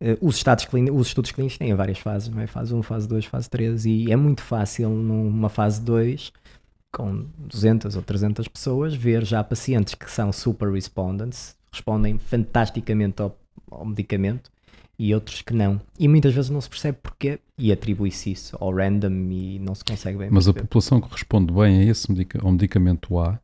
Ah, 0.00 0.16
os, 0.20 0.36
estados 0.36 0.66
os 0.92 1.06
estudos 1.08 1.30
clínicos 1.30 1.58
têm 1.58 1.74
várias 1.74 1.98
fases, 1.98 2.28
não 2.28 2.40
é? 2.40 2.46
Fase 2.46 2.74
1, 2.74 2.82
fase 2.82 3.08
2, 3.08 3.24
fase 3.26 3.50
3, 3.50 3.84
e 3.86 4.10
é 4.12 4.16
muito 4.16 4.42
fácil 4.42 4.88
numa 4.90 5.48
fase 5.48 5.80
2, 5.82 6.32
com 6.92 7.26
200 7.38 7.96
ou 7.96 8.02
300 8.02 8.48
pessoas, 8.48 8.94
ver 8.94 9.24
já 9.24 9.42
pacientes 9.44 9.94
que 9.94 10.10
são 10.10 10.32
super 10.32 10.72
respondents, 10.72 11.56
respondem 11.72 12.18
fantasticamente 12.18 13.22
ao, 13.22 13.38
ao 13.70 13.84
medicamento, 13.86 14.50
e 14.98 15.14
outros 15.14 15.40
que 15.40 15.54
não. 15.54 15.80
E 15.98 16.06
muitas 16.06 16.34
vezes 16.34 16.50
não 16.50 16.60
se 16.60 16.68
percebe 16.68 16.98
porquê 17.02 17.38
e 17.56 17.72
atribui-se 17.72 18.32
isso 18.32 18.54
ao 18.60 18.70
random 18.74 19.30
e 19.30 19.58
não 19.58 19.74
se 19.74 19.82
consegue 19.82 20.18
bem 20.18 20.28
Mas 20.30 20.46
a 20.46 20.52
perceber. 20.52 20.66
população 20.68 21.00
que 21.00 21.10
responde 21.10 21.52
bem 21.54 21.80
a 21.80 21.84
esse 21.84 22.10
medica- 22.12 22.38
ao 22.44 22.52
medicamento 22.52 23.18
A 23.18 23.40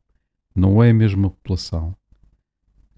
não 0.54 0.82
é 0.82 0.90
a 0.90 0.94
mesma 0.94 1.30
população 1.30 1.94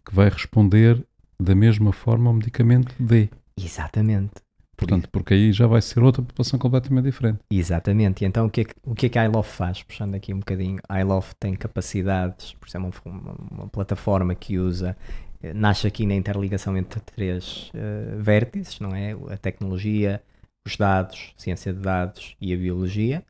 que 0.04 0.12
vai 0.12 0.28
responder 0.28 1.06
da 1.38 1.54
mesma 1.54 1.92
forma 1.92 2.30
ao 2.30 2.34
medicamento 2.34 2.92
D. 2.98 3.28
Exatamente. 3.64 4.32
Portanto, 4.76 5.08
porque 5.10 5.34
aí 5.34 5.52
já 5.52 5.66
vai 5.66 5.82
ser 5.82 6.00
outra 6.00 6.22
população 6.22 6.56
completamente 6.56 7.04
diferente. 7.04 7.40
Exatamente. 7.50 8.22
E 8.22 8.26
então 8.26 8.46
o 8.46 8.50
que 8.50 8.60
é 8.60 8.64
que, 8.64 8.74
o 8.84 8.94
que, 8.94 9.06
é 9.06 9.08
que 9.08 9.18
iLove 9.18 9.48
faz? 9.48 9.82
Puxando 9.82 10.14
aqui 10.14 10.32
um 10.32 10.38
bocadinho, 10.38 10.78
a 10.88 11.00
iLove 11.00 11.34
tem 11.38 11.54
capacidades, 11.54 12.54
por 12.54 12.68
exemplo, 12.68 12.92
uma, 13.04 13.34
uma 13.50 13.68
plataforma 13.68 14.36
que 14.36 14.56
usa, 14.56 14.96
eh, 15.42 15.52
nasce 15.52 15.84
aqui 15.88 16.06
na 16.06 16.14
interligação 16.14 16.76
entre 16.76 17.00
três 17.00 17.72
eh, 17.74 18.16
vértices, 18.20 18.78
não 18.78 18.94
é? 18.94 19.16
A 19.30 19.36
tecnologia, 19.36 20.22
os 20.64 20.76
dados, 20.76 21.34
ciência 21.36 21.72
de 21.72 21.80
dados 21.80 22.36
e 22.40 22.54
a 22.54 22.56
biologia, 22.56 23.24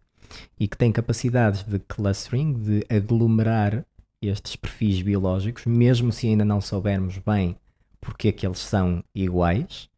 e 0.60 0.68
que 0.68 0.76
tem 0.76 0.92
capacidades 0.92 1.64
de 1.64 1.78
clustering, 1.78 2.52
de 2.52 2.84
aglomerar 2.94 3.86
estes 4.20 4.54
perfis 4.54 5.00
biológicos, 5.00 5.64
mesmo 5.64 6.12
se 6.12 6.26
ainda 6.26 6.44
não 6.44 6.60
soubermos 6.60 7.16
bem 7.16 7.56
porque 8.00 8.28
é 8.28 8.32
que 8.32 8.46
eles 8.46 8.58
são 8.58 9.02
iguais, 9.14 9.88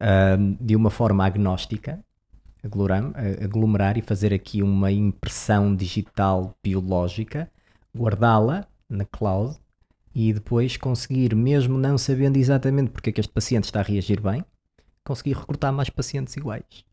ahm, 0.00 0.56
de 0.60 0.76
uma 0.76 0.90
forma 0.90 1.24
agnóstica, 1.24 1.98
a- 2.62 3.44
aglomerar 3.44 3.96
e 3.96 4.02
fazer 4.02 4.32
aqui 4.34 4.62
uma 4.62 4.90
impressão 4.90 5.74
digital 5.74 6.54
biológica, 6.62 7.50
guardá-la 7.96 8.66
na 8.88 9.04
cloud 9.04 9.56
e 10.14 10.32
depois 10.32 10.76
conseguir, 10.76 11.34
mesmo 11.34 11.78
não 11.78 11.96
sabendo 11.96 12.36
exatamente 12.36 12.90
porque 12.90 13.10
é 13.10 13.12
que 13.12 13.20
este 13.20 13.32
paciente 13.32 13.64
está 13.64 13.80
a 13.80 13.84
reagir 13.84 14.20
bem, 14.20 14.44
conseguir 15.04 15.34
recrutar 15.34 15.72
mais 15.72 15.88
pacientes 15.90 16.36
iguais. 16.36 16.84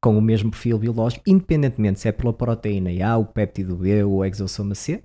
Com 0.00 0.18
o 0.18 0.22
mesmo 0.22 0.50
perfil 0.50 0.78
biológico, 0.78 1.22
independentemente 1.26 2.00
se 2.00 2.08
é 2.08 2.12
pela 2.12 2.32
proteína 2.32 2.90
A, 3.06 3.16
o 3.16 3.24
péptido 3.24 3.76
B 3.76 4.02
ou 4.02 4.14
o 4.14 4.24
exossoma 4.24 4.74
C, 4.74 5.02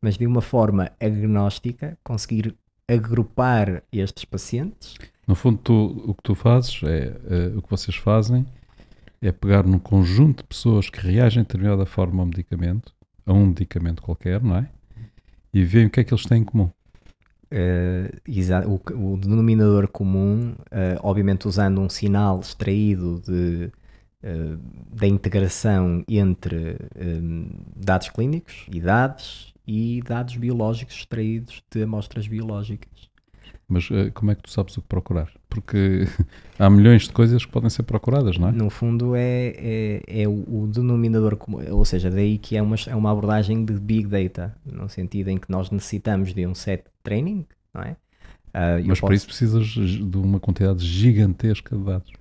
mas 0.00 0.16
de 0.16 0.26
uma 0.26 0.40
forma 0.40 0.90
agnóstica, 0.98 1.98
conseguir 2.02 2.56
agrupar 2.88 3.82
estes 3.92 4.24
pacientes 4.24 4.94
No 5.26 5.34
fundo, 5.34 5.58
tu- 5.58 6.04
o 6.06 6.14
que 6.14 6.22
tu 6.22 6.34
fazes 6.34 6.80
é, 6.82 7.16
eh, 7.30 7.52
o 7.56 7.62
que 7.62 7.70
vocês 7.70 7.96
fazem 7.96 8.44
é 9.20 9.30
pegar 9.30 9.64
num 9.64 9.78
conjunto 9.78 10.38
de 10.42 10.48
pessoas 10.48 10.90
que 10.90 11.00
reagem 11.00 11.42
de 11.42 11.46
determinada 11.48 11.86
forma 11.86 12.22
ao 12.22 12.26
medicamento, 12.26 12.92
a 13.24 13.32
um 13.32 13.46
medicamento 13.46 14.02
qualquer, 14.02 14.42
não 14.42 14.56
é? 14.56 14.68
E 15.54 15.62
veem 15.64 15.86
o 15.86 15.90
que 15.90 16.00
é 16.00 16.04
que 16.04 16.12
eles 16.12 16.24
têm 16.26 16.42
em 16.42 16.44
comum. 16.44 16.70
Exa- 18.26 18.66
o, 18.66 18.80
o 19.14 19.16
denominador 19.18 19.86
comum, 19.88 20.54
eh, 20.70 20.98
obviamente 21.02 21.46
usando 21.46 21.80
um 21.80 21.88
sinal 21.88 22.40
extraído 22.40 23.20
de, 23.20 23.70
eh, 24.22 24.56
da 24.92 25.06
integração 25.06 26.02
entre 26.08 26.76
eh, 26.96 27.20
dados 27.76 28.08
clínicos, 28.08 28.66
idades 28.72 29.52
e 29.66 30.02
dados 30.02 30.36
biológicos 30.36 30.96
extraídos 30.96 31.62
de 31.70 31.82
amostras 31.82 32.26
biológicas. 32.26 33.11
Mas 33.72 33.88
eh, 33.90 34.10
como 34.10 34.30
é 34.30 34.34
que 34.34 34.42
tu 34.42 34.50
sabes 34.50 34.76
o 34.76 34.82
que 34.82 34.86
procurar? 34.88 35.30
Porque 35.48 36.06
há 36.58 36.68
milhões 36.68 37.04
de 37.04 37.12
coisas 37.12 37.44
que 37.44 37.50
podem 37.50 37.70
ser 37.70 37.84
procuradas, 37.84 38.36
não 38.36 38.48
é? 38.48 38.52
No 38.52 38.68
fundo 38.68 39.14
é, 39.16 39.54
é, 39.56 40.22
é 40.22 40.28
o, 40.28 40.66
denominador 40.66 41.36
comum, 41.36 41.58
ou 41.70 41.84
seja, 41.84 42.10
daí 42.10 42.36
que 42.36 42.56
é 42.56 42.60
uma, 42.62 42.76
é 42.86 42.94
uma 42.94 43.10
abordagem 43.10 43.64
de 43.64 43.72
Big 43.74 44.06
Data, 44.06 44.54
no 44.66 44.88
sentido 44.88 45.28
em 45.28 45.38
que 45.38 45.50
nós 45.50 45.70
necessitamos 45.70 46.34
de 46.34 46.46
um 46.46 46.54
set 46.54 46.82
de 46.84 46.90
training, 47.02 47.46
não 47.72 47.82
é? 47.82 47.96
Eu 48.80 48.86
Mas 48.88 49.00
para 49.00 49.08
posso- 49.08 49.14
isso 49.14 49.26
precisas 49.26 49.66
de 49.66 50.16
uma 50.18 50.38
quantidade 50.38 50.84
gigantesca 50.86 51.74
de 51.74 51.82
dados. 51.82 52.12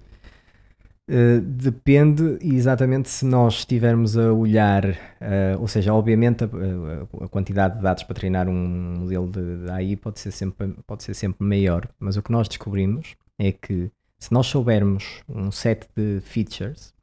Uh, 1.10 1.42
depende 1.42 2.38
exatamente 2.42 3.10
se 3.10 3.26
nós 3.26 3.56
estivermos 3.56 4.18
a 4.18 4.32
olhar, 4.32 4.86
uh, 4.86 5.60
ou 5.60 5.68
seja, 5.68 5.94
obviamente 5.94 6.44
a, 6.46 6.48
a- 6.48 7.26
a 7.26 7.28
quantidade 7.28 7.76
de 7.78 7.82
dados 7.82 8.04
para 8.04 8.14
treinar 8.16 8.48
um 8.48 8.98
modelo 9.00 9.30
de, 9.30 9.66
de 9.66 9.72
AI 9.72 9.96
pode 9.98 10.20
ser, 10.22 10.32
sempre, 10.32 10.74
pode 10.88 11.04
ser 11.04 11.14
sempre 11.14 11.46
maior, 11.46 11.86
mas 12.00 12.16
o 12.16 12.22
que 12.24 12.32
nós 12.32 12.48
descobrimos 12.48 13.16
é 13.38 13.52
que 13.52 13.92
se 14.20 14.32
nós 14.32 14.48
soubermos 14.48 15.22
um 15.28 15.52
set 15.52 15.86
de 15.98 16.22
features, 16.22 16.94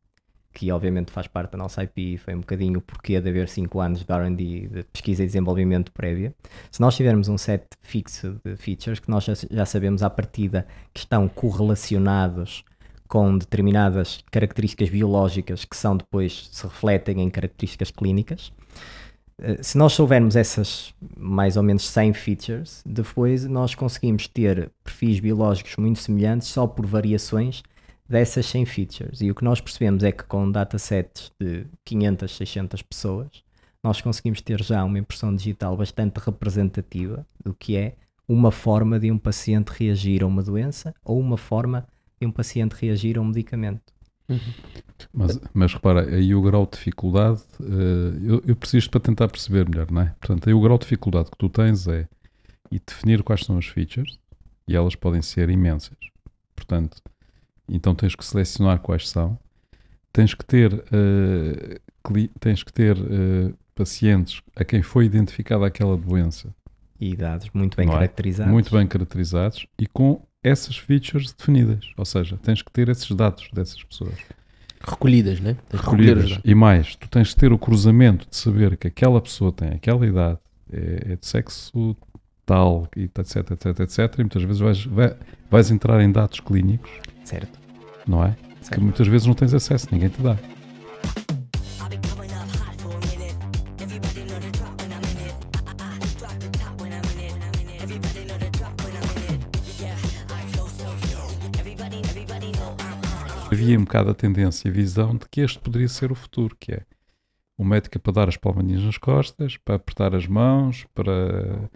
que 0.54 0.72
obviamente 0.72 1.12
faz 1.12 1.26
parte 1.26 1.52
da 1.52 1.58
nossa 1.58 1.82
IP, 1.84 2.16
foi 2.18 2.34
um 2.34 2.40
bocadinho 2.40 2.78
o 2.78 2.82
porquê 2.82 3.20
de 3.20 3.28
haver 3.28 3.48
5 3.48 3.78
anos 3.80 4.04
de 4.04 4.12
R&D, 4.12 4.68
de 4.68 4.82
pesquisa 4.84 5.22
e 5.22 5.26
desenvolvimento 5.26 5.92
prévia, 5.92 6.34
se 6.70 6.80
nós 6.80 6.96
tivermos 6.96 7.28
um 7.28 7.36
set 7.36 7.64
fixo 7.82 8.40
de 8.44 8.56
features 8.56 9.00
que 9.00 9.10
nós 9.10 9.24
já, 9.24 9.34
já 9.50 9.66
sabemos 9.66 10.02
à 10.02 10.08
partida 10.08 10.66
que 10.94 11.00
estão 11.00 11.28
correlacionados 11.28 12.64
com 13.08 13.36
determinadas 13.38 14.22
características 14.30 14.90
biológicas 14.90 15.64
que 15.64 15.76
são 15.76 15.96
depois 15.96 16.48
se 16.52 16.62
refletem 16.64 17.20
em 17.22 17.30
características 17.30 17.90
clínicas. 17.90 18.52
Eh, 19.40 19.62
Se 19.62 19.78
nós 19.78 19.92
soubermos 19.94 20.36
essas 20.36 20.94
mais 21.16 21.56
ou 21.56 21.62
menos 21.62 21.88
100 21.88 22.12
features, 22.14 22.82
depois 22.86 23.44
nós 23.46 23.74
conseguimos 23.74 24.28
ter 24.28 24.70
perfis 24.84 25.20
biológicos 25.20 25.76
muito 25.76 25.98
semelhantes 26.00 26.48
só 26.48 26.66
por 26.66 26.86
variações 26.86 27.62
dessas 28.08 28.46
100 28.46 28.66
features. 28.66 29.20
E 29.20 29.30
o 29.30 29.34
que 29.34 29.44
nós 29.44 29.60
percebemos 29.60 30.02
é 30.02 30.12
que 30.12 30.24
com 30.24 30.50
datasets 30.50 31.30
de 31.40 31.66
500, 31.84 32.36
600 32.36 32.82
pessoas, 32.82 33.28
nós 33.82 34.00
conseguimos 34.00 34.40
ter 34.40 34.62
já 34.62 34.82
uma 34.84 34.98
impressão 34.98 35.34
digital 35.34 35.76
bastante 35.76 36.18
representativa 36.18 37.26
do 37.44 37.54
que 37.54 37.76
é 37.76 37.94
uma 38.26 38.50
forma 38.50 38.98
de 38.98 39.10
um 39.10 39.18
paciente 39.18 39.68
reagir 39.68 40.22
a 40.22 40.26
uma 40.26 40.42
doença 40.42 40.94
ou 41.04 41.18
uma 41.18 41.38
forma 41.38 41.86
de 42.20 42.26
um 42.26 42.30
paciente 42.32 42.72
reagir 42.74 43.18
a 43.18 43.20
um 43.20 43.24
medicamento. 43.26 43.92
Mas, 45.12 45.40
mas 45.54 45.72
repara, 45.72 46.14
aí 46.14 46.34
o 46.34 46.42
grau 46.42 46.64
de 46.66 46.72
dificuldade, 46.72 47.40
eh, 47.60 48.18
eu, 48.22 48.42
eu 48.46 48.56
preciso 48.56 48.90
para 48.90 49.00
tentar 49.00 49.28
perceber 49.28 49.68
melhor, 49.68 49.90
não 49.90 50.02
é? 50.02 50.14
Portanto, 50.20 50.48
aí 50.48 50.54
o 50.54 50.60
grau 50.60 50.76
de 50.76 50.82
dificuldade 50.82 51.30
que 51.30 51.38
tu 51.38 51.48
tens 51.48 51.86
é 51.88 52.06
e 52.70 52.78
definir 52.78 53.22
quais 53.22 53.42
são 53.44 53.56
as 53.56 53.66
features, 53.66 54.18
e 54.66 54.76
elas 54.76 54.94
podem 54.94 55.22
ser 55.22 55.48
imensas. 55.48 55.96
Portanto, 56.54 57.00
então 57.66 57.94
tens 57.94 58.14
que 58.14 58.24
selecionar 58.24 58.80
quais 58.80 59.08
são, 59.08 59.38
tens 60.12 60.34
que 60.34 60.44
ter, 60.44 60.72
cli- 62.04 62.30
tens 62.40 62.62
que 62.62 62.72
ter 62.72 62.96
eh, 62.98 63.52
pacientes 63.74 64.42
a 64.54 64.64
quem 64.64 64.82
foi 64.82 65.06
identificada 65.06 65.64
aquela 65.66 65.96
doença 65.96 66.54
E 67.00 67.14
dados 67.16 67.48
muito 67.54 67.76
bem 67.76 67.86
Não 67.86 67.94
é? 67.94 67.98
caracterizados. 67.98 68.52
muito 68.52 68.70
bem 68.76 68.86
caracterizados 68.86 69.66
e 69.78 69.86
com 69.86 70.20
essas 70.42 70.76
features 70.76 71.32
definidas. 71.32 71.90
Ou 71.96 72.04
seja, 72.04 72.36
tens 72.42 72.62
que 72.62 72.70
ter 72.70 72.88
esses 72.88 73.10
dados 73.14 73.48
dessas 73.52 73.82
pessoas. 73.82 74.14
Recolhidas, 74.80 75.40
né? 75.40 75.56
Tens 75.68 75.80
que 75.80 75.86
recolhidas. 75.86 76.40
E 76.44 76.54
mais, 76.54 76.94
tu 76.96 77.08
tens 77.08 77.28
de 77.28 77.36
ter 77.36 77.52
o 77.52 77.58
cruzamento 77.58 78.26
de 78.28 78.36
saber 78.36 78.76
que 78.76 78.86
aquela 78.86 79.20
pessoa 79.20 79.52
tem 79.52 79.68
aquela 79.70 80.06
idade, 80.06 80.38
é, 80.72 81.12
é 81.12 81.16
de 81.16 81.26
sexo 81.26 81.96
tal, 82.46 82.88
etc, 82.96 83.50
etc, 83.50 83.80
etc. 83.80 84.14
E 84.18 84.20
muitas 84.22 84.42
vezes 84.42 84.60
vais, 84.60 84.84
vai- 84.84 85.16
vais 85.50 85.70
entrar 85.70 86.00
em 86.00 86.10
dados 86.10 86.40
clínicos, 86.40 86.90
Certo. 87.24 87.58
não 88.06 88.24
é? 88.24 88.30
Que 88.60 88.66
certo. 88.66 88.80
muitas 88.80 89.06
vezes 89.08 89.26
não 89.26 89.34
tens 89.34 89.52
acesso, 89.52 89.88
ninguém 89.92 90.08
te 90.08 90.20
dá. 90.22 90.36
Havia 103.58 103.76
um 103.76 103.84
bocado 103.84 104.10
a 104.10 104.14
tendência, 104.14 104.70
a 104.70 104.72
visão 104.72 105.16
de 105.16 105.28
que 105.28 105.40
este 105.40 105.58
poderia 105.58 105.88
ser 105.88 106.12
o 106.12 106.14
futuro, 106.14 106.56
que 106.58 106.72
é 106.72 106.82
o 107.56 107.64
médico 107.64 107.98
é 107.98 108.00
para 108.00 108.12
dar 108.12 108.28
as 108.28 108.36
palmadinhas 108.36 108.84
nas 108.84 108.96
costas, 108.96 109.56
para 109.56 109.74
apertar 109.74 110.14
as 110.14 110.28
mãos, 110.28 110.86
para, 110.94 111.68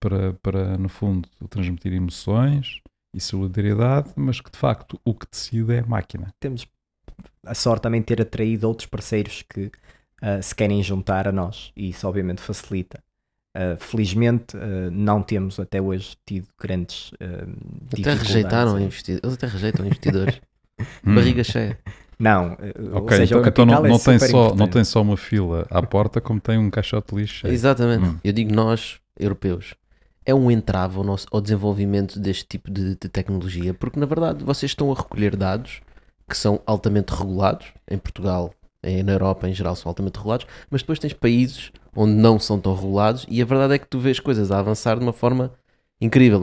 para, 0.00 0.32
para 0.42 0.76
no 0.76 0.88
fundo, 0.88 1.28
transmitir 1.48 1.92
emoções 1.92 2.80
e 3.14 3.20
solidariedade, 3.20 4.10
mas 4.16 4.40
que 4.40 4.50
de 4.50 4.58
facto 4.58 5.00
o 5.04 5.14
que 5.14 5.26
decide 5.30 5.74
é 5.74 5.78
a 5.78 5.86
máquina. 5.86 6.34
Temos 6.40 6.66
a 7.46 7.54
sorte 7.54 7.82
também 7.82 8.02
ter 8.02 8.20
atraído 8.20 8.66
outros 8.66 8.88
parceiros 8.88 9.42
que 9.42 9.70
ah, 10.20 10.42
se 10.42 10.52
querem 10.52 10.82
juntar 10.82 11.28
a 11.28 11.32
nós 11.32 11.72
e 11.76 11.90
isso 11.90 12.08
obviamente 12.08 12.40
facilita. 12.40 13.00
Ah, 13.54 13.76
felizmente 13.78 14.56
ah, 14.56 14.90
não 14.90 15.22
temos 15.22 15.60
até 15.60 15.80
hoje 15.80 16.16
tido 16.26 16.48
grandes 16.58 17.12
ah, 17.20 17.46
Até 17.92 18.14
rejeitaram 18.14 18.80
investidores. 18.80 19.22
Eles 19.22 19.34
até 19.36 19.46
rejeitam 19.46 19.86
investidores. 19.86 20.40
Hum. 21.06 21.14
Barriga 21.14 21.44
cheia. 21.44 21.78
Não, 22.18 22.56
ah, 22.58 22.96
ou 22.96 22.96
Ok, 22.98 23.16
seja, 23.16 23.34
então, 23.36 23.44
o 23.44 23.48
então 23.48 23.66
não, 23.66 23.86
é 23.86 23.88
não, 23.88 23.98
tem 23.98 24.18
super 24.18 24.30
só, 24.30 24.54
não 24.54 24.68
tem 24.68 24.84
só 24.84 25.00
uma 25.00 25.16
fila 25.16 25.66
à 25.70 25.82
porta, 25.82 26.20
como 26.20 26.38
tem 26.38 26.58
um 26.58 26.70
caixote 26.70 27.14
lixo. 27.14 27.40
cheio. 27.40 27.52
Exatamente. 27.52 28.04
Hum. 28.04 28.18
Eu 28.22 28.32
digo 28.32 28.54
nós, 28.54 28.98
europeus. 29.18 29.74
É 30.24 30.34
um 30.34 30.50
entrave 30.50 30.98
ao, 30.98 31.04
nosso, 31.04 31.26
ao 31.32 31.40
desenvolvimento 31.40 32.20
deste 32.20 32.44
tipo 32.46 32.70
de, 32.70 32.90
de 32.90 33.08
tecnologia, 33.08 33.72
porque 33.72 33.98
na 33.98 34.06
verdade 34.06 34.44
vocês 34.44 34.70
estão 34.70 34.92
a 34.92 34.94
recolher 34.94 35.34
dados 35.34 35.80
que 36.28 36.36
são 36.36 36.60
altamente 36.66 37.12
regulados. 37.12 37.68
Em 37.90 37.98
Portugal, 37.98 38.52
em, 38.82 39.02
na 39.02 39.12
Europa 39.12 39.48
em 39.48 39.54
geral, 39.54 39.74
são 39.74 39.88
altamente 39.88 40.18
regulados, 40.18 40.46
mas 40.70 40.82
depois 40.82 40.98
tens 40.98 41.14
países 41.14 41.72
onde 41.96 42.12
não 42.12 42.38
são 42.38 42.60
tão 42.60 42.74
regulados 42.74 43.26
e 43.28 43.40
a 43.42 43.44
verdade 43.44 43.74
é 43.74 43.78
que 43.78 43.86
tu 43.88 43.98
vês 43.98 44.20
coisas 44.20 44.52
a 44.52 44.58
avançar 44.58 44.96
de 44.98 45.02
uma 45.02 45.12
forma 45.12 45.52
incrível. 46.00 46.40